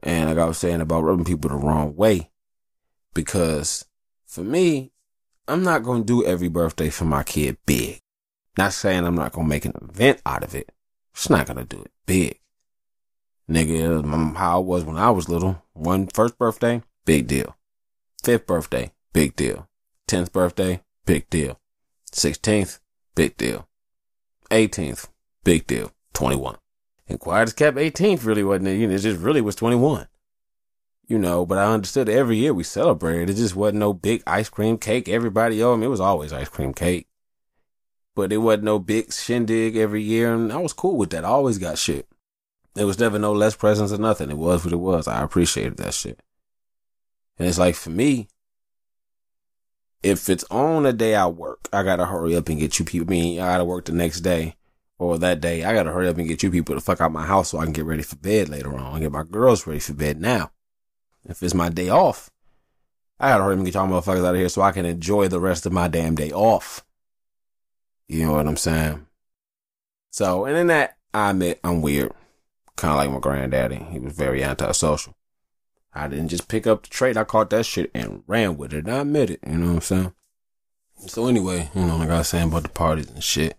And 0.00 0.28
like 0.28 0.38
I 0.38 0.44
was 0.44 0.58
saying 0.58 0.80
about 0.80 1.02
rubbing 1.02 1.24
people 1.24 1.50
the 1.50 1.56
wrong 1.56 1.96
way, 1.96 2.30
because 3.12 3.84
for 4.24 4.44
me, 4.44 4.92
I'm 5.48 5.64
not 5.64 5.82
gonna 5.82 6.04
do 6.04 6.24
every 6.24 6.48
birthday 6.48 6.90
for 6.90 7.06
my 7.06 7.24
kid 7.24 7.56
big. 7.66 8.00
Not 8.56 8.72
saying 8.72 9.04
I'm 9.04 9.16
not 9.16 9.32
gonna 9.32 9.48
make 9.48 9.64
an 9.64 9.74
event 9.82 10.22
out 10.24 10.44
of 10.44 10.54
it. 10.54 10.70
Just 11.14 11.30
not 11.30 11.46
gonna 11.46 11.64
do 11.64 11.82
it 11.82 11.90
big. 12.06 12.38
Nigga, 13.48 14.34
how 14.36 14.56
I 14.56 14.58
was 14.58 14.84
when 14.84 14.96
I 14.96 15.10
was 15.10 15.28
little. 15.28 15.62
One 15.72 16.06
first 16.06 16.38
birthday, 16.38 16.82
big 17.04 17.26
deal. 17.26 17.56
Fifth 18.22 18.46
birthday, 18.46 18.92
big 19.12 19.36
deal. 19.36 19.68
Tenth 20.06 20.32
birthday, 20.32 20.82
big 21.06 21.28
deal. 21.28 21.58
Sixteenth, 22.12 22.78
big 23.14 23.36
deal. 23.36 23.68
Eighteenth, 24.50 25.08
Big 25.44 25.66
deal. 25.66 25.90
21. 26.12 26.56
And 27.08 27.18
quiet 27.18 27.48
as 27.48 27.52
kept 27.52 27.76
18th 27.76 28.24
really 28.24 28.44
wasn't 28.44 28.68
it? 28.68 28.76
You 28.76 28.86
know, 28.86 28.94
it 28.94 28.98
just 28.98 29.20
really 29.20 29.40
was 29.40 29.56
21. 29.56 30.06
You 31.08 31.18
know, 31.18 31.44
but 31.44 31.58
I 31.58 31.72
understood 31.72 32.08
every 32.08 32.36
year 32.36 32.54
we 32.54 32.62
celebrated. 32.62 33.30
It 33.30 33.34
just 33.34 33.56
wasn't 33.56 33.80
no 33.80 33.92
big 33.92 34.22
ice 34.26 34.48
cream 34.48 34.78
cake. 34.78 35.08
Everybody, 35.08 35.62
oh, 35.62 35.72
I 35.72 35.76
mean, 35.76 35.84
it 35.84 35.88
was 35.88 36.00
always 36.00 36.32
ice 36.32 36.48
cream 36.48 36.72
cake. 36.72 37.08
But 38.14 38.32
it 38.32 38.38
wasn't 38.38 38.64
no 38.64 38.78
big 38.78 39.12
shindig 39.12 39.76
every 39.76 40.02
year. 40.02 40.32
And 40.32 40.52
I 40.52 40.58
was 40.58 40.72
cool 40.72 40.96
with 40.96 41.10
that. 41.10 41.24
I 41.24 41.28
always 41.28 41.58
got 41.58 41.78
shit. 41.78 42.06
There 42.74 42.86
was 42.86 42.98
never 42.98 43.18
no 43.18 43.32
less 43.32 43.54
presents 43.54 43.92
or 43.92 43.98
nothing. 43.98 44.30
It 44.30 44.38
was 44.38 44.64
what 44.64 44.72
it 44.72 44.76
was. 44.76 45.06
I 45.06 45.22
appreciated 45.22 45.76
that 45.78 45.94
shit. 45.94 46.20
And 47.38 47.48
it's 47.48 47.58
like 47.58 47.74
for 47.74 47.90
me, 47.90 48.28
if 50.02 50.28
it's 50.28 50.44
on 50.50 50.86
a 50.86 50.92
day 50.92 51.14
I 51.14 51.26
work, 51.26 51.68
I 51.72 51.82
gotta 51.82 52.06
hurry 52.06 52.34
up 52.34 52.48
and 52.48 52.58
get 52.58 52.78
you 52.78 52.84
people. 52.84 53.08
I 53.08 53.10
mean, 53.10 53.40
I 53.40 53.52
gotta 53.52 53.64
work 53.64 53.84
the 53.84 53.92
next 53.92 54.20
day 54.20 54.56
or 54.98 55.18
that 55.18 55.40
day, 55.40 55.64
I 55.64 55.74
gotta 55.74 55.92
hurry 55.92 56.08
up 56.08 56.18
and 56.18 56.28
get 56.28 56.42
you 56.42 56.50
people 56.50 56.74
to 56.74 56.80
fuck 56.80 57.00
out 57.00 57.12
my 57.12 57.26
house 57.26 57.50
so 57.50 57.58
I 57.58 57.64
can 57.64 57.72
get 57.72 57.84
ready 57.84 58.02
for 58.02 58.16
bed 58.16 58.48
later 58.48 58.74
on. 58.74 58.94
and 58.94 59.02
get 59.02 59.12
my 59.12 59.24
girls 59.24 59.66
ready 59.66 59.80
for 59.80 59.94
bed 59.94 60.20
now. 60.20 60.52
If 61.28 61.42
it's 61.42 61.54
my 61.54 61.68
day 61.68 61.88
off, 61.88 62.30
I 63.18 63.28
gotta 63.28 63.44
hurry 63.44 63.54
up 63.54 63.58
and 63.58 63.66
get 63.66 63.74
y'all 63.74 63.88
motherfuckers 63.88 64.24
out 64.24 64.34
of 64.34 64.40
here 64.40 64.48
so 64.48 64.62
I 64.62 64.72
can 64.72 64.86
enjoy 64.86 65.28
the 65.28 65.40
rest 65.40 65.66
of 65.66 65.72
my 65.72 65.88
damn 65.88 66.14
day 66.14 66.30
off. 66.30 66.84
You 68.08 68.26
know 68.26 68.32
what 68.32 68.46
I'm 68.46 68.56
saying? 68.56 69.06
So, 70.10 70.44
and 70.44 70.56
in 70.56 70.66
that, 70.68 70.96
I 71.14 71.30
admit 71.30 71.60
I'm 71.64 71.82
weird. 71.82 72.12
Kind 72.76 72.92
of 72.92 72.96
like 72.96 73.10
my 73.10 73.20
granddaddy. 73.20 73.86
He 73.90 73.98
was 73.98 74.14
very 74.14 74.42
antisocial. 74.42 75.14
I 75.94 76.08
didn't 76.08 76.28
just 76.28 76.48
pick 76.48 76.66
up 76.66 76.82
the 76.82 76.88
trait. 76.88 77.16
I 77.16 77.24
caught 77.24 77.50
that 77.50 77.66
shit 77.66 77.90
and 77.94 78.22
ran 78.26 78.56
with 78.56 78.72
it. 78.72 78.88
I 78.88 78.98
admit 78.98 79.30
it. 79.30 79.40
You 79.46 79.58
know 79.58 79.66
what 79.68 79.74
I'm 79.74 79.80
saying? 79.82 80.14
So 81.06 81.26
anyway, 81.26 81.70
you 81.74 81.84
know, 81.84 81.96
like 81.96 82.10
I 82.10 82.18
was 82.18 82.28
saying 82.28 82.48
about 82.48 82.62
the 82.62 82.68
parties 82.68 83.10
and 83.10 83.22
shit. 83.22 83.56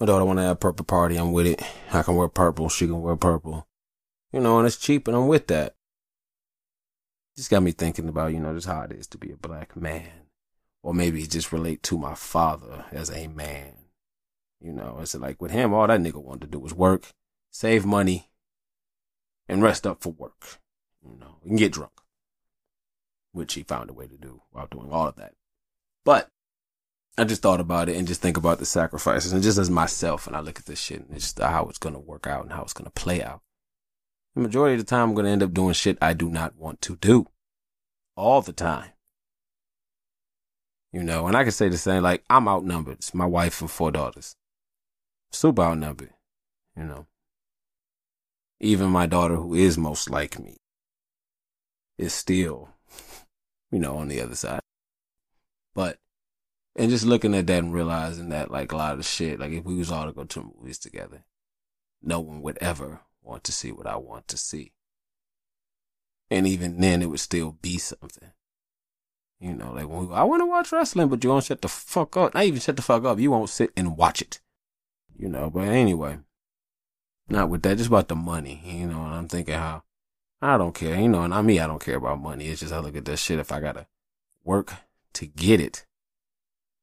My 0.00 0.06
daughter 0.06 0.24
want 0.24 0.38
to 0.38 0.44
have 0.44 0.52
a 0.52 0.56
purple 0.56 0.84
party. 0.84 1.16
I'm 1.16 1.32
with 1.32 1.46
it. 1.46 1.62
I 1.92 2.02
can 2.02 2.16
wear 2.16 2.28
purple. 2.28 2.68
She 2.68 2.86
can 2.86 3.02
wear 3.02 3.16
purple. 3.16 3.66
You 4.32 4.40
know, 4.40 4.58
and 4.58 4.66
it's 4.66 4.76
cheap, 4.76 5.06
and 5.06 5.16
I'm 5.16 5.28
with 5.28 5.46
that. 5.48 5.74
Just 7.36 7.50
got 7.50 7.62
me 7.62 7.72
thinking 7.72 8.08
about, 8.08 8.32
you 8.32 8.40
know, 8.40 8.54
just 8.54 8.66
how 8.66 8.82
it 8.82 8.92
is 8.92 9.06
to 9.08 9.18
be 9.18 9.30
a 9.30 9.36
black 9.36 9.76
man. 9.76 10.08
Or 10.82 10.94
maybe 10.94 11.26
just 11.26 11.52
relate 11.52 11.82
to 11.84 11.98
my 11.98 12.14
father 12.14 12.84
as 12.90 13.10
a 13.10 13.28
man. 13.28 13.74
You 14.60 14.72
know, 14.72 14.98
it's 15.00 15.14
like 15.14 15.40
with 15.40 15.50
him, 15.50 15.72
all 15.72 15.86
that 15.86 16.00
nigga 16.00 16.22
wanted 16.22 16.42
to 16.42 16.46
do 16.46 16.58
was 16.58 16.74
work, 16.74 17.12
save 17.54 17.86
money, 17.86 18.28
and 19.48 19.62
rest 19.62 19.86
up 19.86 20.02
for 20.02 20.12
work. 20.12 20.58
You 21.02 21.16
know, 21.18 21.36
and 21.44 21.56
get 21.56 21.72
drunk. 21.72 21.92
Which 23.32 23.54
he 23.54 23.62
found 23.62 23.90
a 23.90 23.92
way 23.92 24.06
to 24.06 24.16
do 24.16 24.42
while 24.50 24.66
doing 24.66 24.90
all 24.90 25.06
of 25.06 25.16
that. 25.16 25.34
But 26.04 26.30
I 27.16 27.24
just 27.24 27.42
thought 27.42 27.60
about 27.60 27.88
it 27.88 27.96
and 27.96 28.08
just 28.08 28.20
think 28.20 28.36
about 28.36 28.58
the 28.58 28.66
sacrifices 28.66 29.32
and 29.32 29.42
just 29.42 29.58
as 29.58 29.70
myself 29.70 30.26
and 30.26 30.34
I 30.34 30.40
look 30.40 30.58
at 30.58 30.66
this 30.66 30.80
shit 30.80 31.06
and 31.06 31.14
just 31.14 31.38
how 31.38 31.66
it's 31.66 31.78
to 31.78 31.90
work 32.00 32.26
out 32.26 32.42
and 32.42 32.52
how 32.52 32.62
it's 32.62 32.72
to 32.86 32.90
play 32.90 33.22
out. 33.22 33.40
The 34.34 34.40
majority 34.40 34.74
of 34.74 34.80
the 34.80 34.90
time 34.90 35.10
I'm 35.10 35.14
to 35.16 35.30
end 35.30 35.42
up 35.42 35.54
doing 35.54 35.74
shit 35.74 35.96
I 36.02 36.12
do 36.12 36.28
not 36.28 36.56
want 36.56 36.80
to 36.82 36.96
do. 36.96 37.26
All 38.16 38.42
the 38.42 38.52
time. 38.52 38.90
You 40.92 41.02
know, 41.02 41.26
and 41.26 41.36
I 41.36 41.42
can 41.42 41.52
say 41.52 41.68
the 41.68 41.76
same, 41.76 42.02
like, 42.02 42.24
I'm 42.30 42.48
outnumbered. 42.48 42.98
It's 42.98 43.14
my 43.14 43.26
wife 43.26 43.60
and 43.60 43.70
four 43.70 43.90
daughters. 43.90 44.36
Super 45.32 45.62
outnumbered, 45.62 46.10
you 46.76 46.84
know. 46.84 47.06
Even 48.64 48.88
my 48.88 49.04
daughter, 49.04 49.36
who 49.36 49.54
is 49.54 49.76
most 49.76 50.08
like 50.08 50.38
me, 50.38 50.56
is 51.98 52.14
still, 52.14 52.70
you 53.70 53.78
know, 53.78 53.98
on 53.98 54.08
the 54.08 54.22
other 54.22 54.34
side. 54.34 54.60
But 55.74 55.98
and 56.74 56.90
just 56.90 57.04
looking 57.04 57.34
at 57.34 57.46
that 57.46 57.58
and 57.58 57.74
realizing 57.74 58.30
that 58.30 58.50
like 58.50 58.72
a 58.72 58.76
lot 58.76 58.94
of 58.94 59.04
shit, 59.04 59.38
like 59.38 59.52
if 59.52 59.64
we 59.64 59.74
was 59.74 59.92
all 59.92 60.06
to 60.06 60.12
go 60.12 60.24
to 60.24 60.54
movies 60.58 60.78
together, 60.78 61.24
no 62.02 62.20
one 62.20 62.40
would 62.40 62.56
ever 62.62 63.00
want 63.22 63.44
to 63.44 63.52
see 63.52 63.70
what 63.70 63.86
I 63.86 63.96
want 63.96 64.28
to 64.28 64.38
see. 64.38 64.72
And 66.30 66.46
even 66.46 66.80
then 66.80 67.02
it 67.02 67.10
would 67.10 67.20
still 67.20 67.58
be 67.60 67.76
something. 67.76 68.30
You 69.40 69.52
know, 69.52 69.72
like 69.72 69.88
when 69.88 70.08
we, 70.08 70.14
I 70.14 70.22
want 70.22 70.40
to 70.40 70.46
watch 70.46 70.72
wrestling, 70.72 71.08
but 71.08 71.22
you 71.22 71.28
won't 71.28 71.44
shut 71.44 71.60
the 71.60 71.68
fuck 71.68 72.16
up. 72.16 72.32
Not 72.32 72.44
even 72.44 72.60
shut 72.60 72.76
the 72.76 72.82
fuck 72.82 73.04
up. 73.04 73.18
You 73.20 73.30
won't 73.30 73.50
sit 73.50 73.72
and 73.76 73.98
watch 73.98 74.22
it. 74.22 74.40
You 75.18 75.28
know, 75.28 75.50
but 75.50 75.68
anyway, 75.68 76.20
not 77.28 77.48
with 77.48 77.62
that. 77.62 77.78
Just 77.78 77.88
about 77.88 78.08
the 78.08 78.16
money. 78.16 78.60
You 78.64 78.86
know, 78.86 79.04
and 79.04 79.14
I'm 79.14 79.28
thinking 79.28 79.54
how 79.54 79.82
I 80.40 80.58
don't 80.58 80.74
care. 80.74 80.98
You 80.98 81.08
know, 81.08 81.22
and 81.22 81.34
I 81.34 81.42
mean, 81.42 81.60
I 81.60 81.66
don't 81.66 81.82
care 81.84 81.96
about 81.96 82.20
money. 82.20 82.48
It's 82.48 82.60
just 82.60 82.72
I 82.72 82.78
look 82.78 82.96
at 82.96 83.04
that 83.06 83.18
shit. 83.18 83.38
If 83.38 83.52
I 83.52 83.60
gotta 83.60 83.86
work 84.44 84.72
to 85.14 85.26
get 85.26 85.60
it, 85.60 85.86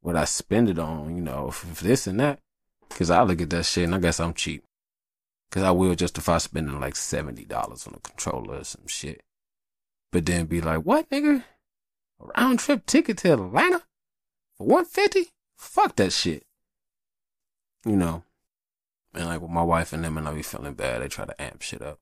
what 0.02 0.16
I 0.16 0.26
spend 0.26 0.70
it 0.70 0.80
on, 0.80 1.16
you 1.16 1.22
know, 1.22 1.50
if 1.50 1.80
this 1.80 2.08
and 2.08 2.20
that. 2.20 2.40
Cause 2.90 3.10
I 3.10 3.22
look 3.24 3.40
at 3.40 3.50
that 3.52 3.66
shit 3.66 3.86
and 3.86 3.96
I 3.96 4.00
guess 4.00 4.20
I'm 4.20 4.34
cheap. 4.34 4.64
Cause 5.50 5.64
I 5.64 5.72
will 5.72 5.96
justify 5.96 6.40
spending 6.40 6.80
like 6.80 6.96
$70 6.96 7.88
on 7.88 7.94
a 7.96 8.00
controller 8.00 8.60
or 8.60 8.64
some 8.64 8.88
shit. 8.88 9.22
But 10.12 10.26
then 10.26 10.46
be 10.46 10.60
like, 10.60 10.80
what 10.80 11.10
nigga? 11.10 11.44
A 12.20 12.26
round 12.38 12.60
trip 12.60 12.86
ticket 12.86 13.18
to 13.20 13.34
Atlanta? 13.34 13.84
For 14.58 14.68
150? 14.68 15.32
Fuck 15.56 15.96
that 15.98 16.12
shit. 16.12 16.44
You 17.86 17.96
know. 17.96 18.24
And 19.14 19.26
like 19.26 19.42
with 19.42 19.52
my 19.52 19.64
wife 19.64 19.94
and 19.94 20.04
them 20.04 20.18
and 20.18 20.28
I 20.28 20.34
be 20.34 20.42
feeling 20.42 20.74
bad, 20.74 21.02
they 21.02 21.08
try 21.08 21.26
to 21.26 21.42
amp 21.42 21.62
shit 21.62 21.82
up. 21.82 22.00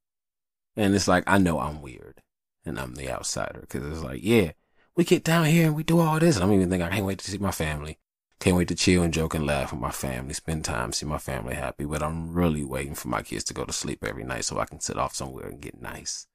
And 0.76 0.94
it's 0.94 1.08
like, 1.08 1.24
I 1.28 1.38
know 1.38 1.60
I'm 1.60 1.82
weird 1.82 2.22
and 2.66 2.80
I'm 2.80 2.96
the 2.96 3.10
outsider 3.12 3.62
because 3.62 3.86
it's 3.86 4.04
like, 4.04 4.20
yeah, 4.22 4.52
we 4.96 5.04
get 5.04 5.24
down 5.24 5.46
here 5.46 5.68
and 5.68 5.76
we 5.76 5.84
do 5.84 6.00
all 6.00 6.20
this. 6.20 6.36
And 6.36 6.44
I'm 6.44 6.54
even 6.54 6.70
thinking, 6.70 6.88
I 6.88 6.92
can't 6.92 7.06
wait 7.06 7.20
to 7.20 7.32
see 7.32 7.38
my 7.38 7.52
family. 7.52 7.98
Can't 8.40 8.56
wait 8.56 8.70
to 8.70 8.76
chill 8.76 9.04
and 9.04 9.14
joke 9.14 9.34
and 9.34 9.46
laugh 9.46 9.74
with 9.74 9.82
my 9.82 9.92
family, 9.92 10.34
spend 10.34 10.64
time, 10.64 10.94
see 10.94 11.06
my 11.06 11.18
family 11.18 11.56
happy. 11.56 11.84
But 11.84 12.02
I'm 12.02 12.34
really 12.34 12.64
waiting 12.64 12.96
for 12.96 13.10
my 13.10 13.22
kids 13.22 13.44
to 13.46 13.54
go 13.54 13.66
to 13.66 13.74
sleep 13.74 14.04
every 14.04 14.24
night 14.24 14.46
so 14.46 14.60
I 14.60 14.66
can 14.66 14.80
sit 14.80 14.98
off 14.98 15.14
somewhere 15.14 15.48
and 15.48 15.60
get 15.60 15.82
nice. 15.82 16.28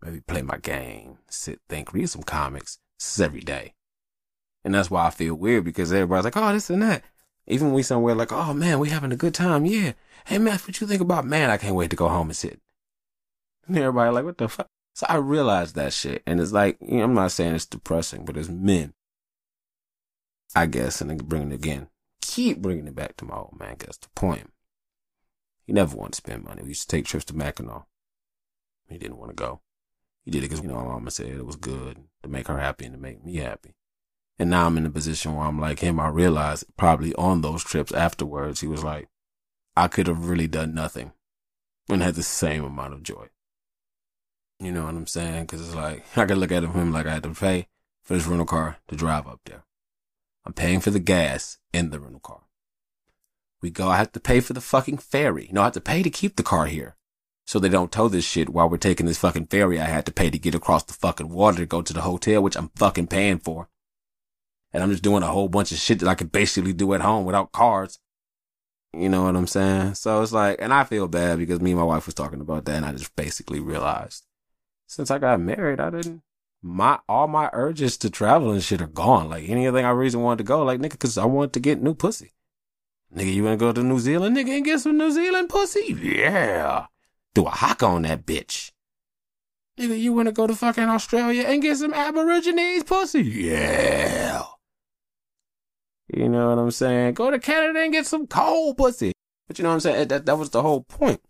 Maybe 0.00 0.20
play 0.20 0.40
my 0.40 0.56
game, 0.56 1.18
sit, 1.28 1.60
think, 1.68 1.92
read 1.92 2.08
some 2.08 2.22
comics. 2.22 2.78
This 2.98 3.14
is 3.14 3.20
every 3.20 3.40
day. 3.40 3.74
And 4.64 4.74
that's 4.74 4.90
why 4.90 5.06
I 5.06 5.10
feel 5.10 5.34
weird 5.34 5.64
because 5.64 5.92
everybody's 5.92 6.24
like, 6.24 6.36
oh, 6.36 6.52
this 6.52 6.70
and 6.70 6.82
that. 6.82 7.04
Even 7.46 7.68
when 7.68 7.74
we 7.74 7.82
somewhere 7.82 8.14
like, 8.14 8.32
oh 8.32 8.52
man, 8.52 8.78
we 8.78 8.88
having 8.90 9.12
a 9.12 9.16
good 9.16 9.34
time. 9.34 9.66
Yeah. 9.66 9.92
Hey 10.26 10.38
man, 10.38 10.58
what 10.58 10.80
you 10.80 10.86
think 10.86 11.00
about? 11.00 11.24
Man, 11.24 11.50
I 11.50 11.56
can't 11.56 11.76
wait 11.76 11.90
to 11.90 11.96
go 11.96 12.08
home 12.08 12.28
and 12.28 12.36
sit. 12.36 12.60
And 13.66 13.78
everybody 13.78 14.10
like, 14.10 14.24
what 14.24 14.38
the 14.38 14.48
fuck? 14.48 14.68
So 14.94 15.06
I 15.08 15.16
realized 15.16 15.74
that 15.74 15.92
shit. 15.92 16.22
And 16.26 16.40
it's 16.40 16.52
like, 16.52 16.78
you 16.80 16.98
know, 16.98 17.04
I'm 17.04 17.14
not 17.14 17.32
saying 17.32 17.54
it's 17.54 17.66
depressing, 17.66 18.24
but 18.24 18.36
it's 18.36 18.48
men, 18.48 18.94
I 20.54 20.66
guess, 20.66 21.00
and 21.00 21.10
then 21.10 21.18
bringing 21.18 21.52
it 21.52 21.56
again, 21.56 21.88
keep 22.22 22.58
bringing 22.58 22.86
it 22.86 22.94
back 22.94 23.16
to 23.18 23.24
my 23.24 23.36
old 23.36 23.58
man, 23.58 23.76
because 23.78 23.98
the 23.98 24.08
point, 24.14 24.50
he 25.66 25.72
never 25.72 25.96
wanted 25.96 26.12
to 26.12 26.16
spend 26.16 26.44
money. 26.44 26.62
We 26.62 26.70
used 26.70 26.88
to 26.88 26.96
take 26.96 27.04
trips 27.04 27.26
to 27.26 27.36
Mackinac. 27.36 27.82
He 28.88 28.98
didn't 28.98 29.18
want 29.18 29.30
to 29.30 29.34
go. 29.34 29.60
He 30.24 30.30
did 30.30 30.38
it 30.38 30.48
because, 30.48 30.62
you 30.62 30.68
know, 30.68 30.76
my 30.76 30.84
mama 30.84 31.10
said 31.10 31.26
it 31.26 31.44
was 31.44 31.56
good 31.56 31.98
to 32.22 32.28
make 32.28 32.46
her 32.48 32.58
happy 32.58 32.86
and 32.86 32.94
to 32.94 33.00
make 33.00 33.24
me 33.24 33.36
happy. 33.36 33.74
And 34.38 34.50
now 34.50 34.66
I'm 34.66 34.76
in 34.76 34.86
a 34.86 34.90
position 34.90 35.34
where 35.34 35.46
I'm 35.46 35.60
like 35.60 35.80
him. 35.80 35.98
I 35.98 36.08
realized 36.08 36.64
probably 36.76 37.14
on 37.14 37.40
those 37.40 37.64
trips 37.64 37.92
afterwards, 37.92 38.60
he 38.60 38.66
was 38.66 38.84
like, 38.84 39.08
I 39.76 39.88
could 39.88 40.06
have 40.06 40.28
really 40.28 40.46
done 40.46 40.74
nothing 40.74 41.12
and 41.88 42.02
had 42.02 42.14
the 42.14 42.22
same 42.22 42.64
amount 42.64 42.94
of 42.94 43.02
joy. 43.02 43.28
You 44.58 44.72
know 44.72 44.84
what 44.84 44.94
I'm 44.94 45.06
saying? 45.06 45.42
Because 45.44 45.60
it's 45.60 45.74
like, 45.74 46.04
I 46.16 46.24
could 46.24 46.38
look 46.38 46.52
at 46.52 46.64
him 46.64 46.92
like 46.92 47.06
I 47.06 47.14
had 47.14 47.22
to 47.24 47.30
pay 47.30 47.68
for 48.02 48.14
this 48.14 48.26
rental 48.26 48.46
car 48.46 48.78
to 48.88 48.96
drive 48.96 49.26
up 49.26 49.40
there. 49.44 49.64
I'm 50.44 50.52
paying 50.52 50.80
for 50.80 50.90
the 50.90 51.00
gas 51.00 51.58
in 51.72 51.90
the 51.90 52.00
rental 52.00 52.20
car. 52.20 52.42
We 53.62 53.70
go, 53.70 53.88
I 53.88 53.96
have 53.96 54.12
to 54.12 54.20
pay 54.20 54.40
for 54.40 54.52
the 54.52 54.60
fucking 54.60 54.98
ferry. 54.98 55.48
No, 55.50 55.62
I 55.62 55.64
have 55.64 55.72
to 55.74 55.80
pay 55.80 56.02
to 56.02 56.10
keep 56.10 56.36
the 56.36 56.42
car 56.42 56.66
here. 56.66 56.96
So 57.46 57.58
they 57.58 57.68
don't 57.68 57.92
tow 57.92 58.08
this 58.08 58.24
shit 58.24 58.48
while 58.48 58.68
we're 58.68 58.76
taking 58.76 59.06
this 59.06 59.18
fucking 59.18 59.46
ferry 59.46 59.80
I 59.80 59.86
had 59.86 60.04
to 60.06 60.12
pay 60.12 60.30
to 60.30 60.38
get 60.38 60.54
across 60.54 60.82
the 60.82 60.92
fucking 60.92 61.28
water 61.28 61.58
to 61.58 61.66
go 61.66 61.80
to 61.80 61.92
the 61.92 62.02
hotel, 62.02 62.42
which 62.42 62.56
I'm 62.56 62.70
fucking 62.76 63.06
paying 63.06 63.38
for. 63.38 63.68
And 64.72 64.82
I'm 64.82 64.90
just 64.90 65.02
doing 65.02 65.22
a 65.22 65.28
whole 65.28 65.48
bunch 65.48 65.72
of 65.72 65.78
shit 65.78 66.00
that 66.00 66.08
I 66.08 66.14
could 66.14 66.32
basically 66.32 66.72
do 66.72 66.92
at 66.94 67.00
home 67.00 67.24
without 67.24 67.52
cars. 67.52 67.98
You 68.92 69.08
know 69.08 69.24
what 69.24 69.36
I'm 69.36 69.46
saying? 69.46 69.94
So 69.94 70.22
it's 70.22 70.32
like, 70.32 70.56
and 70.60 70.72
I 70.72 70.84
feel 70.84 71.08
bad 71.08 71.38
because 71.38 71.60
me 71.60 71.72
and 71.72 71.80
my 71.80 71.84
wife 71.84 72.06
was 72.06 72.14
talking 72.14 72.40
about 72.40 72.64
that 72.64 72.76
and 72.76 72.86
I 72.86 72.92
just 72.92 73.14
basically 73.14 73.60
realized 73.60 74.24
since 74.86 75.10
I 75.10 75.18
got 75.18 75.40
married, 75.40 75.80
I 75.80 75.90
didn't, 75.90 76.22
my, 76.62 76.98
all 77.08 77.28
my 77.28 77.50
urges 77.52 77.96
to 77.98 78.10
travel 78.10 78.52
and 78.52 78.62
shit 78.62 78.80
are 78.80 78.86
gone. 78.86 79.28
Like 79.28 79.48
anything 79.48 79.84
I 79.84 79.90
reason 79.90 80.22
wanted 80.22 80.38
to 80.38 80.44
go, 80.44 80.62
like 80.64 80.80
nigga, 80.80 80.98
cause 80.98 81.18
I 81.18 81.26
wanted 81.26 81.52
to 81.54 81.60
get 81.60 81.82
new 81.82 81.94
pussy. 81.94 82.32
Nigga, 83.14 83.32
you 83.32 83.44
wanna 83.44 83.56
go 83.56 83.72
to 83.72 83.82
New 83.82 83.98
Zealand, 83.98 84.36
nigga, 84.36 84.56
and 84.56 84.64
get 84.64 84.80
some 84.80 84.96
New 84.96 85.10
Zealand 85.10 85.48
pussy? 85.48 85.96
Yeah. 86.00 86.86
Do 87.34 87.46
a 87.46 87.50
hock 87.50 87.82
on 87.82 88.02
that 88.02 88.24
bitch. 88.24 88.72
Nigga, 89.78 89.98
you 89.98 90.12
wanna 90.12 90.32
go 90.32 90.46
to 90.46 90.54
fucking 90.54 90.84
Australia 90.84 91.42
and 91.42 91.62
get 91.62 91.76
some 91.76 91.92
Aborigines 91.92 92.84
pussy? 92.84 93.22
Yeah. 93.22 94.42
You 96.08 96.28
know 96.28 96.50
what 96.50 96.58
I'm 96.58 96.70
saying? 96.70 97.14
Go 97.14 97.30
to 97.30 97.38
Canada 97.38 97.80
and 97.80 97.92
get 97.92 98.06
some 98.06 98.26
cold 98.26 98.76
pussy. 98.76 99.12
But 99.48 99.58
you 99.58 99.62
know 99.62 99.70
what 99.70 99.74
I'm 99.74 99.80
saying? 99.80 100.08
That, 100.08 100.26
that 100.26 100.38
was 100.38 100.50
the 100.50 100.62
whole 100.62 100.82
point. 100.82 101.20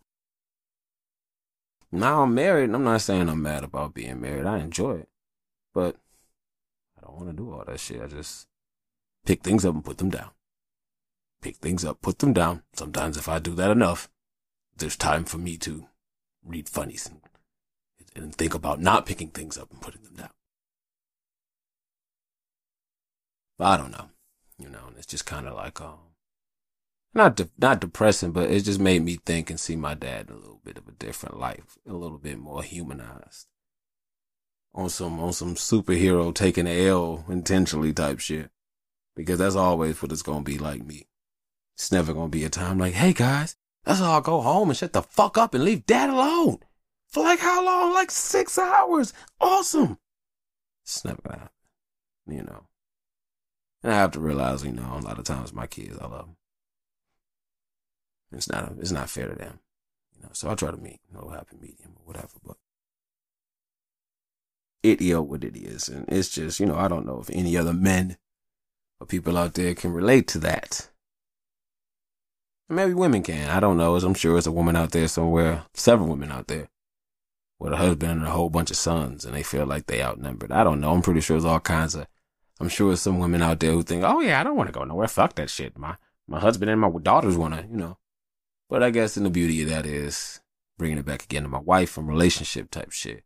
Now 1.93 2.23
I'm 2.23 2.35
married, 2.35 2.65
and 2.65 2.75
I'm 2.75 2.85
not 2.85 3.01
saying 3.01 3.29
I'm 3.29 3.43
mad 3.43 3.65
about 3.65 3.95
being 3.95 4.21
married. 4.21 4.47
I 4.47 4.59
enjoy 4.59 4.97
it. 4.97 5.09
But 5.73 5.97
I 6.99 7.07
don't 7.07 7.17
want 7.17 7.29
to 7.29 7.37
do 7.37 7.51
all 7.51 7.65
that 7.67 7.81
shit. 7.81 8.03
I 8.03 8.07
just 8.07 8.47
pick 9.25 9.43
things 9.43 9.65
up 9.65 9.75
and 9.75 9.85
put 9.85 9.99
them 9.99 10.11
down. 10.11 10.31
Pick 11.43 11.57
things 11.57 11.85
up, 11.85 12.01
put 12.01 12.19
them 12.19 12.33
down. 12.33 12.63
Sometimes 12.73 13.17
if 13.17 13.29
I 13.29 13.39
do 13.39 13.55
that 13.55 13.71
enough, 13.71 14.11
there's 14.77 14.97
time 14.97 15.25
for 15.25 15.39
me 15.39 15.57
to 15.59 15.87
read 16.45 16.69
funnies 16.69 17.09
and, 17.09 17.21
and 18.15 18.35
think 18.35 18.55
about 18.55 18.81
not 18.81 19.07
picking 19.07 19.29
things 19.29 19.57
up 19.57 19.71
and 19.71 19.81
putting 19.81 20.03
them 20.03 20.15
down. 20.15 20.31
But 23.59 23.65
I 23.67 23.77
don't 23.77 23.93
know, 23.93 24.09
you 24.59 24.69
know, 24.69 24.85
and 24.89 24.97
it's 24.97 25.07
just 25.07 25.27
kind 25.27 25.47
of 25.47 25.55
like, 25.55 25.81
um, 25.81 25.99
not 27.15 27.37
de- 27.37 27.49
not 27.59 27.81
depressing, 27.81 28.33
but 28.33 28.51
it 28.51 28.61
just 28.61 28.79
made 28.79 29.03
me 29.03 29.19
think 29.25 29.49
and 29.49 29.59
see 29.59 29.77
my 29.77 29.95
dad 29.95 30.29
in 30.29 30.35
a 30.35 30.39
little 30.39 30.61
bit 30.63 30.77
of 30.77 30.87
a 30.87 30.93
different 30.93 31.39
life, 31.39 31.79
a 31.89 31.93
little 31.95 32.19
bit 32.19 32.39
more 32.39 32.63
humanized. 32.63 33.47
On 34.75 34.91
some 34.91 35.19
on 35.21 35.33
some 35.33 35.55
superhero 35.55 36.35
taking 36.35 36.67
a 36.67 36.89
L 36.89 37.25
intentionally 37.29 37.95
type 37.95 38.21
shit. 38.21 38.51
Because 39.15 39.39
that's 39.39 39.57
always 39.57 40.01
what 40.03 40.13
it's 40.13 40.21
gonna 40.21 40.43
be 40.43 40.59
like 40.59 40.85
me. 40.85 41.07
It's 41.75 41.91
never 41.91 42.13
gonna 42.13 42.29
be 42.29 42.45
a 42.45 42.51
time 42.51 42.79
like, 42.79 42.93
hey 42.93 43.15
guys, 43.15 43.57
let's 43.87 44.03
all 44.03 44.21
go 44.21 44.43
home 44.43 44.69
and 44.69 44.77
shut 44.77 44.93
the 44.93 45.01
fuck 45.01 45.39
up 45.39 45.55
and 45.55 45.65
leave 45.65 45.87
dad 45.87 46.11
alone. 46.11 46.59
For 47.09 47.23
like 47.23 47.39
how 47.39 47.65
long? 47.65 47.95
Like 47.95 48.11
six 48.11 48.59
hours. 48.59 49.15
Awesome. 49.41 49.99
It's 50.85 51.03
never. 51.03 51.49
You 52.27 52.43
know. 52.43 52.67
And 53.83 53.93
I 53.93 53.97
have 53.97 54.13
to 54.13 54.21
realize, 54.21 54.65
you 54.65 54.73
know, 54.73 54.99
a 54.99 55.01
lot 55.01 55.19
of 55.19 55.25
times 55.25 55.53
my 55.53 55.67
kids, 55.67 55.99
I 55.99 56.07
love 56.07 56.27
them. 56.27 56.37
It's 58.33 58.49
not 58.49 58.73
it's 58.79 58.91
not 58.91 59.11
fair 59.11 59.29
to 59.29 59.35
them, 59.35 59.61
you 60.15 60.23
know. 60.23 60.31
So 60.33 60.51
I 60.51 60.55
try 60.55 60.71
to 60.71 60.77
meet 60.77 61.01
you 61.09 61.15
know 61.15 61.29
happy 61.29 61.57
medium 61.61 61.93
or 61.97 62.07
whatever, 62.07 62.35
but 62.45 62.57
it 64.83 65.01
is 65.01 65.19
what 65.19 65.45
it 65.45 65.57
is, 65.57 65.89
and 65.89 66.05
it's 66.09 66.31
just 66.31 66.61
you 66.61 66.67
know 66.67 66.77
I 66.77 66.89
don't 66.89 67.07
know 67.07 67.21
if 67.21 67.31
any 67.31 67.57
other 67.57 67.73
men 67.73 68.17
or 69.01 69.07
people 69.07 69.39
out 69.39 69.55
there 69.55 69.75
can 69.75 69.93
relate 69.93 70.27
to 70.29 70.39
that. 70.41 70.91
Maybe 72.69 72.95
women 72.95 73.23
can. 73.23 73.49
I 73.49 73.61
don't 73.61 73.77
know. 73.77 73.95
I'm 73.95 74.15
sure 74.15 74.33
there's 74.33 74.49
a 74.49 74.53
woman 74.53 74.75
out 74.75 74.91
there 74.91 75.07
somewhere, 75.07 75.65
several 75.75 76.09
women 76.09 76.33
out 76.33 76.49
there, 76.49 76.69
with 77.61 77.73
a 77.73 77.77
husband 77.77 78.13
and 78.13 78.27
a 78.27 78.31
whole 78.31 78.51
bunch 78.51 78.73
of 78.73 78.77
sons, 78.77 79.25
and 79.25 79.35
they 79.35 79.45
feel 79.45 79.67
like 79.67 79.87
they 79.87 80.03
outnumbered. 80.03 80.51
I 80.51 80.65
don't 80.65 80.81
know. 80.81 80.93
I'm 80.93 81.03
pretty 81.03 81.21
sure 81.21 81.37
there's 81.37 81.45
all 81.45 81.61
kinds 81.61 81.95
of. 81.95 82.09
I'm 82.59 82.69
sure 82.69 82.97
some 82.97 83.19
women 83.19 83.43
out 83.43 83.61
there 83.61 83.73
who 83.73 83.83
think, 83.83 84.03
"Oh 84.05 84.21
yeah, 84.21 84.41
I 84.41 84.45
don't 84.45 84.57
want 84.57 84.69
to 84.69 84.73
go 84.73 84.85
nowhere. 84.85 85.09
Fuck 85.09 85.35
that 85.35 85.51
shit. 85.51 85.77
My 85.79 85.97
my 86.27 86.41
husband 86.41 86.71
and 86.71 86.81
my 86.81 86.91
daughters 87.03 87.37
want 87.37 87.55
to, 87.55 87.63
you 87.63 87.77
know." 87.77 87.99
But 88.69 88.83
I 88.83 88.91
guess 88.91 89.17
in 89.17 89.25
the 89.25 89.31
beauty 89.31 89.63
of 89.63 89.69
that 89.69 89.87
is 89.87 90.41
bringing 90.79 90.99
it 90.99 91.07
back 91.07 91.23
again 91.23 91.43
to 91.43 91.49
my 91.49 91.61
wife 91.61 91.91
from 91.91 92.09
relationship 92.09 92.71
type 92.71 92.93
shit. 92.93 93.25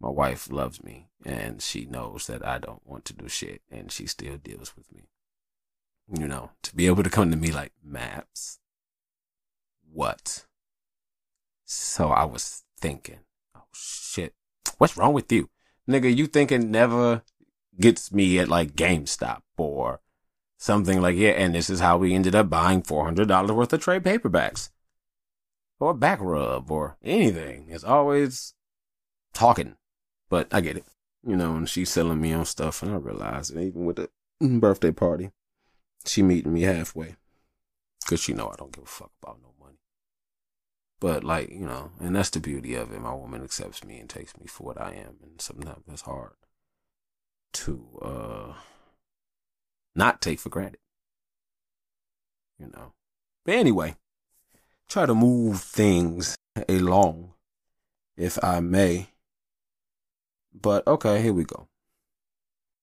My 0.00 0.10
wife 0.10 0.50
loves 0.50 0.82
me 0.82 1.08
and 1.24 1.62
she 1.62 1.86
knows 1.86 2.26
that 2.26 2.44
I 2.46 2.58
don't 2.58 2.84
want 2.84 3.04
to 3.06 3.12
do 3.12 3.28
shit 3.28 3.62
and 3.70 3.90
she 3.90 4.06
still 4.06 4.36
deals 4.36 4.76
with 4.76 4.92
me. 4.92 5.08
You 6.18 6.26
know, 6.26 6.50
to 6.62 6.74
be 6.74 6.86
able 6.86 7.04
to 7.04 7.10
come 7.10 7.30
to 7.30 7.36
me 7.36 7.52
like 7.52 7.72
maps. 7.82 8.58
What? 9.90 10.46
So 11.64 12.10
I 12.10 12.24
was 12.24 12.64
thinking, 12.78 13.20
oh 13.56 13.62
shit, 13.72 14.34
what's 14.78 14.96
wrong 14.96 15.12
with 15.12 15.30
you? 15.30 15.48
Nigga, 15.88 16.14
you 16.14 16.26
thinking 16.26 16.70
never 16.70 17.22
gets 17.80 18.12
me 18.12 18.38
at 18.38 18.48
like 18.48 18.74
GameStop 18.74 19.42
or 19.56 20.00
something 20.58 21.00
like, 21.00 21.16
yeah, 21.16 21.30
and 21.30 21.54
this 21.54 21.70
is 21.70 21.80
how 21.80 21.98
we 21.98 22.14
ended 22.14 22.34
up 22.34 22.50
buying 22.50 22.82
$400 22.82 23.50
worth 23.50 23.72
of 23.72 23.80
trade 23.80 24.04
paperbacks 24.04 24.70
or 25.80 25.94
back 25.94 26.20
rub 26.20 26.70
or 26.70 26.96
anything. 27.02 27.66
It's 27.68 27.84
always 27.84 28.54
talking, 29.32 29.76
but 30.28 30.48
I 30.52 30.60
get 30.60 30.76
it, 30.76 30.84
you 31.26 31.36
know, 31.36 31.56
and 31.56 31.68
she's 31.68 31.90
selling 31.90 32.20
me 32.20 32.32
on 32.32 32.44
stuff 32.44 32.82
and 32.82 32.92
I 32.92 32.96
realize 32.96 33.50
it 33.50 33.60
even 33.60 33.84
with 33.84 33.96
the 33.96 34.08
birthday 34.40 34.92
party, 34.92 35.30
she 36.06 36.22
meeting 36.22 36.52
me 36.52 36.62
halfway 36.62 37.16
because 38.04 38.20
she 38.20 38.32
know 38.32 38.48
I 38.48 38.56
don't 38.56 38.72
give 38.72 38.84
a 38.84 38.86
fuck 38.86 39.12
about 39.22 39.38
no 39.42 39.54
money. 39.60 39.78
But 41.00 41.24
like, 41.24 41.50
you 41.50 41.66
know, 41.66 41.90
and 41.98 42.14
that's 42.14 42.30
the 42.30 42.40
beauty 42.40 42.74
of 42.74 42.92
it. 42.92 43.00
My 43.00 43.14
woman 43.14 43.42
accepts 43.42 43.84
me 43.84 43.98
and 43.98 44.08
takes 44.08 44.36
me 44.36 44.46
for 44.46 44.64
what 44.64 44.80
I 44.80 44.90
am. 44.90 45.16
And 45.22 45.40
sometimes 45.40 45.82
that's 45.86 46.02
hard 46.02 46.32
to, 47.52 47.86
uh, 48.00 48.54
not 49.94 50.20
take 50.20 50.40
for 50.40 50.48
granted. 50.48 50.80
You 52.58 52.68
know. 52.68 52.92
But 53.44 53.56
anyway, 53.56 53.96
try 54.88 55.06
to 55.06 55.14
move 55.14 55.60
things 55.60 56.36
along, 56.68 57.32
if 58.16 58.42
I 58.42 58.60
may. 58.60 59.08
But 60.54 60.86
okay, 60.86 61.22
here 61.22 61.32
we 61.32 61.44
go. 61.44 61.68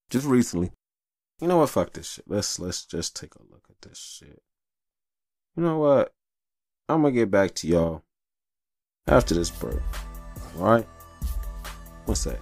Just 0.10 0.26
recently. 0.26 0.72
You 1.40 1.48
know 1.48 1.58
what? 1.58 1.70
Fuck 1.70 1.94
this 1.94 2.14
shit. 2.14 2.26
Let's 2.28 2.60
let's 2.60 2.86
just 2.86 3.16
take 3.16 3.36
a 3.36 3.44
look 3.50 3.66
at 3.70 3.82
this 3.88 3.98
shit. 3.98 4.42
You 5.56 5.64
know 5.64 5.78
what? 5.78 6.14
I'm 6.90 7.04
gonna 7.04 7.14
get 7.14 7.32
back 7.32 7.54
to 7.56 7.68
y'all 7.68 8.04
after 9.08 9.36
this 9.36 9.50
break. 9.50 9.80
Alright? 10.58 10.88
What's 12.06 12.24
that? 12.24 12.40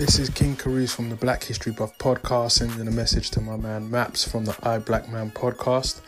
This 0.00 0.18
is 0.18 0.30
King 0.30 0.56
Carews 0.56 0.94
from 0.94 1.10
the 1.10 1.14
Black 1.14 1.44
History 1.44 1.72
Buff 1.72 1.98
podcast, 1.98 2.52
sending 2.52 2.88
a 2.88 2.90
message 2.90 3.30
to 3.32 3.40
my 3.42 3.58
man 3.58 3.90
Maps 3.90 4.26
from 4.26 4.46
the 4.46 4.56
I 4.62 4.78
Black 4.78 5.10
Man 5.10 5.30
podcast. 5.30 6.00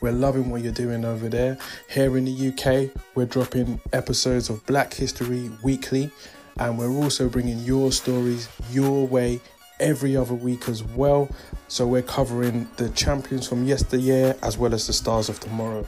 We're 0.00 0.12
loving 0.12 0.50
what 0.50 0.62
you're 0.62 0.72
doing 0.72 1.04
over 1.04 1.28
there. 1.28 1.58
Here 1.88 2.16
in 2.16 2.26
the 2.26 2.48
UK, 2.50 2.96
we're 3.16 3.26
dropping 3.26 3.80
episodes 3.92 4.50
of 4.50 4.64
Black 4.66 4.94
History 4.94 5.50
weekly, 5.64 6.12
and 6.58 6.78
we're 6.78 6.92
also 6.92 7.28
bringing 7.28 7.58
your 7.58 7.90
stories 7.90 8.48
your 8.70 9.08
way 9.08 9.40
every 9.80 10.16
other 10.16 10.34
week 10.34 10.68
as 10.68 10.84
well. 10.84 11.28
So 11.66 11.88
we're 11.88 12.02
covering 12.02 12.68
the 12.76 12.90
champions 12.90 13.48
from 13.48 13.64
yesteryear 13.64 14.36
as 14.44 14.58
well 14.58 14.72
as 14.74 14.86
the 14.86 14.92
stars 14.92 15.28
of 15.28 15.40
tomorrow. 15.40 15.84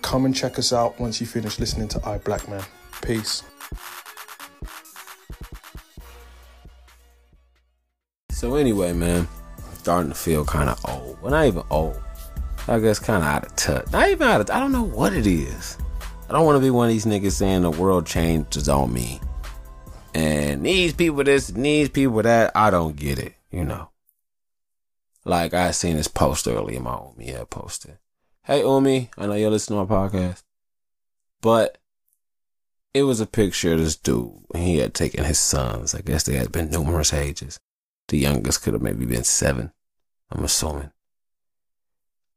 Come 0.00 0.24
and 0.24 0.34
check 0.34 0.58
us 0.58 0.72
out 0.72 0.98
once 0.98 1.20
you 1.20 1.26
finish 1.26 1.58
listening 1.58 1.88
to 1.88 2.08
I 2.08 2.16
Black 2.16 2.48
Man. 2.48 2.64
Peace. 3.02 3.42
So 8.42 8.56
anyway, 8.56 8.92
man, 8.92 9.28
I'm 9.56 9.74
starting 9.76 10.10
to 10.10 10.18
feel 10.18 10.44
kind 10.44 10.68
of 10.68 10.84
old. 10.90 11.16
Well, 11.22 11.30
not 11.30 11.46
even 11.46 11.62
old. 11.70 12.02
I 12.66 12.80
guess 12.80 12.98
kind 12.98 13.22
of 13.22 13.28
out 13.28 13.46
of 13.46 13.54
touch. 13.54 13.88
Not 13.92 14.08
even 14.08 14.26
out 14.26 14.40
of. 14.40 14.50
I 14.50 14.58
don't 14.58 14.72
know 14.72 14.82
what 14.82 15.12
it 15.12 15.28
is. 15.28 15.78
I 16.28 16.32
don't 16.32 16.44
want 16.44 16.56
to 16.56 16.60
be 16.60 16.70
one 16.70 16.88
of 16.88 16.92
these 16.92 17.04
niggas 17.04 17.34
saying 17.34 17.62
the 17.62 17.70
world 17.70 18.04
changes 18.04 18.68
on 18.68 18.92
me. 18.92 19.20
And 20.12 20.66
these 20.66 20.92
people 20.92 21.22
this, 21.22 21.50
and 21.50 21.64
these 21.64 21.88
people 21.88 22.20
that. 22.20 22.50
I 22.56 22.70
don't 22.70 22.96
get 22.96 23.20
it. 23.20 23.34
You 23.52 23.62
know. 23.62 23.90
Like 25.24 25.54
I 25.54 25.70
seen 25.70 25.94
this 25.94 26.08
post 26.08 26.48
earlier. 26.48 26.80
My 26.80 26.98
Umi 27.16 27.30
had 27.30 27.48
posted. 27.48 27.98
Hey 28.42 28.62
Umi, 28.62 29.08
I 29.16 29.26
know 29.26 29.34
you're 29.34 29.50
listening 29.50 29.78
to 29.78 29.88
my 29.88 30.08
podcast, 30.08 30.42
but 31.42 31.78
it 32.92 33.04
was 33.04 33.20
a 33.20 33.26
picture 33.26 33.74
of 33.74 33.78
this 33.78 33.94
dude. 33.94 34.32
He 34.56 34.78
had 34.78 34.94
taken 34.94 35.22
his 35.22 35.38
sons. 35.38 35.94
I 35.94 36.00
guess 36.00 36.24
they 36.24 36.34
had 36.34 36.50
been 36.50 36.70
numerous 36.70 37.12
ages 37.12 37.60
the 38.08 38.18
youngest 38.18 38.62
could 38.62 38.74
have 38.74 38.82
maybe 38.82 39.06
been 39.06 39.24
seven, 39.24 39.72
I'm 40.30 40.44
assuming. 40.44 40.90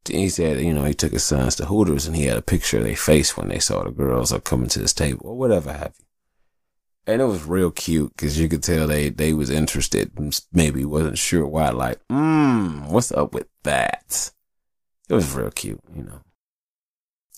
He 0.08 0.28
said, 0.28 0.60
you 0.60 0.72
know, 0.72 0.84
he 0.84 0.94
took 0.94 1.12
his 1.12 1.24
sons 1.24 1.56
to 1.56 1.66
Hooters 1.66 2.06
and 2.06 2.14
he 2.14 2.24
had 2.24 2.36
a 2.36 2.42
picture 2.42 2.78
of 2.78 2.84
their 2.84 2.96
face 2.96 3.36
when 3.36 3.48
they 3.48 3.58
saw 3.58 3.82
the 3.82 3.90
girls 3.90 4.32
are 4.32 4.40
coming 4.40 4.68
to 4.68 4.78
this 4.78 4.92
table 4.92 5.26
or 5.26 5.36
whatever 5.36 5.72
have 5.72 5.94
you. 5.98 6.06
And 7.08 7.22
it 7.22 7.26
was 7.26 7.44
real 7.44 7.70
cute 7.70 8.12
because 8.16 8.38
you 8.38 8.48
could 8.48 8.62
tell 8.62 8.86
they, 8.86 9.10
they 9.10 9.32
was 9.32 9.50
interested 9.50 10.12
maybe 10.52 10.84
wasn't 10.84 11.18
sure 11.18 11.46
why. 11.46 11.70
Like, 11.70 12.00
mmm, 12.08 12.88
what's 12.88 13.12
up 13.12 13.32
with 13.32 13.48
that? 13.62 14.32
It 15.08 15.14
was 15.14 15.32
real 15.34 15.50
cute, 15.50 15.80
you 15.94 16.02
know. 16.02 16.20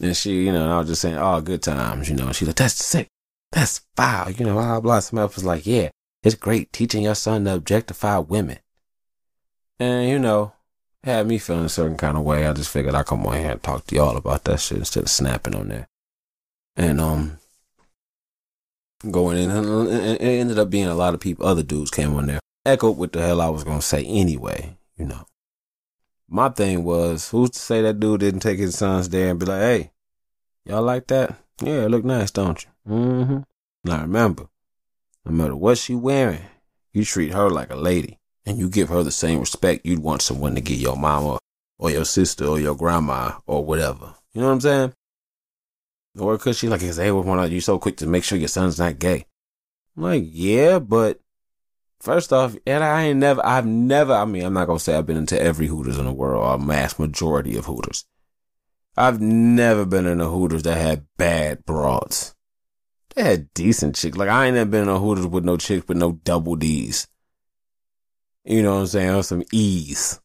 And 0.01 0.17
she, 0.17 0.45
you 0.45 0.53
know, 0.53 0.65
and 0.65 0.73
I 0.73 0.79
was 0.79 0.89
just 0.89 1.03
saying, 1.03 1.19
oh, 1.19 1.41
good 1.41 1.63
times, 1.63 2.09
you 2.09 2.17
know. 2.17 2.33
She 2.33 2.47
like, 2.47 2.57
that's 2.57 2.83
sick. 2.83 3.09
That's 3.53 3.83
foul, 3.97 4.31
you 4.31 4.45
know, 4.45 4.55
blah, 4.55 4.81
blah. 4.81 5.01
Somebody 5.01 5.25
else 5.25 5.35
was 5.35 5.45
like, 5.45 5.67
yeah, 5.67 5.91
it's 6.23 6.35
great 6.35 6.73
teaching 6.73 7.03
your 7.03 7.15
son 7.15 7.45
to 7.45 7.55
objectify 7.55 8.19
women. 8.19 8.59
And, 9.79 10.09
you 10.09 10.19
know, 10.19 10.53
had 11.05 11.27
me 11.27 11.39
feeling 11.39 11.67
a 11.67 11.69
certain 11.69 11.97
kind 11.97 12.17
of 12.17 12.25
way. 12.25 12.47
I 12.47 12.53
just 12.53 12.71
figured 12.71 12.95
I'd 12.95 13.07
come 13.07 13.27
on 13.27 13.39
here 13.39 13.53
and 13.53 13.63
talk 13.63 13.87
to 13.87 13.95
y'all 13.95 14.17
about 14.17 14.45
that 14.45 14.61
shit 14.61 14.79
instead 14.79 15.05
of 15.05 15.11
snapping 15.11 15.55
on 15.55 15.69
there. 15.69 15.89
And, 16.77 17.01
um, 17.01 17.39
going 19.11 19.39
in, 19.39 19.51
and 19.51 19.89
it 19.89 20.21
ended 20.23 20.59
up 20.59 20.71
being 20.71 20.89
a 20.89 20.95
lot 20.95 21.15
of 21.15 21.21
people, 21.21 21.47
other 21.47 21.63
dudes 21.63 21.91
came 21.91 22.15
on 22.17 22.27
there, 22.27 22.41
echoed 22.67 22.97
what 22.97 23.13
the 23.13 23.21
hell 23.21 23.41
I 23.41 23.49
was 23.49 23.65
going 23.65 23.79
to 23.79 23.87
say 23.87 24.05
anyway, 24.05 24.77
you 24.97 25.07
know. 25.07 25.25
My 26.29 26.49
thing 26.51 26.85
was, 26.85 27.31
who's 27.31 27.51
to 27.51 27.59
say 27.59 27.81
that 27.83 28.01
dude 28.01 28.21
didn't 28.21 28.41
take 28.41 28.59
his 28.59 28.77
sons 28.77 29.09
there 29.09 29.31
and 29.31 29.41
be 29.41 29.47
like, 29.47 29.61
hey, 29.61 29.93
y'all 30.65 30.83
like 30.83 31.07
that? 31.07 31.37
Yeah, 31.63 31.87
look 31.87 32.05
nice, 32.05 32.31
don't 32.31 32.63
you? 32.63 32.93
Mm-hmm. 32.93 33.39
Now 33.85 34.01
remember, 34.03 34.49
no 35.29 35.35
matter 35.35 35.57
what 35.57 35.79
she 35.79 35.95
wearing, 35.95 36.43
you 36.93 37.05
treat 37.05 37.33
her 37.33 37.51
like 37.51 37.71
a 37.71 37.77
lady 37.77 38.19
and 38.47 38.59
you 38.59 38.69
give 38.69 38.89
her 38.89 39.03
the 39.03 39.11
same 39.11 39.41
respect 39.41 39.85
you'd 39.85 39.99
want 39.99 40.23
someone 40.23 40.55
to 40.55 40.61
give 40.61 40.79
your 40.79 40.97
mama 40.97 41.39
or 41.79 41.91
your 41.91 42.05
sister 42.05 42.47
or 42.47 42.59
your 42.59 42.75
grandma 42.75 43.33
or 43.47 43.65
whatever. 43.65 44.15
You 44.33 44.41
know 44.41 44.49
what 44.49 44.55
I'm 44.55 44.61
saying? 44.61 44.93
Or 46.19 46.37
cause 46.39 46.59
she 46.59 46.69
like, 46.69 46.81
hey, 46.81 47.11
why 47.11 47.47
you 47.47 47.61
so 47.61 47.79
quick 47.79 47.97
to 47.99 48.07
make 48.07 48.25
sure 48.25 48.39
your 48.39 48.49
son's 48.49 48.79
not 48.79 48.99
gay? 48.99 49.27
I'm 49.97 50.03
like, 50.03 50.25
yeah, 50.27 50.79
but 50.79 51.21
first 52.01 52.33
off, 52.33 52.57
and 52.67 52.83
I 52.83 53.05
ain't 53.05 53.19
never, 53.19 53.45
I've 53.45 53.67
never, 53.67 54.13
I 54.13 54.25
mean, 54.25 54.45
I'm 54.45 54.55
not 54.55 54.67
gonna 54.67 54.79
say 54.79 54.95
I've 54.95 55.07
been 55.07 55.17
into 55.17 55.41
every 55.41 55.67
Hooters 55.67 55.99
in 55.99 56.07
the 56.07 56.13
world 56.13 56.43
or 56.43 56.55
a 56.55 56.59
mass 56.59 56.99
majority 56.99 57.57
of 57.57 57.67
Hooters. 57.67 58.05
I've 58.97 59.21
never 59.21 59.85
been 59.85 60.07
in 60.07 60.21
a 60.21 60.29
Hooters 60.29 60.65
that 60.65 60.77
had 60.77 61.07
bad 61.17 61.65
broads. 61.65 62.35
They 63.19 63.25
had 63.25 63.53
decent 63.53 63.97
chicks. 63.97 64.17
Like 64.17 64.29
I 64.29 64.47
ain't 64.47 64.55
never 64.55 64.71
been 64.71 64.89
on 64.89 65.01
Hooters 65.01 65.27
with 65.27 65.45
no 65.45 65.57
chicks 65.57 65.89
with 65.89 65.97
no 65.97 66.21
double 66.23 66.55
D's. 66.55 67.09
You 68.45 68.63
know 68.63 68.75
what 68.75 68.81
I'm 68.83 68.87
saying? 68.87 69.13
Or 69.13 69.25
some 69.25 69.43
E's. 69.53 70.21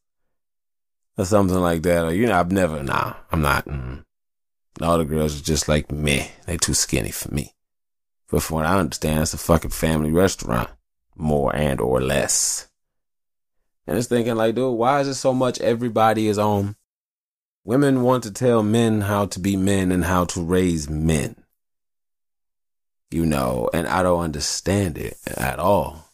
Or 1.18 1.26
something 1.26 1.58
like 1.58 1.82
that. 1.82 2.06
Or, 2.06 2.14
you 2.14 2.28
know, 2.28 2.40
I've 2.40 2.52
never, 2.52 2.84
nah, 2.84 3.16
I'm 3.32 3.42
not. 3.42 3.66
Mm. 3.66 4.04
All 4.80 5.00
the 5.00 5.06
girls 5.06 5.42
are 5.42 5.44
just 5.44 5.68
like 5.68 5.92
me. 5.92 6.30
They 6.46 6.58
too 6.58 6.76
skinny 6.76 7.10
for 7.10 7.34
me. 7.34 7.56
But 8.30 8.44
from 8.44 8.58
what 8.58 8.68
I 8.68 8.78
understand, 8.78 9.24
it's 9.24 9.34
a 9.34 9.40
fucking 9.40 9.72
family 9.72 10.12
restaurant. 10.12 10.70
More 11.16 11.56
and 11.56 11.82
or 11.82 12.00
less. 12.00 12.70
And 13.88 13.98
it's 13.98 14.08
thinking 14.08 14.36
like, 14.36 14.54
dude, 14.54 14.78
why 14.78 15.00
is 15.00 15.08
it 15.08 15.16
so 15.16 15.34
much 15.34 15.60
everybody 15.62 16.28
is 16.28 16.38
on? 16.38 16.76
Women 17.64 18.04
want 18.04 18.22
to 18.26 18.32
tell 18.32 18.62
men 18.62 19.02
how 19.02 19.26
to 19.26 19.40
be 19.40 19.58
men 19.58 19.92
and 19.92 20.06
how 20.06 20.26
to 20.26 20.44
raise 20.44 20.88
men 20.88 21.43
you 23.14 23.26
know, 23.26 23.70
and 23.74 23.88
I 23.88 24.04
don't 24.04 24.22
understand 24.22 24.98
it 24.98 25.18
at 25.38 25.60
all. 25.60 26.10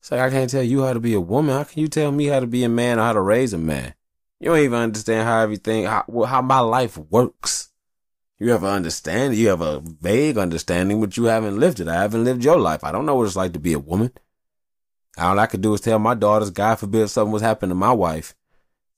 It's 0.00 0.10
like 0.10 0.20
I 0.20 0.30
can't 0.30 0.50
tell 0.50 0.62
you 0.62 0.82
how 0.82 0.92
to 0.92 1.00
be 1.00 1.14
a 1.14 1.20
woman. 1.20 1.54
How 1.54 1.64
can 1.64 1.80
you 1.80 1.88
tell 1.88 2.12
me 2.12 2.26
how 2.26 2.40
to 2.40 2.46
be 2.46 2.62
a 2.62 2.68
man 2.68 2.98
or 2.98 3.02
how 3.02 3.12
to 3.14 3.20
raise 3.20 3.52
a 3.52 3.58
man? 3.58 3.94
You 4.38 4.50
don't 4.50 4.58
even 4.58 4.78
understand 4.78 5.26
how 5.26 5.40
everything, 5.40 5.84
how, 5.84 6.04
how 6.26 6.42
my 6.42 6.60
life 6.60 6.96
works. 6.98 7.70
You 8.38 8.50
have 8.50 8.64
an 8.64 8.70
understanding, 8.70 9.38
you 9.38 9.48
have 9.48 9.60
a 9.60 9.80
vague 9.80 10.36
understanding, 10.36 11.00
but 11.00 11.16
you 11.16 11.24
haven't 11.24 11.58
lived 11.58 11.80
it. 11.80 11.88
I 11.88 12.02
haven't 12.02 12.24
lived 12.24 12.44
your 12.44 12.58
life. 12.58 12.84
I 12.84 12.92
don't 12.92 13.06
know 13.06 13.14
what 13.14 13.26
it's 13.26 13.36
like 13.36 13.52
to 13.54 13.58
be 13.58 13.72
a 13.72 13.78
woman. 13.78 14.12
All 15.16 15.38
I 15.38 15.46
could 15.46 15.62
do 15.62 15.72
is 15.74 15.80
tell 15.80 15.98
my 15.98 16.14
daughters, 16.14 16.50
God 16.50 16.76
forbid 16.76 17.08
something 17.08 17.32
was 17.32 17.42
happening 17.42 17.70
to 17.70 17.74
my 17.76 17.92
wife. 17.92 18.34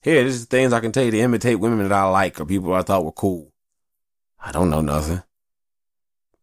Here, 0.01 0.25
this 0.25 0.35
is 0.35 0.47
things 0.47 0.73
I 0.73 0.81
can 0.81 0.93
tell 0.93 1.05
you 1.05 1.11
to 1.11 1.21
imitate 1.21 1.61
women 1.61 1.81
that 1.81 1.93
I 1.93 2.05
like 2.05 2.41
or 2.41 2.47
people 2.47 2.73
I 2.73 2.83
thought 2.83 3.05
were 3.05 3.13
cool. 3.13 3.53
I 4.41 4.53
don't 4.53 4.71
know 4.71 4.81
nothing. 4.81 5.23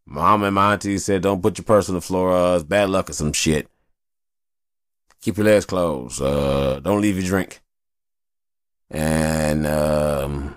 Mom 0.05 0.43
and 0.43 0.55
my 0.55 0.73
auntie 0.73 0.97
said, 0.97 1.21
don't 1.21 1.41
put 1.41 1.57
your 1.57 1.65
purse 1.65 1.89
on 1.89 1.95
the 1.95 2.01
floor. 2.01 2.33
Uh, 2.33 2.55
it's 2.55 2.63
bad 2.63 2.89
luck 2.89 3.09
or 3.09 3.13
some 3.13 3.33
shit. 3.33 3.67
Keep 5.21 5.37
your 5.37 5.45
legs 5.45 5.65
closed. 5.65 6.21
Uh, 6.21 6.79
don't 6.81 7.01
leave 7.01 7.17
your 7.17 7.25
drink. 7.25 7.61
And, 8.89 9.65
um, 9.65 10.55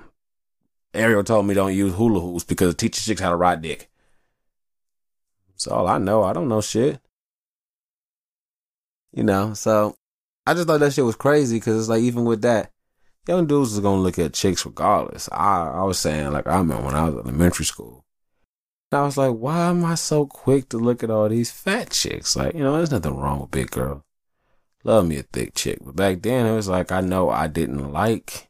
Ariel 0.93 1.23
told 1.23 1.47
me 1.47 1.55
don't 1.55 1.75
use 1.75 1.95
hula 1.95 2.21
hoops 2.21 2.45
because 2.45 2.73
it 2.73 2.79
teaches 2.79 3.05
chicks 3.05 3.21
how 3.21 3.31
to 3.31 3.37
ride 3.37 3.63
dick. 3.63 3.91
That's 5.51 5.67
all 5.67 5.87
I 5.87 5.99
know. 5.99 6.23
I 6.23 6.33
don't 6.33 6.49
know 6.49 6.61
shit. 6.61 7.01
You 9.13 9.23
know, 9.23 9.55
so 9.55 9.97
I 10.47 10.55
just 10.55 10.67
thought 10.67 10.81
that 10.81 10.93
shit 10.93 11.05
was 11.05 11.17
crazy 11.17 11.57
because 11.57 11.79
it's 11.79 11.89
like, 11.89 12.03
even 12.03 12.25
with 12.25 12.43
that, 12.43 12.73
young 13.29 13.47
dudes 13.47 13.73
is 13.73 13.81
going 13.81 13.99
to 13.99 14.03
look 14.03 14.19
at 14.19 14.35
chicks 14.35 14.67
regardless. 14.67 15.29
I, 15.33 15.71
I 15.75 15.83
was 15.85 15.99
saying, 15.99 16.33
like, 16.33 16.47
I 16.47 16.59
remember 16.59 16.85
when 16.85 16.95
I 16.95 17.05
was 17.05 17.15
in 17.15 17.21
elementary 17.21 17.65
school. 17.65 18.05
I 18.93 19.03
was 19.03 19.17
like, 19.17 19.33
why 19.33 19.69
am 19.69 19.85
I 19.85 19.97
so 19.97 20.27
quick 20.27 20.69
to 20.69 20.79
look 20.79 21.03
at 21.03 21.11
all 21.11 21.29
these 21.29 21.51
fat 21.51 21.91
chicks? 21.91 22.37
Like, 22.37 22.55
you 22.55 22.61
know, 22.61 22.77
there's 22.77 22.93
nothing 22.93 23.17
wrong 23.17 23.41
with 23.41 23.51
big 23.51 23.71
girls. 23.71 24.03
Love 24.85 25.09
me 25.09 25.19
a 25.19 25.23
thick 25.25 25.55
chick. 25.55 25.79
But 25.85 25.97
back 25.97 26.23
then, 26.23 26.47
it 26.47 26.55
was 26.55 26.69
like, 26.69 26.93
I 26.93 27.01
know 27.01 27.29
I 27.29 27.49
didn't 27.49 27.93
like 27.93 28.49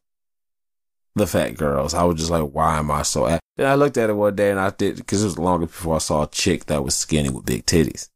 the 1.14 1.26
fat 1.26 1.56
girls. 1.56 1.94
I 1.94 2.04
was 2.04 2.18
just 2.18 2.30
like, 2.30 2.50
why 2.50 2.78
am 2.78 2.90
I 2.90 3.02
so? 3.02 3.26
At-? 3.26 3.40
Then 3.56 3.66
I 3.66 3.74
looked 3.74 3.96
at 3.96 4.10
it 4.10 4.12
one 4.12 4.36
day 4.36 4.50
and 4.50 4.60
I 4.60 4.68
did, 4.68 4.96
because 4.96 5.22
it 5.22 5.26
was 5.26 5.38
longer 5.38 5.66
before 5.66 5.94
I 5.96 5.98
saw 5.98 6.24
a 6.24 6.28
chick 6.28 6.66
that 6.66 6.84
was 6.84 6.94
skinny 6.94 7.30
with 7.30 7.46
big 7.46 7.64
titties. 7.64 8.10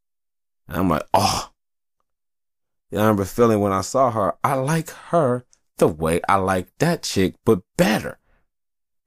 And 0.68 0.76
I'm 0.76 0.88
like, 0.90 1.04
oh. 1.14 1.50
And 2.90 3.00
I 3.00 3.04
remember 3.04 3.24
feeling 3.24 3.60
when 3.60 3.72
I 3.72 3.80
saw 3.80 4.10
her, 4.10 4.36
I 4.44 4.54
like 4.54 4.90
her 4.90 5.46
the 5.78 5.88
way 5.88 6.20
I 6.28 6.36
like 6.36 6.68
that 6.78 7.02
chick, 7.02 7.36
but 7.46 7.62
better. 7.78 8.18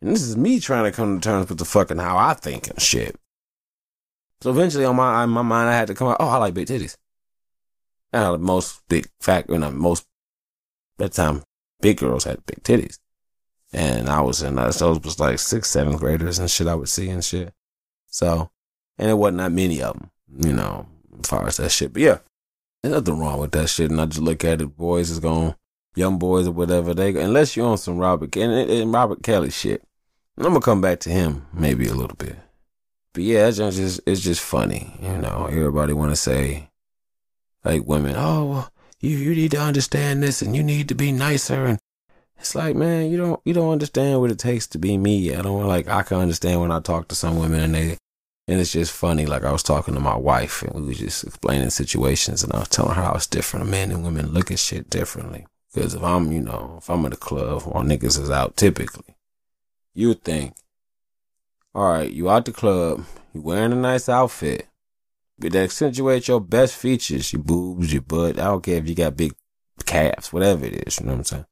And 0.04 0.12
this 0.12 0.24
is 0.24 0.36
me 0.36 0.60
trying 0.60 0.84
to 0.84 0.92
come 0.92 1.18
to 1.18 1.24
terms 1.24 1.48
with 1.48 1.60
the 1.60 1.66
fucking 1.66 1.98
how 1.98 2.18
I 2.18 2.34
think 2.34 2.68
and 2.68 2.82
shit. 2.82 3.16
So 4.42 4.50
eventually 4.50 4.84
on 4.84 4.98
my, 4.98 5.26
my 5.26 5.44
mind, 5.44 5.70
I 5.70 5.78
had 5.78 5.88
to 5.88 5.96
come 5.96 6.10
out, 6.10 6.18
oh, 6.20 6.28
I 6.28 6.36
like 6.38 6.54
big 6.54 6.68
titties. 6.68 6.98
And 8.12 8.44
most 8.44 8.82
big 8.90 9.08
fat, 9.22 9.46
you 9.48 9.58
know, 9.58 9.72
most, 9.72 10.06
that 10.98 11.14
time, 11.14 11.44
big 11.80 12.00
girls 12.00 12.26
had 12.26 12.46
big 12.46 12.62
titties. 12.64 13.00
And 13.72 14.10
I 14.10 14.20
was 14.20 14.42
in, 14.42 14.60
uh, 14.60 14.72
those 14.72 15.00
was 15.00 15.22
like 15.22 15.40
six, 15.40 15.70
seventh 15.70 16.02
graders 16.02 16.38
and 16.38 16.52
shit 16.52 16.68
I 16.68 16.76
would 16.76 16.90
see 16.90 17.10
and 17.10 17.24
shit. 17.24 17.54
So, 18.08 18.52
and 18.98 19.10
it 19.10 19.14
wasn't 19.14 19.38
that 19.38 19.54
many 19.54 19.82
of 19.82 19.94
them, 19.94 20.12
you 20.38 20.52
know, 20.52 20.86
as 21.18 21.30
far 21.30 21.48
as 21.48 21.56
that 21.58 21.72
shit. 21.72 21.94
But 21.94 22.02
yeah, 22.02 22.18
there's 22.82 22.94
nothing 22.94 23.18
wrong 23.18 23.40
with 23.40 23.54
that 23.54 23.70
shit. 23.70 23.90
And 23.90 24.02
I 24.02 24.06
just 24.08 24.22
look 24.22 24.44
at 24.44 24.60
it, 24.60 24.76
boys 24.76 25.10
is 25.10 25.20
going, 25.20 25.56
young 25.96 26.20
boys 26.20 26.46
or 26.46 26.52
whatever, 26.52 26.94
they, 26.94 27.16
unless 27.16 27.56
you're 27.56 27.68
on 27.68 27.78
some 27.78 28.00
Robert, 28.00 28.36
and, 28.36 28.70
and 28.70 28.92
Robert 28.92 29.24
Kelly 29.24 29.50
shit. 29.50 29.82
I'm 30.38 30.44
gonna 30.46 30.62
come 30.62 30.82
back 30.82 31.00
to 31.02 31.10
him 31.10 31.48
maybe 31.54 31.88
a 31.88 31.94
little 31.94 32.18
bit. 32.18 32.36
But 33.14 33.24
yeah, 33.24 33.48
it's 33.48 33.58
just 33.58 34.02
it's 34.06 34.22
just 34.22 34.42
funny, 34.42 34.94
you 35.02 35.18
know. 35.18 35.48
Everybody 35.50 35.94
want 35.94 36.12
to 36.12 36.16
say, 36.16 36.70
Like 37.64 37.86
women, 37.86 38.16
oh, 38.18 38.68
you, 39.00 39.18
you 39.18 39.36
need 39.36 39.52
to 39.52 39.62
understand 39.62 40.24
this 40.24 40.42
and 40.42 40.56
you 40.56 40.64
need 40.64 40.88
to 40.90 40.96
be 40.96 41.12
nicer. 41.12 41.66
And 41.66 41.80
it's 42.40 42.56
like, 42.56 42.76
man, 42.76 43.12
you 43.12 43.18
don't, 43.18 43.42
you 43.46 43.54
don't 43.54 43.72
understand 43.72 44.22
what 44.22 44.32
it 44.32 44.40
takes 44.40 44.66
to 44.68 44.80
be 44.80 44.98
me. 44.98 45.36
I 45.36 45.42
don't 45.42 45.68
like, 45.68 45.88
I 45.88 46.04
can 46.04 46.18
understand 46.18 46.62
when 46.62 46.72
I 46.72 46.80
talk 46.80 47.10
to 47.10 47.16
some 47.16 47.38
women 47.38 47.60
and 47.62 47.76
they, 47.76 47.98
and 48.48 48.60
it's 48.60 48.72
just 48.72 48.92
funny. 48.94 49.26
Like 49.26 49.44
I 49.44 49.52
was 49.52 49.64
talking 49.64 49.94
to 49.94 50.00
my 50.00 50.16
wife 50.18 50.64
and 50.64 50.74
we 50.74 50.82
was 50.90 51.00
just 51.00 51.24
explaining 51.26 51.70
situations 51.70 52.44
and 52.44 52.54
I 52.54 52.60
was 52.60 52.70
telling 52.70 52.96
her 52.96 53.04
how 53.04 53.14
it's 53.14 53.28
different. 53.28 53.70
Men 53.70 53.92
and 53.92 54.04
women 54.04 54.32
look 54.32 54.52
at 54.52 54.60
shit 54.60 54.90
differently. 54.90 55.46
Cause 55.76 55.96
if 55.96 56.04
I'm, 56.04 56.32
you 56.32 56.42
know, 56.42 56.76
if 56.80 56.90
I'm 56.90 57.06
in 57.06 57.14
a 57.14 57.18
club 57.18 57.64
while 57.64 57.84
niggas 57.84 58.20
is 58.20 58.30
out 58.32 58.58
typically, 58.58 59.16
you 59.94 60.10
would 60.10 60.24
think, 60.24 60.56
all 61.76 61.92
right, 61.92 62.12
you 62.12 62.30
out 62.30 62.46
the 62.46 62.52
club, 62.52 63.06
you 63.34 63.42
wearing 63.42 63.72
a 63.72 63.76
nice 63.76 64.10
outfit, 64.10 64.68
but 65.40 65.52
that 65.52 65.64
accentuates 65.64 66.28
your 66.28 66.40
best 66.40 66.76
features, 66.76 67.34
your 67.34 67.42
boobs, 67.42 67.92
your 67.92 68.02
butt. 68.02 68.40
I 68.40 68.46
don't 68.46 68.64
care 68.64 68.78
if 68.78 68.88
you 68.88 68.96
got 68.96 69.18
big 69.18 69.34
calves, 69.86 70.32
whatever 70.32 70.66
it 70.66 70.88
is, 70.88 71.00
you 71.00 71.06
know 71.06 71.14
what 71.14 71.20
I'm 71.20 71.24
saying? 71.26 71.46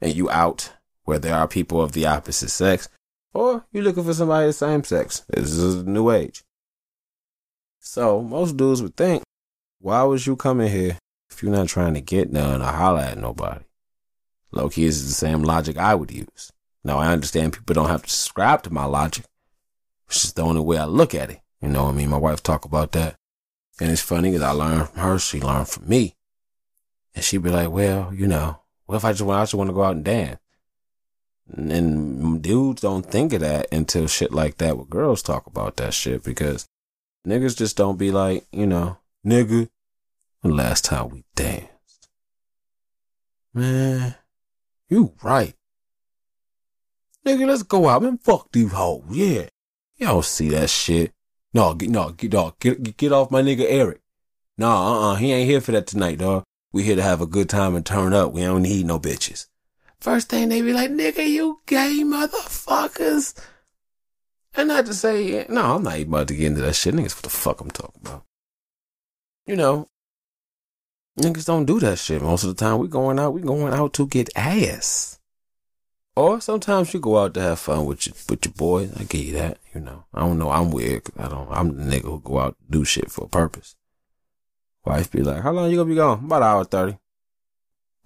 And 0.00 0.14
you 0.14 0.30
out 0.30 0.72
where 1.04 1.18
there 1.18 1.34
are 1.34 1.48
people 1.48 1.80
of 1.80 1.92
the 1.92 2.06
opposite 2.06 2.50
sex, 2.50 2.88
or 3.32 3.64
you 3.72 3.82
looking 3.82 4.04
for 4.04 4.14
somebody 4.14 4.46
the 4.46 4.52
same 4.52 4.84
sex. 4.84 5.22
This 5.28 5.52
is 5.52 5.82
a 5.82 5.84
new 5.84 6.10
age. 6.10 6.42
So 7.80 8.22
most 8.22 8.56
dudes 8.56 8.82
would 8.82 8.96
think, 8.96 9.22
why 9.80 10.02
was 10.04 10.26
you 10.26 10.36
coming 10.36 10.70
here 10.70 10.98
if 11.30 11.42
you're 11.42 11.52
not 11.52 11.68
trying 11.68 11.94
to 11.94 12.00
get 12.00 12.32
none 12.32 12.62
or 12.62 12.72
holler 12.72 13.00
at 13.00 13.18
nobody? 13.18 13.64
Low 14.50 14.68
key 14.68 14.84
is 14.84 15.06
the 15.06 15.12
same 15.12 15.42
logic 15.42 15.76
I 15.76 15.94
would 15.94 16.10
use. 16.10 16.52
Now 16.84 16.98
I 16.98 17.08
understand 17.08 17.54
people 17.54 17.74
don't 17.74 17.88
have 17.88 18.02
to 18.02 18.10
subscribe 18.10 18.62
to 18.64 18.72
my 18.72 18.84
logic. 18.84 19.24
It's 20.06 20.20
just 20.20 20.36
the 20.36 20.42
only 20.42 20.60
way 20.60 20.76
I 20.76 20.84
look 20.84 21.14
at 21.14 21.30
it. 21.30 21.40
You 21.60 21.68
know 21.68 21.84
what 21.84 21.94
I 21.94 21.96
mean? 21.96 22.10
My 22.10 22.18
wife 22.18 22.42
talk 22.42 22.64
about 22.64 22.92
that. 22.92 23.16
And 23.80 23.90
it's 23.90 24.02
funny 24.02 24.30
because 24.30 24.42
I 24.42 24.50
learned 24.50 24.90
from 24.90 25.00
her, 25.00 25.18
she 25.18 25.40
learned 25.40 25.68
from 25.68 25.88
me. 25.88 26.14
And 27.14 27.24
she'd 27.24 27.42
be 27.42 27.50
like, 27.50 27.70
well, 27.70 28.12
you 28.12 28.26
know, 28.26 28.60
what 28.86 28.96
if 28.96 29.04
I 29.04 29.12
just, 29.12 29.22
I 29.22 29.42
just 29.42 29.54
want 29.54 29.70
to 29.70 29.74
go 29.74 29.82
out 29.82 29.96
and 29.96 30.04
dance? 30.04 30.38
And 31.52 32.42
dudes 32.42 32.82
don't 32.82 33.04
think 33.04 33.32
of 33.32 33.40
that 33.40 33.72
until 33.72 34.06
shit 34.06 34.32
like 34.32 34.58
that 34.58 34.76
with 34.78 34.90
girls 34.90 35.22
talk 35.22 35.46
about 35.46 35.76
that 35.76 35.94
shit 35.94 36.22
because 36.22 36.68
niggas 37.26 37.56
just 37.56 37.76
don't 37.76 37.98
be 37.98 38.10
like, 38.10 38.46
you 38.52 38.66
know, 38.66 38.98
nigga, 39.26 39.68
the 40.42 40.48
last 40.48 40.84
time 40.84 41.08
we 41.10 41.24
danced. 41.34 42.08
Man, 43.52 44.14
you 44.88 45.14
right. 45.22 45.54
Nigga, 47.26 47.46
let's 47.46 47.62
go 47.62 47.88
out, 47.88 48.02
man. 48.02 48.18
Fuck 48.18 48.52
these 48.52 48.72
hoes. 48.72 49.04
Yeah. 49.10 49.46
Y'all 49.96 50.22
see 50.22 50.50
that 50.50 50.70
shit. 50.70 51.12
No, 51.52 51.74
get, 51.74 51.88
no, 51.88 52.10
get, 52.10 52.32
dog, 52.32 52.58
get, 52.58 52.96
get 52.96 53.12
off 53.12 53.30
my 53.30 53.40
nigga 53.40 53.64
Eric. 53.68 54.00
Nah, 54.58 55.10
uh-uh, 55.10 55.14
he 55.16 55.32
ain't 55.32 55.48
here 55.48 55.60
for 55.60 55.72
that 55.72 55.86
tonight, 55.86 56.18
dog. 56.18 56.44
We 56.72 56.82
here 56.82 56.96
to 56.96 57.02
have 57.02 57.20
a 57.20 57.26
good 57.26 57.48
time 57.48 57.76
and 57.76 57.86
turn 57.86 58.12
up. 58.12 58.32
We 58.32 58.42
don't 58.42 58.62
need 58.62 58.86
no 58.86 58.98
bitches. 58.98 59.46
First 60.00 60.28
thing 60.28 60.48
they 60.48 60.60
be 60.60 60.72
like, 60.72 60.90
nigga, 60.90 61.26
you 61.26 61.60
gay 61.66 62.02
motherfuckers. 62.04 63.40
And 64.56 64.68
not 64.68 64.86
to 64.86 64.94
say, 64.94 65.46
no, 65.48 65.76
I'm 65.76 65.82
not 65.82 65.96
even 65.96 66.12
about 66.12 66.28
to 66.28 66.34
get 66.34 66.46
into 66.46 66.60
that 66.62 66.74
shit. 66.74 66.94
Niggas, 66.94 67.16
what 67.16 67.22
the 67.22 67.30
fuck 67.30 67.60
I'm 67.60 67.70
talking 67.70 68.00
about. 68.04 68.24
You 69.46 69.56
know, 69.56 69.88
niggas 71.18 71.46
don't 71.46 71.64
do 71.64 71.80
that 71.80 71.98
shit. 71.98 72.22
Most 72.22 72.44
of 72.44 72.48
the 72.48 72.64
time 72.64 72.78
we 72.78 72.88
going 72.88 73.18
out, 73.18 73.32
we 73.32 73.42
going 73.42 73.72
out 73.72 73.92
to 73.94 74.06
get 74.06 74.30
ass. 74.36 75.18
Or 76.16 76.40
sometimes 76.40 76.94
you 76.94 77.00
go 77.00 77.18
out 77.18 77.34
to 77.34 77.40
have 77.40 77.58
fun 77.58 77.86
with 77.86 78.06
your 78.06 78.14
with 78.28 78.44
your 78.44 78.54
boys. 78.54 78.94
I 78.96 79.04
give 79.04 79.24
you 79.24 79.32
that. 79.34 79.58
You 79.74 79.80
know, 79.80 80.04
I 80.14 80.20
don't 80.20 80.38
know. 80.38 80.50
I'm 80.50 80.70
weird. 80.70 81.02
I 81.18 81.28
don't. 81.28 81.50
I'm 81.50 81.76
the 81.76 81.96
nigga 81.96 82.04
who 82.04 82.20
go 82.20 82.38
out 82.38 82.56
do 82.70 82.84
shit 82.84 83.10
for 83.10 83.24
a 83.24 83.28
purpose. 83.28 83.74
Wife 84.84 85.10
be 85.10 85.22
like, 85.22 85.42
"How 85.42 85.50
long 85.50 85.70
you 85.70 85.76
gonna 85.76 85.88
be 85.88 85.96
gone? 85.96 86.24
About 86.24 86.42
an 86.42 86.48
hour 86.48 86.64
thirty. 86.64 86.98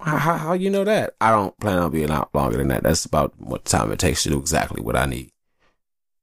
How, 0.00 0.16
how 0.16 0.36
how 0.38 0.52
you 0.54 0.70
know 0.70 0.84
that? 0.84 1.14
I 1.20 1.32
don't 1.32 1.58
plan 1.60 1.78
on 1.78 1.90
being 1.90 2.10
out 2.10 2.34
longer 2.34 2.56
than 2.56 2.68
that. 2.68 2.84
That's 2.84 3.04
about 3.04 3.34
what 3.38 3.66
time 3.66 3.92
it 3.92 3.98
takes 3.98 4.22
to 4.22 4.30
do 4.30 4.38
exactly 4.38 4.80
what 4.80 4.96
I 4.96 5.04
need. 5.04 5.32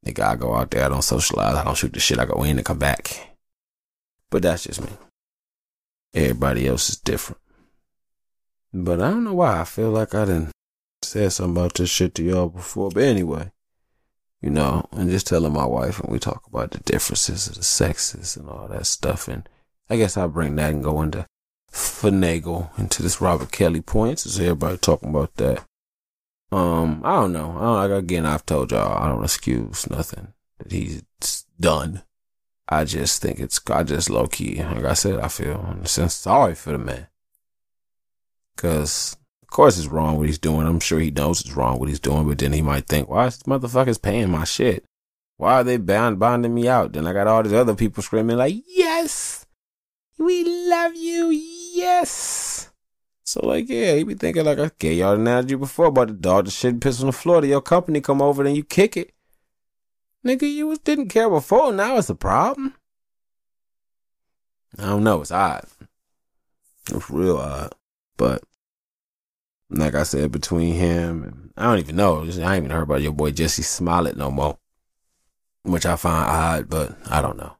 Nigga, 0.05 0.23
I 0.23 0.35
go 0.35 0.55
out 0.55 0.71
there. 0.71 0.85
I 0.85 0.89
don't 0.89 1.03
socialize. 1.03 1.55
I 1.55 1.63
don't 1.63 1.77
shoot 1.77 1.93
the 1.93 1.99
shit. 1.99 2.19
I 2.19 2.25
go 2.25 2.43
in 2.43 2.57
and 2.57 2.65
come 2.65 2.79
back. 2.79 3.35
But 4.31 4.41
that's 4.43 4.63
just 4.63 4.81
me. 4.81 4.89
Everybody 6.13 6.67
else 6.67 6.89
is 6.89 6.97
different. 6.97 7.41
But 8.73 9.01
I 9.01 9.09
don't 9.09 9.23
know 9.23 9.33
why. 9.33 9.61
I 9.61 9.65
feel 9.65 9.91
like 9.91 10.15
I 10.15 10.25
didn't 10.25 10.51
said 11.05 11.31
something 11.31 11.55
about 11.55 11.75
this 11.75 11.89
shit 11.89 12.15
to 12.15 12.23
y'all 12.23 12.49
before. 12.49 12.89
But 12.89 13.03
anyway, 13.03 13.51
you 14.41 14.49
know, 14.49 14.87
and 14.91 15.09
just 15.09 15.27
telling 15.27 15.53
my 15.53 15.65
wife 15.65 15.99
and 15.99 16.11
we 16.11 16.19
talk 16.19 16.45
about 16.47 16.71
the 16.71 16.79
differences 16.79 17.47
of 17.47 17.55
the 17.55 17.63
sexes 17.63 18.37
and 18.37 18.49
all 18.49 18.67
that 18.67 18.85
stuff. 18.85 19.27
And 19.27 19.47
I 19.89 19.97
guess 19.97 20.17
I'll 20.17 20.27
bring 20.27 20.55
that 20.55 20.73
and 20.73 20.83
go 20.83 21.01
into 21.01 21.25
finagle 21.71 22.77
into 22.79 23.03
this 23.03 23.19
Robert 23.19 23.51
Kelly 23.51 23.81
points. 23.81 24.25
Is 24.25 24.39
everybody 24.39 24.77
talking 24.77 25.09
about 25.09 25.35
that? 25.35 25.65
Um, 26.51 27.01
I 27.03 27.15
don't 27.15 27.33
know. 27.33 27.57
I 27.57 27.87
don't, 27.87 27.97
again, 27.97 28.25
I've 28.25 28.45
told 28.45 28.71
y'all 28.71 29.03
I 29.03 29.09
don't 29.09 29.23
excuse 29.23 29.89
nothing 29.89 30.33
that 30.59 30.71
he's 30.71 31.03
done. 31.59 32.03
I 32.69 32.85
just 32.85 33.21
think 33.21 33.39
it's, 33.39 33.59
I 33.69 33.83
just 33.83 34.09
low 34.09 34.27
key, 34.27 34.63
like 34.63 34.85
I 34.85 34.93
said, 34.93 35.19
I 35.19 35.27
feel 35.27 35.67
in 35.71 35.83
a 35.83 35.87
sense 35.87 36.15
sorry 36.15 36.55
for 36.55 36.71
the 36.71 36.77
man. 36.77 37.07
Cause 38.55 39.17
course 39.55 39.77
it's 39.77 39.87
wrong 39.87 40.17
what 40.17 40.27
he's 40.27 40.37
doing. 40.37 40.67
I'm 40.67 40.81
sure 40.81 40.99
he 40.99 41.11
knows 41.11 41.39
it's 41.39 41.55
wrong 41.55 41.79
what 41.79 41.87
he's 41.87 42.01
doing, 42.01 42.27
but 42.27 42.37
then 42.37 42.51
he 42.51 42.61
might 42.61 42.87
think, 42.87 43.07
why 43.07 43.27
is 43.27 43.41
motherfuckers 43.43 44.01
paying 44.01 44.29
my 44.29 44.43
shit? 44.43 44.83
Why 45.37 45.53
are 45.53 45.63
they 45.63 45.77
bound 45.77 46.19
bonding 46.19 46.53
me 46.53 46.67
out? 46.67 46.91
Then 46.91 47.07
I 47.07 47.13
got 47.13 47.27
all 47.27 47.41
these 47.41 47.53
other 47.53 47.73
people 47.73 48.03
screaming 48.03 48.35
like, 48.35 48.55
yes, 48.67 49.45
we 50.17 50.43
love 50.69 50.95
you, 50.95 51.29
yes. 51.29 52.69
So 53.23 53.45
like, 53.45 53.69
yeah, 53.69 53.95
he 53.95 54.03
be 54.03 54.15
thinking 54.15 54.43
like, 54.43 54.59
I 54.59 54.71
gave 54.77 54.97
y'all 54.97 55.15
the 55.15 55.21
analogy 55.21 55.55
before 55.55 55.85
about 55.85 56.09
the 56.09 56.13
dog 56.15 56.45
that 56.45 56.51
shit 56.51 56.81
piss 56.81 56.99
on 56.99 57.07
the 57.07 57.13
floor. 57.13 57.39
To 57.39 57.47
your 57.47 57.61
company 57.61 58.01
come 58.01 58.21
over, 58.21 58.43
then 58.43 58.55
you 58.55 58.63
kick 58.63 58.97
it. 58.97 59.13
Nigga, 60.25 60.51
you 60.51 60.75
didn't 60.83 61.09
care 61.09 61.29
before. 61.29 61.71
Now 61.71 61.97
it's 61.97 62.09
a 62.09 62.15
problem. 62.15 62.75
I 64.77 64.87
don't 64.87 65.05
know. 65.05 65.21
It's 65.21 65.31
odd. 65.31 65.65
It's 66.91 67.09
real 67.09 67.37
odd. 67.37 67.73
But 68.17 68.43
like 69.75 69.95
I 69.95 70.03
said, 70.03 70.31
between 70.31 70.75
him 70.75 71.45
I 71.57 71.63
don't 71.63 71.79
even 71.79 71.95
know. 71.95 72.17
I 72.21 72.25
ain't 72.25 72.37
even 72.37 72.69
heard 72.69 72.83
about 72.83 73.01
your 73.01 73.13
boy 73.13 73.31
Jesse 73.31 73.61
Smollett 73.61 74.17
no 74.17 74.29
more, 74.29 74.57
which 75.63 75.85
I 75.85 75.95
find 75.95 76.29
odd, 76.29 76.69
but 76.69 76.97
I 77.09 77.21
don't 77.21 77.37
know. 77.37 77.55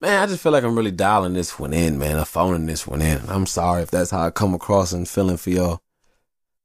Man, 0.00 0.22
I 0.22 0.26
just 0.26 0.42
feel 0.42 0.52
like 0.52 0.64
I'm 0.64 0.76
really 0.76 0.90
dialing 0.90 1.34
this 1.34 1.58
one 1.58 1.74
in, 1.74 1.98
man. 1.98 2.18
I'm 2.18 2.24
phoning 2.24 2.64
this 2.64 2.86
one 2.86 3.02
in. 3.02 3.20
I'm 3.28 3.44
sorry 3.44 3.82
if 3.82 3.90
that's 3.90 4.10
how 4.10 4.22
I 4.22 4.30
come 4.30 4.54
across 4.54 4.92
and 4.92 5.06
feeling 5.06 5.36
for 5.36 5.50
y'all. 5.50 5.82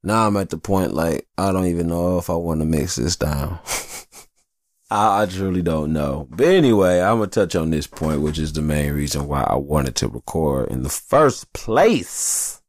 Now 0.02 0.28
I'm 0.28 0.38
at 0.38 0.50
the 0.50 0.58
point 0.58 0.94
like 0.94 1.28
I 1.38 1.52
don't 1.52 1.66
even 1.66 1.88
know 1.88 2.18
if 2.18 2.30
I 2.30 2.36
want 2.36 2.62
to 2.62 2.66
mix 2.66 2.96
this 2.96 3.18
down. 3.18 3.60
I, 4.90 5.24
I 5.24 5.26
truly 5.26 5.62
don't 5.62 5.92
know. 5.92 6.28
But 6.30 6.48
anyway, 6.48 7.02
I'm 7.02 7.18
gonna 7.18 7.28
touch 7.28 7.56
on 7.56 7.72
this 7.72 7.88
point, 7.88 8.22
which 8.22 8.40
is 8.40 8.54
the 8.54 8.62
main 8.62 8.94
reason 8.94 9.28
why 9.28 9.44
I 9.44 9.56
wanted 9.56 9.96
to 9.96 10.08
record 10.08 10.70
in 10.70 10.84
the 10.84 10.90
first 10.90 11.52
place 11.52 12.62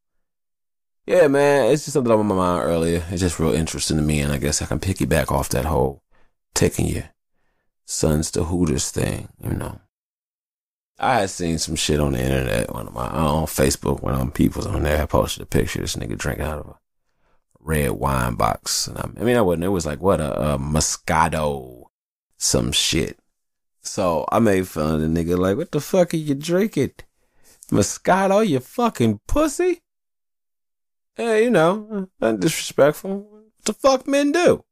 yeah, 1.06 1.28
man, 1.28 1.70
it's 1.70 1.84
just 1.84 1.94
something 1.94 2.12
on 2.12 2.26
my 2.26 2.34
mind 2.34 2.64
earlier. 2.64 3.04
It's 3.10 3.20
just 3.20 3.38
real 3.38 3.54
interesting 3.54 3.96
to 3.96 4.02
me, 4.02 4.20
and 4.20 4.32
I 4.32 4.38
guess 4.38 4.60
I 4.60 4.66
can 4.66 4.80
piggyback 4.80 5.30
off 5.30 5.48
that 5.50 5.64
whole 5.64 6.02
taking 6.54 6.86
your 6.86 7.10
sons 7.84 8.30
to 8.32 8.44
Hooters 8.44 8.90
thing, 8.90 9.28
you 9.42 9.50
know. 9.50 9.80
I 10.98 11.20
had 11.20 11.30
seen 11.30 11.58
some 11.58 11.76
shit 11.76 12.00
on 12.00 12.12
the 12.12 12.22
internet, 12.22 12.68
of 12.68 12.92
my 12.92 13.06
uh, 13.06 13.32
on 13.32 13.46
Facebook, 13.46 14.02
of 14.02 14.18
them 14.18 14.32
people's 14.32 14.66
on 14.66 14.82
there 14.82 14.96
had 14.96 15.10
posted 15.10 15.42
a 15.42 15.46
picture 15.46 15.80
of 15.80 15.84
this 15.84 15.96
nigga 15.96 16.16
drinking 16.16 16.46
out 16.46 16.58
of 16.58 16.66
a 16.68 16.78
red 17.60 17.90
wine 17.92 18.34
box. 18.34 18.86
And 18.86 18.98
I, 18.98 19.02
I 19.20 19.24
mean, 19.24 19.36
I 19.36 19.42
wasn't, 19.42 19.64
it 19.64 19.68
was 19.68 19.86
like, 19.86 20.00
what, 20.00 20.20
a, 20.20 20.54
a 20.54 20.58
Moscato, 20.58 21.84
some 22.38 22.72
shit. 22.72 23.18
So 23.82 24.24
I 24.32 24.38
made 24.38 24.66
fun 24.66 24.94
of 24.94 25.00
the 25.02 25.06
nigga, 25.06 25.38
like, 25.38 25.56
what 25.56 25.70
the 25.70 25.80
fuck 25.80 26.14
are 26.14 26.16
you 26.16 26.34
drinking? 26.34 26.92
Moscato, 27.70 28.46
you 28.46 28.60
fucking 28.60 29.20
pussy? 29.26 29.82
Yeah, 31.18 31.36
you 31.36 31.50
know, 31.50 32.08
not 32.20 32.40
disrespectful. 32.40 33.20
What 33.20 33.64
the 33.64 33.72
fuck 33.72 34.06
men 34.06 34.32
do? 34.32 34.64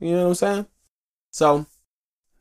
You 0.00 0.12
know 0.12 0.22
what 0.24 0.28
I'm 0.28 0.34
saying? 0.34 0.66
So 1.30 1.66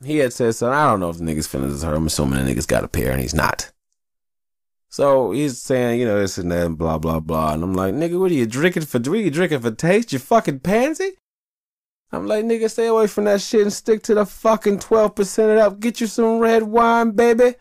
he 0.04 0.18
had 0.18 0.34
said 0.34 0.56
something. 0.56 0.78
I 0.78 0.90
don't 0.90 1.00
know 1.00 1.10
if 1.10 1.18
the 1.18 1.24
nigga's 1.24 1.48
feelings 1.48 1.74
is 1.74 1.84
hurt. 1.84 1.96
I'm 1.96 2.08
assuming 2.08 2.44
the 2.44 2.52
nigga's 2.52 2.66
got 2.66 2.84
a 2.84 2.88
pair 2.88 3.12
and 3.12 3.22
he's 3.22 3.34
not. 3.34 3.72
So 4.90 5.32
he's 5.32 5.62
saying, 5.62 6.00
you 6.00 6.06
know, 6.06 6.20
this 6.20 6.38
and 6.38 6.52
that 6.52 6.66
and 6.66 6.78
blah, 6.78 6.98
blah, 6.98 7.20
blah. 7.20 7.54
And 7.54 7.64
I'm 7.64 7.74
like, 7.74 7.94
nigga, 7.94 8.20
what 8.20 8.32
are 8.32 8.36
you 8.36 8.46
drinking 8.46 8.84
for? 8.84 9.00
What 9.00 9.08
are 9.08 9.16
you 9.18 9.32
drinking 9.32 9.60
for 9.60 9.72
taste? 9.72 10.14
You 10.14 10.20
fucking 10.20 10.60
pansy? 10.60 11.12
I'm 12.12 12.28
like, 12.28 12.46
nigga, 12.46 12.70
stay 12.70 12.88
away 12.88 13.08
from 13.08 13.26
that 13.26 13.42
shit 13.42 13.62
and 13.62 13.74
stick 13.74 14.04
to 14.04 14.14
the 14.14 14.26
fucking 14.26 14.80
12% 14.80 15.52
it 15.52 15.58
up. 15.58 15.80
Get 15.80 16.00
you 16.00 16.08
some 16.08 16.40
red 16.40 16.64
wine, 16.64 17.12
baby 17.12 17.56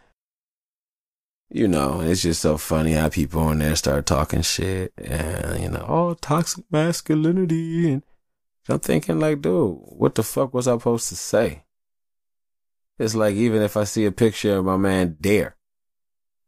you 1.55 1.69
know, 1.69 2.01
it's 2.01 2.23
just 2.23 2.43
so 2.43 2.57
funny 2.57 2.95
how 2.95 3.09
people 3.09 3.41
on 3.43 3.61
there 3.61 3.77
start 3.77 4.07
talking 4.07 4.43
shit 4.43 4.93
and, 4.99 5.63
you 5.63 5.69
know, 5.71 5.87
oh, 5.89 6.15
toxic 6.15 6.65
masculinity. 6.69 7.93
And 7.93 8.03
I'm 8.69 8.81
thinking, 8.81 9.21
like, 9.21 9.41
dude, 9.41 9.79
what 9.83 10.17
the 10.17 10.25
fuck 10.25 10.53
was 10.53 10.67
I 10.67 10.73
supposed 10.73 11.09
to 11.11 11.17
say? 11.17 11.63
It's 12.99 13.15
like, 13.15 13.37
even 13.37 13.63
if 13.63 13.77
I 13.77 13.85
see 13.85 14.05
a 14.05 14.11
picture 14.11 14.57
of 14.57 14.65
my 14.65 14.77
man 14.77 15.17
Dare, 15.21 15.57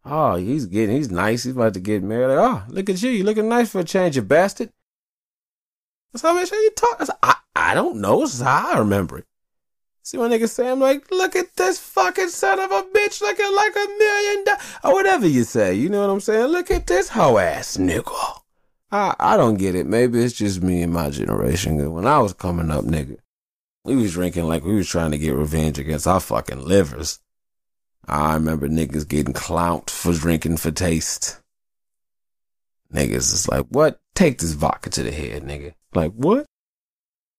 Oh, 0.05 0.35
he's 0.35 0.67
getting, 0.67 0.97
he's 0.97 1.11
nice. 1.11 1.45
He's 1.45 1.55
about 1.55 1.75
to 1.75 1.81
get 1.81 2.03
married. 2.03 2.35
Like, 2.35 2.39
oh, 2.39 2.65
look 2.69 2.91
at 2.91 3.03
you. 3.03 3.11
You 3.11 3.25
looking 3.25 3.49
nice 3.49 3.71
for 3.71 3.81
a 3.81 3.85
change, 3.85 4.17
you 4.17 4.23
bastard. 4.23 4.71
That's 6.13 6.23
how 6.23 6.35
much 6.35 6.51
you 6.51 6.71
talk. 6.77 6.97
I, 7.01 7.07
I, 7.23 7.35
I 7.71 7.75
don't 7.75 8.01
know. 8.01 8.21
This 8.21 8.35
is 8.35 8.41
how 8.41 8.75
I 8.75 8.79
remember 8.79 9.19
it. 9.19 9.27
See 10.07 10.19
what 10.19 10.31
niggas 10.31 10.51
say? 10.51 10.71
I'm 10.71 10.79
like, 10.79 11.11
look 11.11 11.35
at 11.35 11.57
this 11.57 11.81
fucking 11.81 12.29
son 12.29 12.61
of 12.61 12.71
a 12.71 12.85
bitch 12.85 13.21
looking 13.21 13.53
like 13.57 13.75
a 13.75 13.89
million 13.99 14.45
dollars. 14.45 14.63
Or 14.85 14.93
whatever 14.93 15.27
you 15.27 15.43
say. 15.43 15.75
You 15.75 15.89
know 15.89 16.01
what 16.01 16.11
I'm 16.11 16.21
saying? 16.21 16.47
Look 16.47 16.71
at 16.71 16.87
this 16.87 17.09
hoe 17.09 17.39
ass 17.39 17.77
nigga. 17.77 18.41
I, 18.93 19.17
I 19.19 19.37
don't 19.37 19.57
get 19.57 19.75
it. 19.75 19.85
Maybe 19.85 20.23
it's 20.23 20.35
just 20.35 20.63
me 20.63 20.83
and 20.83 20.93
my 20.93 21.11
generation. 21.11 21.93
When 21.93 22.07
I 22.07 22.21
was 22.21 22.35
coming 22.35 22.71
up, 22.71 22.85
nigga, 22.85 23.17
we 23.83 23.97
was 23.97 24.13
drinking 24.13 24.45
like 24.45 24.63
we 24.63 24.77
was 24.77 24.89
trying 24.89 25.11
to 25.11 25.19
get 25.19 25.35
revenge 25.35 25.77
against 25.77 26.07
our 26.07 26.21
fucking 26.21 26.65
livers. 26.65 27.19
I 28.07 28.35
remember 28.35 28.69
niggas 28.69 29.09
getting 29.09 29.35
clout 29.35 29.91
for 29.91 30.13
drinking 30.13 30.59
for 30.59 30.71
taste. 30.71 31.41
Niggas 32.95 33.35
is 33.35 33.49
like, 33.49 33.67
what? 33.71 33.99
Take 34.15 34.39
this 34.39 34.53
vodka 34.53 34.89
to 34.91 35.03
the 35.03 35.11
head, 35.11 35.43
nigga. 35.43 35.75
Like, 35.97 36.13
what? 36.13 36.47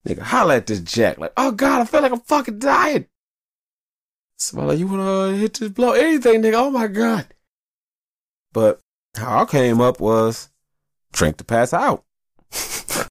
Nigga, 0.07 0.21
holla 0.21 0.55
at 0.55 0.67
this 0.67 0.79
jack. 0.79 1.17
Like, 1.17 1.33
oh 1.35 1.51
God, 1.51 1.81
I 1.81 1.85
feel 1.85 2.01
like 2.01 2.13
I'm 2.13 2.21
fucking 2.21 2.59
dying. 2.59 3.07
Smell 4.37 4.67
like, 4.67 4.79
you 4.79 4.87
wanna 4.87 5.35
hit 5.35 5.55
this 5.55 5.69
blow? 5.69 5.91
Anything, 5.91 6.41
nigga. 6.41 6.53
Oh 6.53 6.71
my 6.71 6.87
God. 6.87 7.27
But 8.53 8.79
how 9.15 9.41
I 9.41 9.45
came 9.45 9.81
up 9.81 9.99
was 9.99 10.49
drink 11.11 11.37
to 11.37 11.43
pass 11.43 11.73
out. 11.73 12.05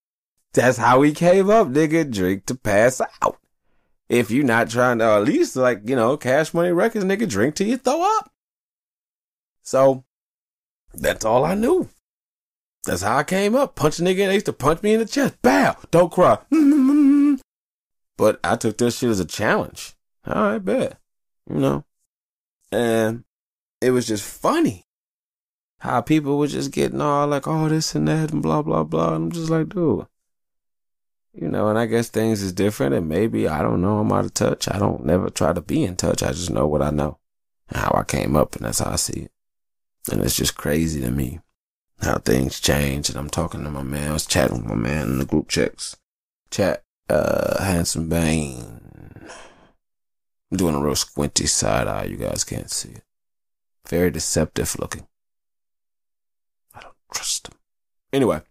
That's 0.54 0.78
how 0.78 1.00
we 1.00 1.12
came 1.12 1.50
up, 1.50 1.68
nigga. 1.68 2.10
Drink 2.10 2.46
to 2.46 2.54
pass 2.54 3.02
out. 3.22 3.38
If 4.08 4.30
you're 4.30 4.44
not 4.44 4.70
trying 4.70 5.00
to, 5.00 5.04
at 5.04 5.24
least 5.24 5.56
like, 5.56 5.82
you 5.84 5.96
know, 5.96 6.16
cash 6.16 6.54
money 6.54 6.70
records, 6.70 7.04
nigga, 7.04 7.28
drink 7.28 7.56
till 7.56 7.66
you 7.66 7.76
throw 7.76 8.02
up. 8.18 8.30
So 9.62 10.04
that's 10.94 11.24
all 11.24 11.44
I 11.44 11.54
knew. 11.54 11.90
That's 12.86 13.02
how 13.02 13.18
I 13.18 13.24
came 13.24 13.56
up. 13.56 13.74
Punch 13.74 13.98
a 13.98 14.02
nigga. 14.02 14.28
They 14.28 14.34
used 14.34 14.46
to 14.46 14.52
punch 14.52 14.82
me 14.82 14.94
in 14.94 15.00
the 15.00 15.06
chest. 15.06 15.42
Bow. 15.42 15.76
Don't 15.90 16.10
cry. 16.10 16.38
But 18.18 18.40
I 18.42 18.56
took 18.56 18.78
this 18.78 18.96
shit 18.96 19.10
as 19.10 19.20
a 19.20 19.26
challenge. 19.26 19.94
All 20.26 20.52
right, 20.52 20.58
bet. 20.58 20.98
You 21.50 21.56
know. 21.56 21.84
And 22.72 23.24
it 23.82 23.90
was 23.90 24.06
just 24.06 24.24
funny 24.24 24.86
how 25.80 26.00
people 26.00 26.38
were 26.38 26.46
just 26.46 26.70
getting 26.70 27.02
all 27.02 27.26
like, 27.26 27.46
oh, 27.46 27.68
this 27.68 27.94
and 27.94 28.08
that 28.08 28.32
and 28.32 28.42
blah, 28.42 28.62
blah, 28.62 28.84
blah. 28.84 29.14
And 29.14 29.24
I'm 29.24 29.32
just 29.32 29.50
like, 29.50 29.68
dude. 29.68 30.06
You 31.34 31.48
know, 31.48 31.68
and 31.68 31.78
I 31.78 31.84
guess 31.84 32.08
things 32.08 32.40
is 32.40 32.54
different 32.54 32.94
and 32.94 33.06
maybe, 33.06 33.46
I 33.46 33.60
don't 33.60 33.82
know, 33.82 33.98
I'm 33.98 34.10
out 34.10 34.24
of 34.24 34.32
touch. 34.32 34.66
I 34.70 34.78
don't 34.78 35.04
never 35.04 35.28
try 35.28 35.52
to 35.52 35.60
be 35.60 35.84
in 35.84 35.96
touch. 35.96 36.22
I 36.22 36.28
just 36.28 36.50
know 36.50 36.66
what 36.66 36.80
I 36.80 36.88
know 36.88 37.18
and 37.68 37.82
how 37.82 37.92
I 37.94 38.04
came 38.04 38.34
up 38.34 38.56
and 38.56 38.64
that's 38.64 38.78
how 38.78 38.92
I 38.92 38.96
see 38.96 39.24
it. 39.24 39.32
And 40.10 40.22
it's 40.22 40.36
just 40.36 40.56
crazy 40.56 41.02
to 41.02 41.10
me 41.10 41.40
how 42.00 42.18
things 42.18 42.60
change. 42.60 43.08
And 43.08 43.18
I'm 43.18 43.30
talking 43.30 43.64
to 43.64 43.70
my 43.70 43.82
man. 43.82 44.10
I 44.10 44.12
was 44.12 44.26
chatting 44.26 44.58
with 44.58 44.66
my 44.66 44.74
man 44.74 45.08
in 45.08 45.18
the 45.18 45.24
group 45.24 45.48
checks. 45.48 45.96
Chat, 46.50 46.84
uh, 47.08 47.62
Handsome 47.62 48.08
Bane. 48.08 48.80
I'm 50.50 50.56
doing 50.56 50.74
a 50.74 50.80
real 50.80 50.94
squinty 50.94 51.46
side 51.46 51.88
eye. 51.88 52.04
You 52.04 52.16
guys 52.16 52.44
can't 52.44 52.70
see 52.70 52.90
it. 52.90 53.02
Very 53.88 54.10
deceptive 54.10 54.78
looking. 54.78 55.06
I 56.74 56.80
don't 56.80 56.94
trust 57.12 57.48
him. 57.48 57.54
Anyway. 58.12 58.42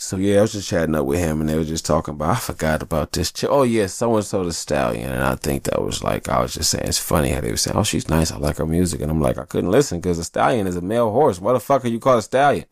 So 0.00 0.16
yeah, 0.16 0.38
I 0.38 0.42
was 0.42 0.52
just 0.52 0.68
chatting 0.68 0.94
up 0.94 1.06
with 1.06 1.18
him 1.18 1.40
and 1.40 1.48
they 1.48 1.56
were 1.56 1.64
just 1.64 1.84
talking 1.84 2.14
about, 2.14 2.30
I 2.36 2.38
forgot 2.38 2.82
about 2.82 3.10
this. 3.10 3.32
Oh 3.48 3.64
yeah, 3.64 3.88
someone 3.88 4.22
saw 4.22 4.44
the 4.44 4.52
stallion. 4.52 5.10
And 5.12 5.24
I 5.24 5.34
think 5.34 5.64
that 5.64 5.82
was 5.82 6.04
like, 6.04 6.28
I 6.28 6.40
was 6.40 6.54
just 6.54 6.70
saying, 6.70 6.86
it's 6.86 6.98
funny 6.98 7.30
how 7.30 7.40
they 7.40 7.50
were 7.50 7.56
saying, 7.56 7.76
oh, 7.76 7.82
she's 7.82 8.08
nice. 8.08 8.30
I 8.30 8.38
like 8.38 8.58
her 8.58 8.66
music. 8.66 9.00
And 9.00 9.10
I'm 9.10 9.20
like, 9.20 9.38
I 9.38 9.44
couldn't 9.44 9.72
listen 9.72 9.98
because 9.98 10.18
a 10.18 10.24
stallion 10.24 10.68
is 10.68 10.76
a 10.76 10.80
male 10.80 11.10
horse. 11.10 11.40
What 11.40 11.54
the 11.54 11.60
fuck 11.60 11.84
are 11.84 11.88
you 11.88 11.98
called 11.98 12.20
a 12.20 12.22
stallion? 12.22 12.66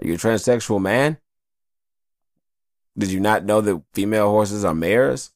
Are 0.00 0.06
you 0.06 0.14
a 0.14 0.16
transsexual 0.16 0.80
man? 0.80 1.18
Did 2.96 3.10
you 3.10 3.18
not 3.18 3.44
know 3.44 3.60
that 3.60 3.82
female 3.92 4.30
horses 4.30 4.64
are 4.64 4.74
mares? 4.74 5.32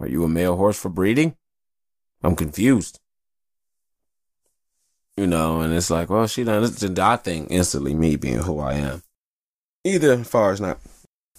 Are 0.00 0.08
you 0.08 0.24
a 0.24 0.28
male 0.28 0.56
horse 0.56 0.78
for 0.78 0.88
breeding? 0.88 1.36
I'm 2.24 2.34
confused. 2.34 2.98
You 5.16 5.26
know, 5.26 5.60
and 5.62 5.72
it's 5.72 5.90
like, 5.90 6.10
well, 6.10 6.26
she 6.26 6.44
done. 6.44 6.62
I 6.98 7.16
think 7.16 7.48
instantly 7.50 7.94
me 7.94 8.16
being 8.16 8.38
who 8.38 8.58
I 8.60 8.74
am. 8.74 9.02
Either 9.84 10.22
far 10.24 10.52
as 10.52 10.60
not 10.60 10.78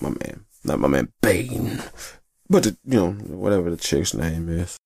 my 0.01 0.09
man, 0.09 0.45
not 0.63 0.79
my 0.79 0.87
man 0.87 1.13
Bane, 1.21 1.83
but 2.49 2.63
the, 2.63 2.77
you 2.85 2.97
know, 2.99 3.11
whatever 3.11 3.69
the 3.69 3.77
chick's 3.77 4.13
name 4.13 4.49
is. 4.49 4.77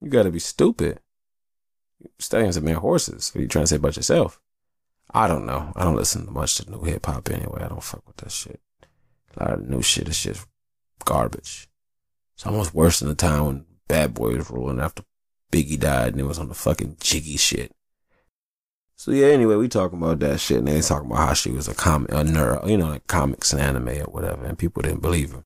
You 0.00 0.10
gotta 0.10 0.30
be 0.30 0.38
stupid. 0.38 1.00
Stallions 2.18 2.56
are 2.56 2.62
mere 2.62 2.76
horses. 2.76 3.30
What 3.30 3.40
are 3.40 3.42
you 3.42 3.48
trying 3.48 3.64
to 3.64 3.68
say 3.68 3.76
about 3.76 3.96
yourself? 3.96 4.40
I 5.14 5.28
don't 5.28 5.46
know. 5.46 5.72
I 5.76 5.84
don't 5.84 5.96
listen 5.96 6.26
to 6.26 6.32
much 6.32 6.56
to 6.56 6.70
new 6.70 6.82
hip 6.82 7.06
hop 7.06 7.30
anyway. 7.30 7.62
I 7.64 7.68
don't 7.68 7.82
fuck 7.82 8.06
with 8.06 8.16
that 8.18 8.32
shit. 8.32 8.60
A 9.36 9.44
lot 9.44 9.52
of 9.54 9.68
new 9.68 9.82
shit 9.82 10.08
is 10.08 10.22
just 10.22 10.46
garbage. 11.04 11.68
It's 12.34 12.46
almost 12.46 12.74
worse 12.74 13.00
than 13.00 13.08
the 13.08 13.14
time 13.14 13.46
when 13.46 13.66
Bad 13.88 14.14
Boy 14.14 14.36
was 14.36 14.50
ruling 14.50 14.80
after 14.80 15.02
Biggie 15.50 15.78
died 15.78 16.12
and 16.12 16.20
it 16.20 16.24
was 16.24 16.38
on 16.38 16.48
the 16.48 16.54
fucking 16.54 16.96
jiggy 17.00 17.36
shit. 17.36 17.72
So 19.02 19.10
yeah, 19.10 19.26
anyway, 19.26 19.56
we 19.56 19.66
talking 19.66 19.98
about 19.98 20.20
that 20.20 20.38
shit, 20.38 20.58
and 20.58 20.68
they 20.68 20.80
talking 20.80 21.10
about 21.10 21.26
how 21.26 21.34
she 21.34 21.50
was 21.50 21.66
a 21.66 21.74
comic, 21.74 22.12
a 22.12 22.22
nerd, 22.22 22.68
you 22.68 22.76
know, 22.76 22.86
like 22.86 23.08
comics 23.08 23.52
and 23.52 23.60
anime 23.60 23.88
or 23.88 24.12
whatever, 24.12 24.44
and 24.44 24.56
people 24.56 24.80
didn't 24.80 25.02
believe 25.02 25.32
her. 25.32 25.44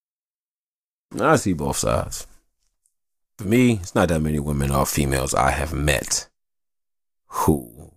I 1.18 1.36
see 1.36 1.54
both 1.54 1.78
sides. 1.78 2.26
For 3.38 3.44
me, 3.44 3.78
it's 3.80 3.94
not 3.94 4.10
that 4.10 4.20
many 4.20 4.38
women 4.38 4.70
or 4.70 4.84
females 4.84 5.32
I 5.32 5.52
have 5.52 5.72
met 5.72 6.28
who 7.28 7.92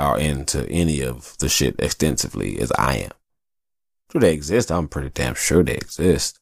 are 0.00 0.18
into 0.18 0.68
any 0.68 1.00
of 1.00 1.38
the 1.38 1.48
shit 1.48 1.76
extensively 1.78 2.58
as 2.58 2.72
I 2.76 2.96
am. 2.96 3.12
Do 4.08 4.18
they 4.18 4.32
exist? 4.32 4.72
I'm 4.72 4.88
pretty 4.88 5.10
damn 5.10 5.36
sure 5.36 5.62
they 5.62 5.74
exist. 5.74 6.40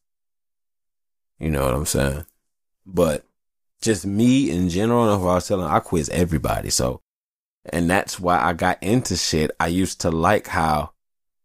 You 1.38 1.50
know 1.50 1.66
what 1.66 1.74
I'm 1.74 1.84
saying? 1.84 2.24
But 2.86 3.26
just 3.82 4.06
me 4.06 4.50
in 4.50 4.70
general, 4.70 5.14
if 5.14 5.20
I 5.20 5.24
was 5.24 5.46
telling, 5.46 5.66
I 5.66 5.80
quiz 5.80 6.08
everybody. 6.08 6.70
So 6.70 7.01
and 7.66 7.88
that's 7.88 8.18
why 8.18 8.40
I 8.40 8.52
got 8.52 8.82
into 8.82 9.16
shit. 9.16 9.50
I 9.60 9.68
used 9.68 10.00
to 10.02 10.10
like 10.10 10.48
how 10.48 10.92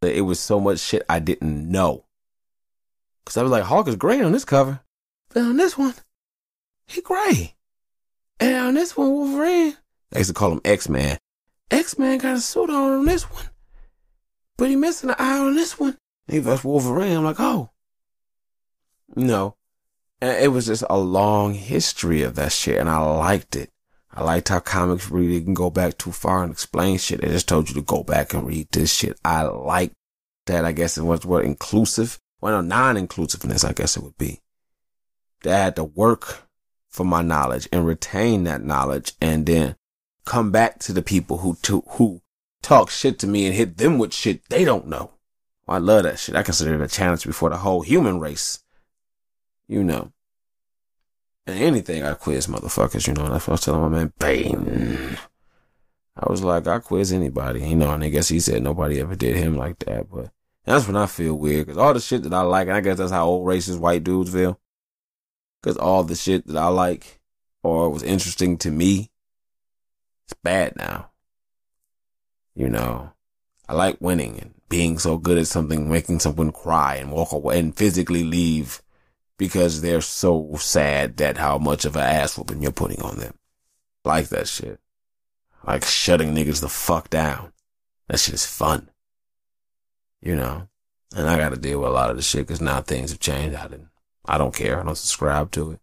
it 0.02 0.22
was 0.22 0.40
so 0.40 0.60
much 0.60 0.80
shit 0.80 1.04
I 1.10 1.20
didn't 1.20 1.70
know. 1.70 2.06
Cause 3.26 3.38
I 3.38 3.42
was 3.44 3.52
like, 3.52 3.64
Hulk 3.64 3.88
is 3.88 3.96
gray 3.96 4.22
on 4.22 4.32
this 4.32 4.46
cover. 4.46 4.80
But 5.30 5.44
on 5.44 5.58
this 5.58 5.78
one, 5.78 5.94
he 6.86 7.02
gray. 7.02 7.56
And 8.40 8.56
on 8.56 8.74
this 8.76 8.96
one, 8.96 9.12
Wolverine, 9.12 9.76
I 10.14 10.20
used 10.20 10.30
to 10.30 10.34
call 10.34 10.54
him 10.54 10.62
X-Man. 10.64 11.18
X-Man 11.70 12.18
got 12.20 12.36
a 12.36 12.40
suit 12.40 12.70
on 12.70 12.94
on 12.94 13.06
this 13.06 13.24
one. 13.24 13.50
But 14.58 14.70
he 14.70 14.76
missing 14.76 15.10
an 15.10 15.18
eye 15.20 15.40
on 15.40 15.56
this 15.56 15.80
one. 15.80 15.98
He 16.28 16.40
was 16.40 16.64
Wolverine. 16.64 17.18
I'm 17.18 17.24
like, 17.24 17.40
oh. 17.40 17.70
No. 19.16 19.56
And 20.22 20.44
it 20.44 20.50
was 20.50 20.66
just 20.66 20.84
a 20.90 20.98
long 20.98 21.54
history 21.54 22.24
of 22.24 22.36
that 22.36 22.52
shit. 22.52 22.80
And 22.80 22.90
I 22.90 23.00
liked 23.00 23.56
it. 23.56 23.70
I 24.18 24.24
liked 24.24 24.50
how 24.50 24.60
comics 24.60 25.12
really 25.12 25.40
can 25.40 25.54
go 25.54 25.70
back 25.70 26.00
too 26.00 26.12
far 26.12 26.42
and 26.42 26.52
explain 26.52 26.98
shit. 26.98 27.22
They 27.22 27.28
just 27.28 27.48
told 27.48 27.70
you 27.70 27.76
to 27.76 27.84
go 27.84 28.04
back 28.04 28.34
and 28.34 28.48
read 28.48 28.68
this 28.72 28.92
shit. 28.92 29.20
I 29.24 29.44
like 29.44 29.92
that. 30.48 30.66
I 30.66 30.72
guess 30.72 30.98
it 30.98 31.04
was 31.04 31.24
what 31.24 31.46
inclusive. 31.46 32.18
Well, 32.42 32.64
no, 32.64 32.68
non-inclusiveness, 32.68 33.64
I 33.64 33.74
guess 33.74 33.96
it 33.96 34.02
would 34.02 34.18
be. 34.18 34.42
They 35.44 35.52
had 35.52 35.76
to 35.76 35.84
work 35.84 36.48
for 36.90 37.04
my 37.04 37.22
knowledge 37.22 37.70
and 37.72 37.86
retain 37.86 38.46
that 38.46 38.64
knowledge 38.64 39.14
and 39.22 39.46
then 39.46 39.76
come 40.26 40.50
back 40.50 40.80
to 40.80 40.94
the 40.94 41.04
people 41.04 41.38
who, 41.38 41.56
to, 41.62 41.84
who 41.88 42.24
talk 42.64 42.90
shit 42.90 43.20
to 43.20 43.28
me 43.28 43.46
and 43.46 43.54
hit 43.54 43.78
them 43.78 44.00
with 44.00 44.16
shit 44.16 44.50
they 44.50 44.66
don't 44.66 44.88
know. 44.88 45.12
Well, 45.68 45.76
I 45.76 45.80
love 45.80 46.04
that 46.04 46.18
shit. 46.18 46.36
I 46.36 46.42
consider 46.42 46.74
it 46.74 46.82
a 46.82 46.88
challenge 46.88 47.24
before 47.24 47.52
the 47.52 47.58
whole 47.58 47.84
human 47.84 48.20
race. 48.20 48.64
You 49.68 49.84
know 49.84 50.12
anything 51.56 52.04
I 52.04 52.14
quiz 52.14 52.48
motherfuckers, 52.48 53.08
you 53.08 53.14
know, 53.14 53.24
what 53.24 53.48
I 53.48 53.52
was 53.52 53.62
telling 53.62 53.82
my 53.82 53.90
man 53.90 54.14
Bane. 54.20 55.18
I 56.20 56.30
was 56.30 56.44
like, 56.44 56.68
I 56.68 56.80
quiz 56.80 57.14
anybody, 57.14 57.68
you 57.68 57.76
know, 57.76 57.92
and 57.92 58.04
I 58.04 58.10
guess 58.10 58.30
he 58.30 58.40
said 58.40 58.64
nobody 58.64 59.00
ever 59.00 59.16
did 59.16 59.36
him 59.36 59.56
like 59.56 59.80
that, 59.80 60.10
but 60.12 60.32
that's 60.66 60.88
when 60.88 60.96
I 60.96 61.06
feel 61.06 61.36
weird, 61.36 61.68
cause 61.68 61.78
all 61.78 61.94
the 61.94 62.00
shit 62.00 62.24
that 62.24 62.34
I 62.34 62.42
like, 62.42 62.68
and 62.68 62.76
I 62.76 62.82
guess 62.82 62.98
that's 62.98 63.12
how 63.12 63.28
old 63.28 63.48
racist 63.48 63.80
white 63.80 64.04
dudes 64.04 64.34
feel, 64.34 64.60
cause 65.64 65.78
all 65.78 66.04
the 66.04 66.16
shit 66.16 66.46
that 66.48 66.58
I 66.58 66.68
like, 66.68 67.20
or 67.64 67.90
was 67.90 68.04
interesting 68.04 68.58
to 68.58 68.72
me, 68.72 69.12
it's 70.26 70.34
bad 70.44 70.76
now. 70.76 71.12
You 72.56 72.70
know, 72.70 73.14
I 73.70 73.74
like 73.74 74.02
winning 74.02 74.40
and 74.40 74.56
being 74.70 74.98
so 74.98 75.18
good 75.18 75.38
at 75.38 75.48
something, 75.48 75.90
making 75.90 76.20
someone 76.20 76.52
cry 76.52 76.96
and 76.96 77.12
walk 77.12 77.32
away 77.32 77.60
and 77.60 77.76
physically 77.76 78.24
leave 78.24 78.82
because 79.38 79.82
they're 79.82 80.02
so 80.02 80.56
sad 80.58 81.18
that 81.18 81.38
how 81.38 81.58
much 81.58 81.86
of 81.86 81.96
an 81.96 82.04
ass 82.04 82.38
whooping 82.38 82.62
you're 82.62 82.72
putting 82.72 83.02
on 83.02 83.18
them. 83.18 83.36
Like 84.04 84.30
that 84.30 84.48
shit. 84.48 84.80
Like 85.66 85.84
shutting 85.84 86.34
niggas 86.34 86.62
the 86.62 86.70
fuck 86.70 87.10
down. 87.10 87.54
That 88.08 88.20
shit 88.20 88.34
is 88.34 88.46
fun. 88.46 88.90
You 90.22 90.36
know? 90.36 90.68
And 91.16 91.28
I 91.28 91.38
gotta 91.38 91.58
deal 91.58 91.80
with 91.80 91.90
a 91.90 91.94
lot 91.94 92.10
of 92.10 92.16
the 92.16 92.22
shit 92.22 92.48
because 92.48 92.62
now 92.62 92.82
things 92.82 93.12
have 93.12 93.20
changed. 93.20 93.56
I 93.56 93.68
didn't, 93.68 93.90
I 94.26 94.38
don't 94.38 94.56
care. 94.56 94.80
I 94.80 94.84
don't 94.84 94.98
subscribe 94.98 95.52
to 95.52 95.72
it. 95.72 95.80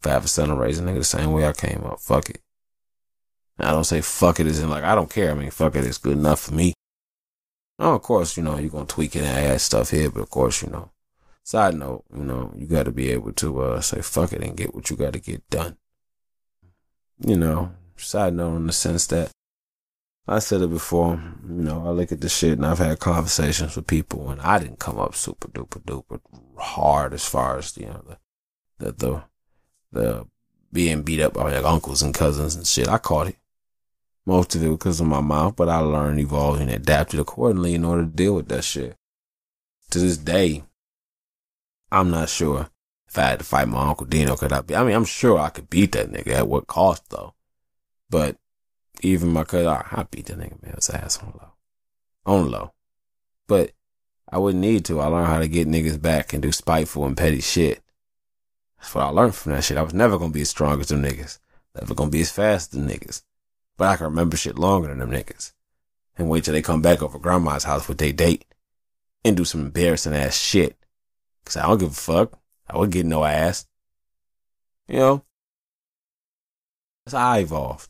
If 0.00 0.06
I 0.06 0.10
have 0.10 0.24
a 0.24 0.28
son 0.28 0.56
raise 0.56 0.78
a 0.78 0.82
nigga 0.82 0.98
the 0.98 1.04
same 1.04 1.32
way 1.32 1.46
I 1.46 1.52
came 1.52 1.82
up, 1.84 2.00
fuck 2.00 2.28
it. 2.28 2.42
I 3.58 3.70
don't 3.70 3.84
say 3.84 4.02
fuck 4.02 4.38
it 4.38 4.46
isn't 4.46 4.68
like 4.68 4.84
I 4.84 4.94
don't 4.94 5.10
care. 5.10 5.30
I 5.30 5.34
mean, 5.34 5.50
fuck 5.50 5.76
it 5.76 5.84
is 5.84 5.98
good 5.98 6.18
enough 6.18 6.40
for 6.40 6.54
me. 6.54 6.74
Oh, 7.78 7.94
of 7.94 8.02
course, 8.02 8.36
you 8.36 8.42
know, 8.42 8.58
you're 8.58 8.70
gonna 8.70 8.86
tweak 8.86 9.16
it 9.16 9.22
and 9.22 9.28
add 9.28 9.60
stuff 9.60 9.90
here, 9.90 10.10
but 10.10 10.20
of 10.20 10.30
course, 10.30 10.62
you 10.62 10.68
know, 10.68 10.90
side 11.46 11.76
note, 11.76 12.04
you 12.12 12.24
know, 12.24 12.52
you 12.56 12.66
gotta 12.66 12.90
be 12.90 13.12
able 13.12 13.32
to 13.32 13.60
uh 13.60 13.80
say 13.80 14.02
fuck 14.02 14.32
it 14.32 14.42
and 14.42 14.56
get 14.56 14.74
what 14.74 14.90
you 14.90 14.96
gotta 14.96 15.20
get 15.20 15.48
done. 15.48 15.76
You 17.24 17.36
know, 17.36 17.72
side 17.96 18.34
note 18.34 18.56
in 18.56 18.66
the 18.66 18.72
sense 18.72 19.06
that 19.06 19.30
I 20.26 20.40
said 20.40 20.60
it 20.60 20.70
before, 20.70 21.22
you 21.48 21.62
know, 21.62 21.86
I 21.86 21.90
look 21.90 22.10
at 22.10 22.20
the 22.20 22.28
shit 22.28 22.54
and 22.54 22.66
I've 22.66 22.80
had 22.80 22.98
conversations 22.98 23.76
with 23.76 23.86
people 23.86 24.28
and 24.28 24.40
I 24.40 24.58
didn't 24.58 24.80
come 24.80 24.98
up 24.98 25.14
super 25.14 25.46
duper 25.46 25.80
duper 25.84 26.20
hard 26.58 27.14
as 27.14 27.24
far 27.24 27.58
as, 27.58 27.76
you 27.76 27.86
know, 27.86 28.02
the 28.78 28.90
the 28.90 28.92
the, 28.96 29.22
the 29.92 30.26
being 30.72 31.02
beat 31.02 31.20
up 31.20 31.34
by 31.34 31.52
like 31.52 31.64
uncles 31.64 32.02
and 32.02 32.12
cousins 32.12 32.56
and 32.56 32.66
shit. 32.66 32.88
I 32.88 32.98
caught 32.98 33.28
it. 33.28 33.36
Most 34.26 34.56
of 34.56 34.64
it 34.64 34.68
because 34.68 35.00
of 35.00 35.06
my 35.06 35.20
mouth, 35.20 35.54
but 35.54 35.68
I 35.68 35.78
learned, 35.78 36.18
evolved, 36.18 36.60
and 36.60 36.70
adapted 36.70 37.20
accordingly 37.20 37.74
in 37.74 37.84
order 37.84 38.02
to 38.02 38.10
deal 38.10 38.34
with 38.34 38.48
that 38.48 38.64
shit. 38.64 38.96
To 39.90 40.00
this 40.00 40.16
day, 40.16 40.64
I'm 41.90 42.10
not 42.10 42.28
sure 42.28 42.68
if 43.08 43.18
I 43.18 43.22
had 43.22 43.38
to 43.38 43.44
fight 43.44 43.68
my 43.68 43.88
uncle 43.88 44.06
Dino, 44.06 44.36
could 44.36 44.52
I 44.52 44.60
be? 44.60 44.74
I 44.74 44.84
mean, 44.84 44.94
I'm 44.94 45.04
sure 45.04 45.38
I 45.38 45.50
could 45.50 45.70
beat 45.70 45.92
that 45.92 46.10
nigga 46.10 46.32
at 46.32 46.48
what 46.48 46.66
cost 46.66 47.08
though. 47.10 47.34
But 48.10 48.36
even 49.02 49.32
my 49.32 49.44
cousin, 49.44 49.68
I, 49.68 49.86
I 49.90 50.06
beat 50.10 50.26
that 50.26 50.38
nigga 50.38 50.62
man, 50.62 50.74
his 50.74 50.90
ass 50.90 51.18
on 51.18 51.32
low, 51.34 51.52
on 52.24 52.50
low. 52.50 52.72
But 53.46 53.72
I 54.28 54.38
wouldn't 54.38 54.60
need 54.60 54.84
to. 54.86 55.00
I 55.00 55.06
learned 55.06 55.28
how 55.28 55.38
to 55.38 55.48
get 55.48 55.68
niggas 55.68 56.00
back 56.00 56.32
and 56.32 56.42
do 56.42 56.50
spiteful 56.50 57.06
and 57.06 57.16
petty 57.16 57.40
shit. 57.40 57.82
That's 58.78 58.94
what 58.94 59.04
I 59.04 59.08
learned 59.08 59.34
from 59.34 59.52
that 59.52 59.64
shit. 59.64 59.76
I 59.76 59.82
was 59.82 59.94
never 59.94 60.18
gonna 60.18 60.32
be 60.32 60.42
as 60.42 60.50
strong 60.50 60.80
as 60.80 60.88
them 60.88 61.02
niggas. 61.02 61.38
Never 61.74 61.94
gonna 61.94 62.10
be 62.10 62.20
as 62.20 62.30
fast 62.30 62.74
as 62.74 62.80
them 62.80 62.88
niggas. 62.88 63.22
But 63.76 63.88
I 63.88 63.96
can 63.96 64.06
remember 64.06 64.36
shit 64.36 64.58
longer 64.58 64.88
than 64.88 64.98
them 64.98 65.10
niggas. 65.10 65.52
And 66.16 66.28
wait 66.28 66.44
till 66.44 66.54
they 66.54 66.62
come 66.62 66.82
back 66.82 67.02
over 67.02 67.18
grandma's 67.18 67.64
house 67.64 67.88
with 67.88 67.98
their 67.98 68.12
date 68.12 68.44
and 69.24 69.36
do 69.36 69.44
some 69.44 69.60
embarrassing 69.60 70.14
ass 70.14 70.36
shit. 70.36 70.76
Cause 71.46 71.56
I 71.56 71.62
don't 71.62 71.78
give 71.78 71.92
a 71.92 71.94
fuck. 71.94 72.38
I 72.68 72.76
wouldn't 72.76 72.92
get 72.92 73.06
no 73.06 73.24
ass. 73.24 73.66
You 74.88 74.98
know? 74.98 75.24
That's 77.04 77.14
how 77.14 77.30
I 77.30 77.38
evolved. 77.38 77.88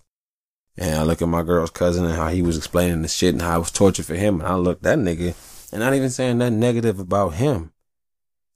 And 0.76 0.94
I 0.94 1.02
look 1.04 1.22
at 1.22 1.28
my 1.28 1.42
girl's 1.42 1.70
cousin 1.70 2.04
and 2.04 2.14
how 2.14 2.28
he 2.28 2.42
was 2.42 2.58
explaining 2.58 3.00
the 3.00 3.08
shit 3.08 3.32
and 3.32 3.40
how 3.40 3.56
it 3.56 3.60
was 3.60 3.70
torture 3.70 4.02
for 4.02 4.14
him. 4.14 4.40
And 4.40 4.48
I 4.48 4.56
look 4.56 4.82
that 4.82 4.98
nigga 4.98 5.34
and 5.72 5.80
not 5.80 5.94
even 5.94 6.10
saying 6.10 6.38
nothing 6.38 6.60
negative 6.60 7.00
about 7.00 7.34
him. 7.34 7.72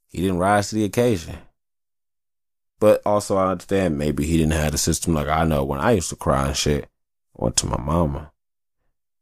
He 0.08 0.20
didn't 0.20 0.38
rise 0.38 0.68
to 0.68 0.74
the 0.74 0.84
occasion. 0.84 1.38
But 2.78 3.00
also 3.06 3.38
I 3.38 3.52
understand 3.52 3.96
maybe 3.96 4.26
he 4.26 4.36
didn't 4.36 4.52
have 4.52 4.72
the 4.72 4.78
system 4.78 5.14
like 5.14 5.28
I 5.28 5.44
know 5.44 5.64
when 5.64 5.80
I 5.80 5.92
used 5.92 6.10
to 6.10 6.16
cry 6.16 6.48
and 6.48 6.56
shit. 6.56 6.84
I 6.84 7.44
went 7.44 7.56
to 7.56 7.66
my 7.66 7.80
mama. 7.80 8.32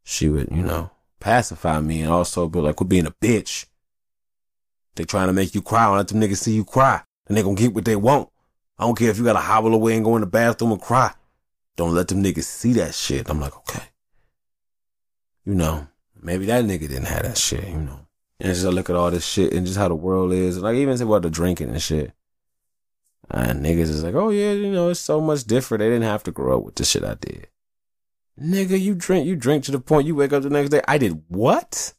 She 0.02 0.28
would, 0.28 0.48
you 0.50 0.62
know, 0.62 0.90
pacify 1.20 1.80
me 1.80 2.02
and 2.02 2.10
also 2.10 2.48
be 2.48 2.58
like, 2.58 2.76
quit 2.76 2.88
being 2.88 3.06
a 3.06 3.12
bitch. 3.12 3.66
They 4.98 5.04
trying 5.04 5.28
to 5.28 5.32
make 5.32 5.54
you 5.54 5.62
cry. 5.62 5.86
Don't 5.86 5.96
let 5.96 6.08
them 6.08 6.20
niggas 6.20 6.38
see 6.38 6.54
you 6.54 6.64
cry. 6.64 7.00
And 7.28 7.36
they 7.36 7.42
gonna 7.44 7.54
get 7.54 7.72
what 7.72 7.84
they 7.84 7.94
want. 7.94 8.30
I 8.76 8.84
don't 8.84 8.98
care 8.98 9.10
if 9.10 9.16
you 9.16 9.22
gotta 9.22 9.38
hobble 9.38 9.72
away 9.72 9.94
and 9.94 10.04
go 10.04 10.16
in 10.16 10.22
the 10.22 10.26
bathroom 10.26 10.72
and 10.72 10.82
cry. 10.82 11.14
Don't 11.76 11.94
let 11.94 12.08
them 12.08 12.20
niggas 12.20 12.42
see 12.42 12.72
that 12.72 12.96
shit. 12.96 13.30
I'm 13.30 13.40
like, 13.40 13.56
okay. 13.58 13.84
You 15.44 15.54
know, 15.54 15.86
maybe 16.20 16.46
that 16.46 16.64
nigga 16.64 16.80
didn't 16.80 17.04
have 17.04 17.22
that 17.22 17.38
shit, 17.38 17.68
you 17.68 17.78
know. 17.78 18.00
And 18.40 18.52
just 18.52 18.64
look 18.64 18.90
at 18.90 18.96
all 18.96 19.12
this 19.12 19.24
shit 19.24 19.52
and 19.52 19.64
just 19.64 19.78
how 19.78 19.86
the 19.86 19.94
world 19.94 20.32
is. 20.32 20.56
And 20.56 20.64
Like 20.64 20.74
even 20.74 20.98
say 20.98 21.04
about 21.04 21.22
the 21.22 21.30
drinking 21.30 21.70
and 21.70 21.80
shit. 21.80 22.12
And 23.30 23.64
niggas 23.64 23.82
is 23.82 24.02
like, 24.02 24.16
oh 24.16 24.30
yeah, 24.30 24.50
you 24.50 24.72
know, 24.72 24.88
it's 24.88 24.98
so 24.98 25.20
much 25.20 25.44
different. 25.44 25.78
They 25.78 25.90
didn't 25.90 26.02
have 26.02 26.24
to 26.24 26.32
grow 26.32 26.58
up 26.58 26.64
with 26.64 26.74
the 26.74 26.84
shit 26.84 27.04
I 27.04 27.14
did. 27.14 27.46
Nigga, 28.40 28.80
you 28.80 28.96
drink, 28.96 29.26
you 29.26 29.36
drink 29.36 29.62
to 29.64 29.70
the 29.70 29.78
point 29.78 30.08
you 30.08 30.16
wake 30.16 30.32
up 30.32 30.42
the 30.42 30.50
next 30.50 30.70
day. 30.70 30.82
I 30.88 30.98
did 30.98 31.22
what? 31.28 31.94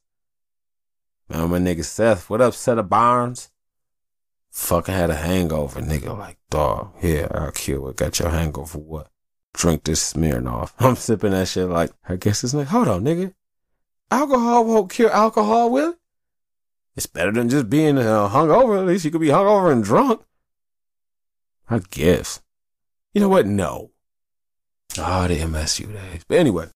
Man, 1.29 1.51
my 1.51 1.59
nigga 1.59 1.85
Seth, 1.85 2.27
what 2.27 2.41
up, 2.41 2.55
Seth 2.55 2.79
of 2.79 2.89
Barnes? 2.89 3.51
Fucking 4.49 4.95
had 4.95 5.11
a 5.11 5.15
hangover, 5.15 5.79
nigga. 5.79 6.17
Like, 6.17 6.37
dog, 6.49 6.93
here, 6.99 7.29
I'll 7.31 7.51
kill 7.51 7.87
it. 7.87 7.97
Got 7.97 8.17
your 8.17 8.29
hangover 8.29 8.79
what? 8.79 9.09
Drink 9.53 9.83
this 9.83 10.13
Smirnoff. 10.13 10.73
I'm 10.79 10.95
sipping 10.95 11.31
that 11.31 11.47
shit 11.47 11.67
like, 11.67 11.91
I 12.07 12.15
guess 12.15 12.43
it's 12.43 12.55
like, 12.55 12.67
hold 12.67 12.87
on, 12.87 13.03
nigga. 13.03 13.33
Alcohol 14.09 14.65
won't 14.65 14.89
cure 14.89 15.11
alcohol, 15.11 15.69
will 15.69 15.91
it? 15.91 15.99
It's 16.95 17.05
better 17.05 17.31
than 17.31 17.47
just 17.47 17.69
being 17.69 17.99
uh, 17.99 18.27
hungover. 18.29 18.79
At 18.79 18.87
least 18.87 19.05
you 19.05 19.11
could 19.11 19.21
be 19.21 19.27
hungover 19.27 19.71
and 19.71 19.83
drunk. 19.83 20.21
I 21.69 21.79
guess. 21.91 22.41
You 23.13 23.21
know 23.21 23.29
what? 23.29 23.45
No. 23.45 23.91
Ah, 24.97 25.25
oh, 25.25 25.27
the 25.27 25.37
MSU 25.37 25.93
days. 25.93 26.23
But 26.27 26.39
anyway, 26.39 26.69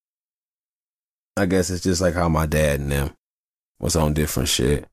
I 1.35 1.47
guess 1.47 1.71
it's 1.71 1.83
just 1.83 2.01
like 2.01 2.13
how 2.13 2.29
my 2.29 2.45
dad 2.45 2.79
and 2.79 2.91
them 2.91 3.15
was 3.83 3.95
on 3.97 4.13
different 4.13 4.47
shit. 4.49 4.87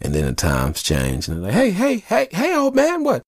And 0.00 0.14
then 0.14 0.26
the 0.26 0.34
times 0.34 0.82
change 0.82 1.28
and 1.28 1.36
they're 1.36 1.44
like, 1.44 1.54
hey, 1.54 1.70
hey, 1.70 1.98
hey, 1.98 2.28
hey, 2.30 2.54
old 2.54 2.74
man, 2.74 3.04
what? 3.04 3.22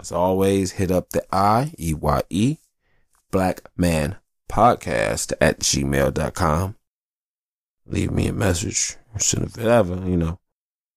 As 0.00 0.12
always, 0.12 0.72
hit 0.72 0.90
up 0.90 1.10
the 1.10 1.24
I-E-Y-E 1.34 2.58
Black 3.30 3.70
Man 3.76 4.16
Podcast 4.50 5.32
at 5.40 5.60
gmail.com. 5.60 6.74
Leave 7.88 8.10
me 8.10 8.28
a 8.28 8.32
message 8.32 8.98
send 9.16 9.44
a 9.44 9.60
whatever, 9.60 9.94
you 10.06 10.16
know. 10.16 10.38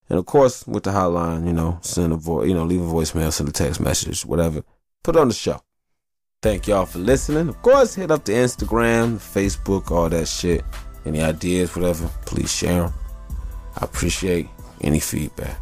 And 0.08 0.18
of 0.18 0.26
course, 0.26 0.66
with 0.66 0.84
the 0.84 0.90
hotline, 0.90 1.46
you 1.46 1.52
know, 1.52 1.78
send 1.80 2.12
a 2.12 2.16
voice, 2.16 2.48
you 2.48 2.54
know, 2.54 2.64
leave 2.64 2.82
a 2.82 2.84
voicemail, 2.84 3.32
send 3.32 3.48
a 3.48 3.52
text 3.52 3.80
message, 3.80 4.24
whatever. 4.26 4.62
Put 5.02 5.16
on 5.16 5.28
the 5.28 5.34
show. 5.34 5.60
Thank 6.42 6.66
y'all 6.66 6.86
for 6.86 6.98
listening. 6.98 7.48
Of 7.48 7.62
course, 7.62 7.94
hit 7.94 8.10
up 8.10 8.24
the 8.24 8.32
Instagram, 8.32 9.16
Facebook, 9.16 9.90
all 9.90 10.08
that 10.08 10.28
shit. 10.28 10.64
Any 11.04 11.22
ideas, 11.22 11.74
whatever, 11.74 12.08
please 12.26 12.52
share 12.52 12.82
them. 12.82 12.94
I 13.76 13.84
appreciate 13.84 14.48
any 14.80 15.00
feedback. 15.00 15.58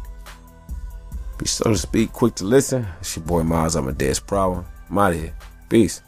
Be 1.37 1.45
so 1.45 1.71
to 1.71 1.77
speak, 1.77 2.11
quick 2.11 2.35
to 2.35 2.43
listen. 2.43 2.85
It's 2.99 3.15
your 3.15 3.25
boy 3.25 3.43
Miles. 3.43 3.75
I'm 3.75 3.87
a 3.87 3.93
dead 3.93 4.19
problem. 4.27 4.65
I'm 4.89 4.97
out 4.97 5.13
of 5.13 5.19
here. 5.19 5.33
Peace. 5.69 6.01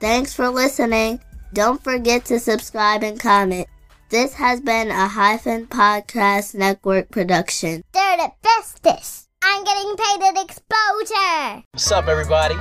Thanks 0.00 0.34
for 0.34 0.48
listening. 0.48 1.20
Don't 1.52 1.82
forget 1.82 2.24
to 2.26 2.38
subscribe 2.38 3.02
and 3.02 3.18
comment. 3.18 3.68
This 4.08 4.34
has 4.34 4.60
been 4.60 4.92
a 4.92 5.08
Hyphen 5.08 5.66
Podcast 5.66 6.54
Network 6.54 7.10
production. 7.10 7.82
They're 7.92 8.16
the 8.16 8.30
bestest. 8.40 9.28
I'm 9.42 9.64
getting 9.64 9.96
paid 9.96 10.22
at 10.22 10.44
exposure. 10.44 11.64
What's 11.72 11.90
up, 11.90 12.06
everybody? 12.06 12.54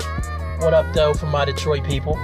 What 0.64 0.74
up, 0.74 0.92
though, 0.96 1.14
from 1.14 1.30
my 1.30 1.46
Detroit 1.46 1.84
people? 1.86 2.18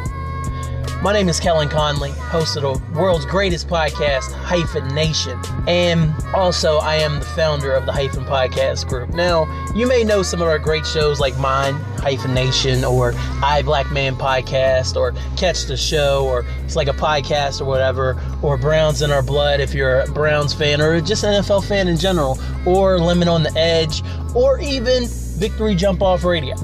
My 1.01 1.13
name 1.13 1.29
is 1.29 1.39
Kellen 1.39 1.67
Conley, 1.67 2.11
host 2.11 2.55
of 2.57 2.61
the 2.61 2.99
world's 2.99 3.25
greatest 3.25 3.67
podcast, 3.67 4.31
Hyphen 4.33 4.87
Nation. 4.89 5.39
And 5.67 6.13
also, 6.35 6.77
I 6.77 6.97
am 6.97 7.17
the 7.17 7.25
founder 7.25 7.71
of 7.71 7.87
the 7.87 7.91
Hyphen 7.91 8.23
Podcast 8.23 8.87
Group. 8.87 9.09
Now, 9.09 9.47
you 9.73 9.87
may 9.87 10.03
know 10.03 10.21
some 10.21 10.43
of 10.43 10.47
our 10.47 10.59
great 10.59 10.85
shows 10.85 11.19
like 11.19 11.35
mine, 11.39 11.73
Hyphen 11.97 12.35
Nation, 12.35 12.85
or 12.85 13.15
I 13.41 13.63
Black 13.63 13.91
Man 13.91 14.15
Podcast, 14.15 14.95
or 14.95 15.13
Catch 15.37 15.65
the 15.65 15.75
Show, 15.75 16.27
or 16.27 16.45
it's 16.65 16.75
like 16.75 16.87
a 16.87 16.93
podcast 16.93 17.61
or 17.61 17.65
whatever, 17.65 18.21
or 18.43 18.55
Browns 18.55 19.01
in 19.01 19.09
Our 19.09 19.23
Blood 19.23 19.59
if 19.59 19.73
you're 19.73 20.01
a 20.01 20.11
Browns 20.11 20.53
fan, 20.53 20.81
or 20.81 21.01
just 21.01 21.23
an 21.23 21.33
NFL 21.33 21.67
fan 21.67 21.87
in 21.87 21.97
general, 21.97 22.37
or 22.63 22.99
Lemon 22.99 23.27
on 23.27 23.41
the 23.41 23.53
Edge, 23.57 24.03
or 24.35 24.59
even 24.59 25.07
Victory 25.07 25.73
Jump 25.73 26.03
Off 26.03 26.23
Radio. 26.23 26.55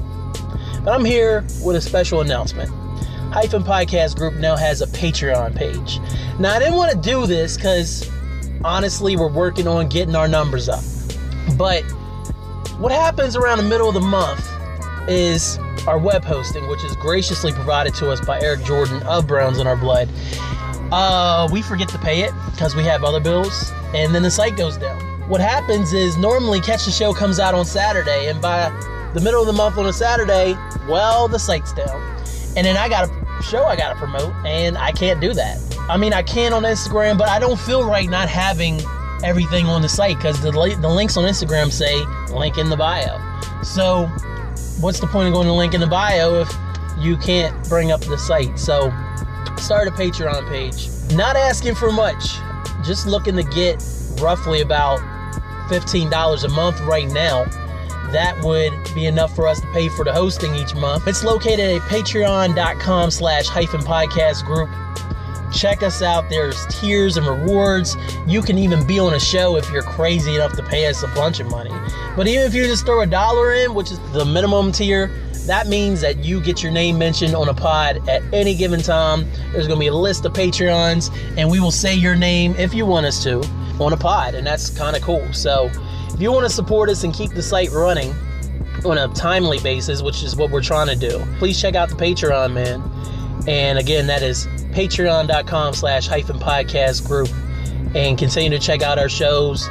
But 0.84 0.94
I'm 0.94 1.04
here 1.04 1.44
with 1.64 1.74
a 1.74 1.80
special 1.80 2.20
announcement. 2.20 2.70
Hyphen 3.30 3.62
Podcast 3.62 4.16
Group 4.16 4.34
now 4.36 4.56
has 4.56 4.80
a 4.80 4.86
Patreon 4.86 5.54
page. 5.54 6.00
Now, 6.40 6.54
I 6.54 6.58
didn't 6.58 6.76
want 6.76 6.92
to 6.92 6.98
do 6.98 7.26
this 7.26 7.56
because 7.56 8.10
honestly, 8.64 9.16
we're 9.16 9.30
working 9.30 9.68
on 9.68 9.88
getting 9.88 10.16
our 10.16 10.26
numbers 10.26 10.66
up. 10.66 10.82
But 11.58 11.82
what 12.78 12.90
happens 12.90 13.36
around 13.36 13.58
the 13.58 13.64
middle 13.64 13.86
of 13.86 13.94
the 13.94 14.00
month 14.00 14.48
is 15.08 15.58
our 15.86 15.98
web 15.98 16.24
hosting, 16.24 16.66
which 16.68 16.82
is 16.84 16.96
graciously 16.96 17.52
provided 17.52 17.94
to 17.96 18.10
us 18.10 18.18
by 18.24 18.40
Eric 18.40 18.64
Jordan 18.64 19.02
of 19.02 19.26
Browns 19.26 19.58
in 19.58 19.66
Our 19.66 19.76
Blood. 19.76 20.08
Uh, 20.90 21.48
we 21.52 21.60
forget 21.60 21.88
to 21.90 21.98
pay 21.98 22.22
it 22.22 22.32
because 22.50 22.74
we 22.74 22.82
have 22.84 23.04
other 23.04 23.20
bills, 23.20 23.72
and 23.94 24.14
then 24.14 24.22
the 24.22 24.30
site 24.30 24.56
goes 24.56 24.78
down. 24.78 24.98
What 25.28 25.42
happens 25.42 25.92
is 25.92 26.16
normally 26.16 26.62
Catch 26.62 26.86
the 26.86 26.90
Show 26.90 27.12
comes 27.12 27.38
out 27.38 27.54
on 27.54 27.66
Saturday, 27.66 28.28
and 28.28 28.40
by 28.40 28.70
the 29.12 29.20
middle 29.20 29.42
of 29.42 29.46
the 29.46 29.52
month 29.52 29.76
on 29.76 29.84
a 29.84 29.92
Saturday, 29.92 30.56
well, 30.88 31.28
the 31.28 31.38
site's 31.38 31.74
down 31.74 32.18
and 32.58 32.66
then 32.66 32.76
I 32.76 32.88
got 32.88 33.08
a 33.08 33.17
show 33.42 33.64
I 33.64 33.76
got 33.76 33.90
to 33.90 33.96
promote, 33.96 34.34
and 34.44 34.76
I 34.78 34.92
can't 34.92 35.20
do 35.20 35.32
that. 35.34 35.58
I 35.88 35.96
mean, 35.96 36.12
I 36.12 36.22
can 36.22 36.52
on 36.52 36.62
Instagram, 36.64 37.18
but 37.18 37.28
I 37.28 37.38
don't 37.38 37.58
feel 37.58 37.84
right 37.84 38.08
not 38.08 38.28
having 38.28 38.80
everything 39.24 39.66
on 39.66 39.82
the 39.82 39.88
site 39.88 40.16
because 40.16 40.40
the, 40.40 40.50
the 40.50 40.88
links 40.88 41.16
on 41.16 41.24
Instagram 41.24 41.72
say 41.72 42.04
link 42.32 42.58
in 42.58 42.70
the 42.70 42.76
bio. 42.76 43.18
So, 43.62 44.06
what's 44.80 45.00
the 45.00 45.06
point 45.06 45.28
of 45.28 45.34
going 45.34 45.46
to 45.46 45.52
link 45.52 45.74
in 45.74 45.80
the 45.80 45.86
bio 45.86 46.40
if 46.40 46.52
you 46.98 47.16
can't 47.16 47.68
bring 47.68 47.90
up 47.90 48.00
the 48.00 48.18
site? 48.18 48.58
So, 48.58 48.90
start 49.56 49.88
a 49.88 49.90
Patreon 49.90 50.48
page. 50.48 50.88
Not 51.16 51.36
asking 51.36 51.74
for 51.74 51.90
much, 51.90 52.36
just 52.84 53.06
looking 53.06 53.36
to 53.36 53.42
get 53.42 53.82
roughly 54.20 54.60
about 54.60 55.00
$15 55.68 56.44
a 56.44 56.48
month 56.48 56.80
right 56.80 57.08
now 57.08 57.44
that 58.12 58.40
would 58.42 58.72
be 58.94 59.06
enough 59.06 59.34
for 59.34 59.46
us 59.46 59.60
to 59.60 59.66
pay 59.68 59.88
for 59.88 60.04
the 60.04 60.12
hosting 60.12 60.54
each 60.54 60.74
month. 60.74 61.06
It's 61.06 61.24
located 61.24 61.60
at 61.60 61.82
patreon.com 61.82 63.10
slash 63.10 63.46
hyphen 63.46 63.80
podcast 63.80 64.44
group. 64.44 64.70
Check 65.52 65.82
us 65.82 66.02
out. 66.02 66.28
There's 66.28 66.66
tiers 66.66 67.16
and 67.16 67.26
rewards. 67.26 67.96
You 68.26 68.42
can 68.42 68.58
even 68.58 68.86
be 68.86 68.98
on 68.98 69.14
a 69.14 69.20
show 69.20 69.56
if 69.56 69.70
you're 69.70 69.82
crazy 69.82 70.34
enough 70.34 70.52
to 70.56 70.62
pay 70.62 70.86
us 70.86 71.02
a 71.02 71.08
bunch 71.08 71.40
of 71.40 71.50
money. 71.50 71.72
But 72.16 72.26
even 72.28 72.46
if 72.46 72.54
you 72.54 72.64
just 72.64 72.84
throw 72.84 73.00
a 73.00 73.06
dollar 73.06 73.54
in, 73.54 73.74
which 73.74 73.90
is 73.90 73.98
the 74.12 74.24
minimum 74.24 74.72
tier, 74.72 75.10
that 75.46 75.66
means 75.66 76.02
that 76.02 76.18
you 76.18 76.42
get 76.42 76.62
your 76.62 76.70
name 76.70 76.98
mentioned 76.98 77.34
on 77.34 77.48
a 77.48 77.54
pod 77.54 78.06
at 78.08 78.22
any 78.34 78.54
given 78.54 78.82
time. 78.82 79.26
There's 79.52 79.66
going 79.66 79.78
to 79.78 79.80
be 79.80 79.86
a 79.86 79.94
list 79.94 80.26
of 80.26 80.34
Patreons, 80.34 81.10
and 81.38 81.50
we 81.50 81.58
will 81.58 81.70
say 81.70 81.94
your 81.94 82.14
name 82.14 82.54
if 82.58 82.74
you 82.74 82.84
want 82.84 83.06
us 83.06 83.22
to 83.24 83.42
on 83.80 83.94
a 83.94 83.96
pod, 83.96 84.34
and 84.34 84.46
that's 84.46 84.68
kind 84.68 84.94
of 84.94 85.02
cool. 85.02 85.32
So, 85.32 85.70
if 86.14 86.20
you 86.20 86.32
want 86.32 86.46
to 86.46 86.50
support 86.52 86.88
us 86.88 87.04
and 87.04 87.14
keep 87.14 87.32
the 87.32 87.42
site 87.42 87.70
running 87.70 88.14
on 88.84 88.98
a 88.98 89.08
timely 89.08 89.58
basis, 89.60 90.02
which 90.02 90.22
is 90.22 90.36
what 90.36 90.50
we're 90.50 90.62
trying 90.62 90.88
to 90.88 90.96
do, 90.96 91.22
please 91.38 91.60
check 91.60 91.74
out 91.74 91.88
the 91.88 91.94
Patreon, 91.94 92.52
man. 92.52 92.82
And 93.48 93.78
again, 93.78 94.06
that 94.08 94.22
is 94.22 94.46
patreon.com 94.72 95.74
slash 95.74 96.06
hyphen 96.06 96.38
podcast 96.38 97.06
group. 97.06 97.28
And 97.94 98.18
continue 98.18 98.50
to 98.50 98.58
check 98.58 98.82
out 98.82 98.98
our 98.98 99.08
shows. 99.08 99.68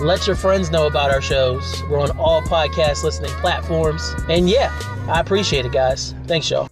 Let 0.00 0.26
your 0.26 0.36
friends 0.36 0.70
know 0.70 0.86
about 0.86 1.12
our 1.12 1.20
shows. 1.20 1.82
We're 1.90 2.00
on 2.00 2.16
all 2.18 2.40
podcast 2.42 3.02
listening 3.02 3.30
platforms. 3.32 4.14
And 4.28 4.48
yeah, 4.48 4.72
I 5.08 5.20
appreciate 5.20 5.66
it, 5.66 5.72
guys. 5.72 6.14
Thanks, 6.26 6.50
y'all. 6.50 6.67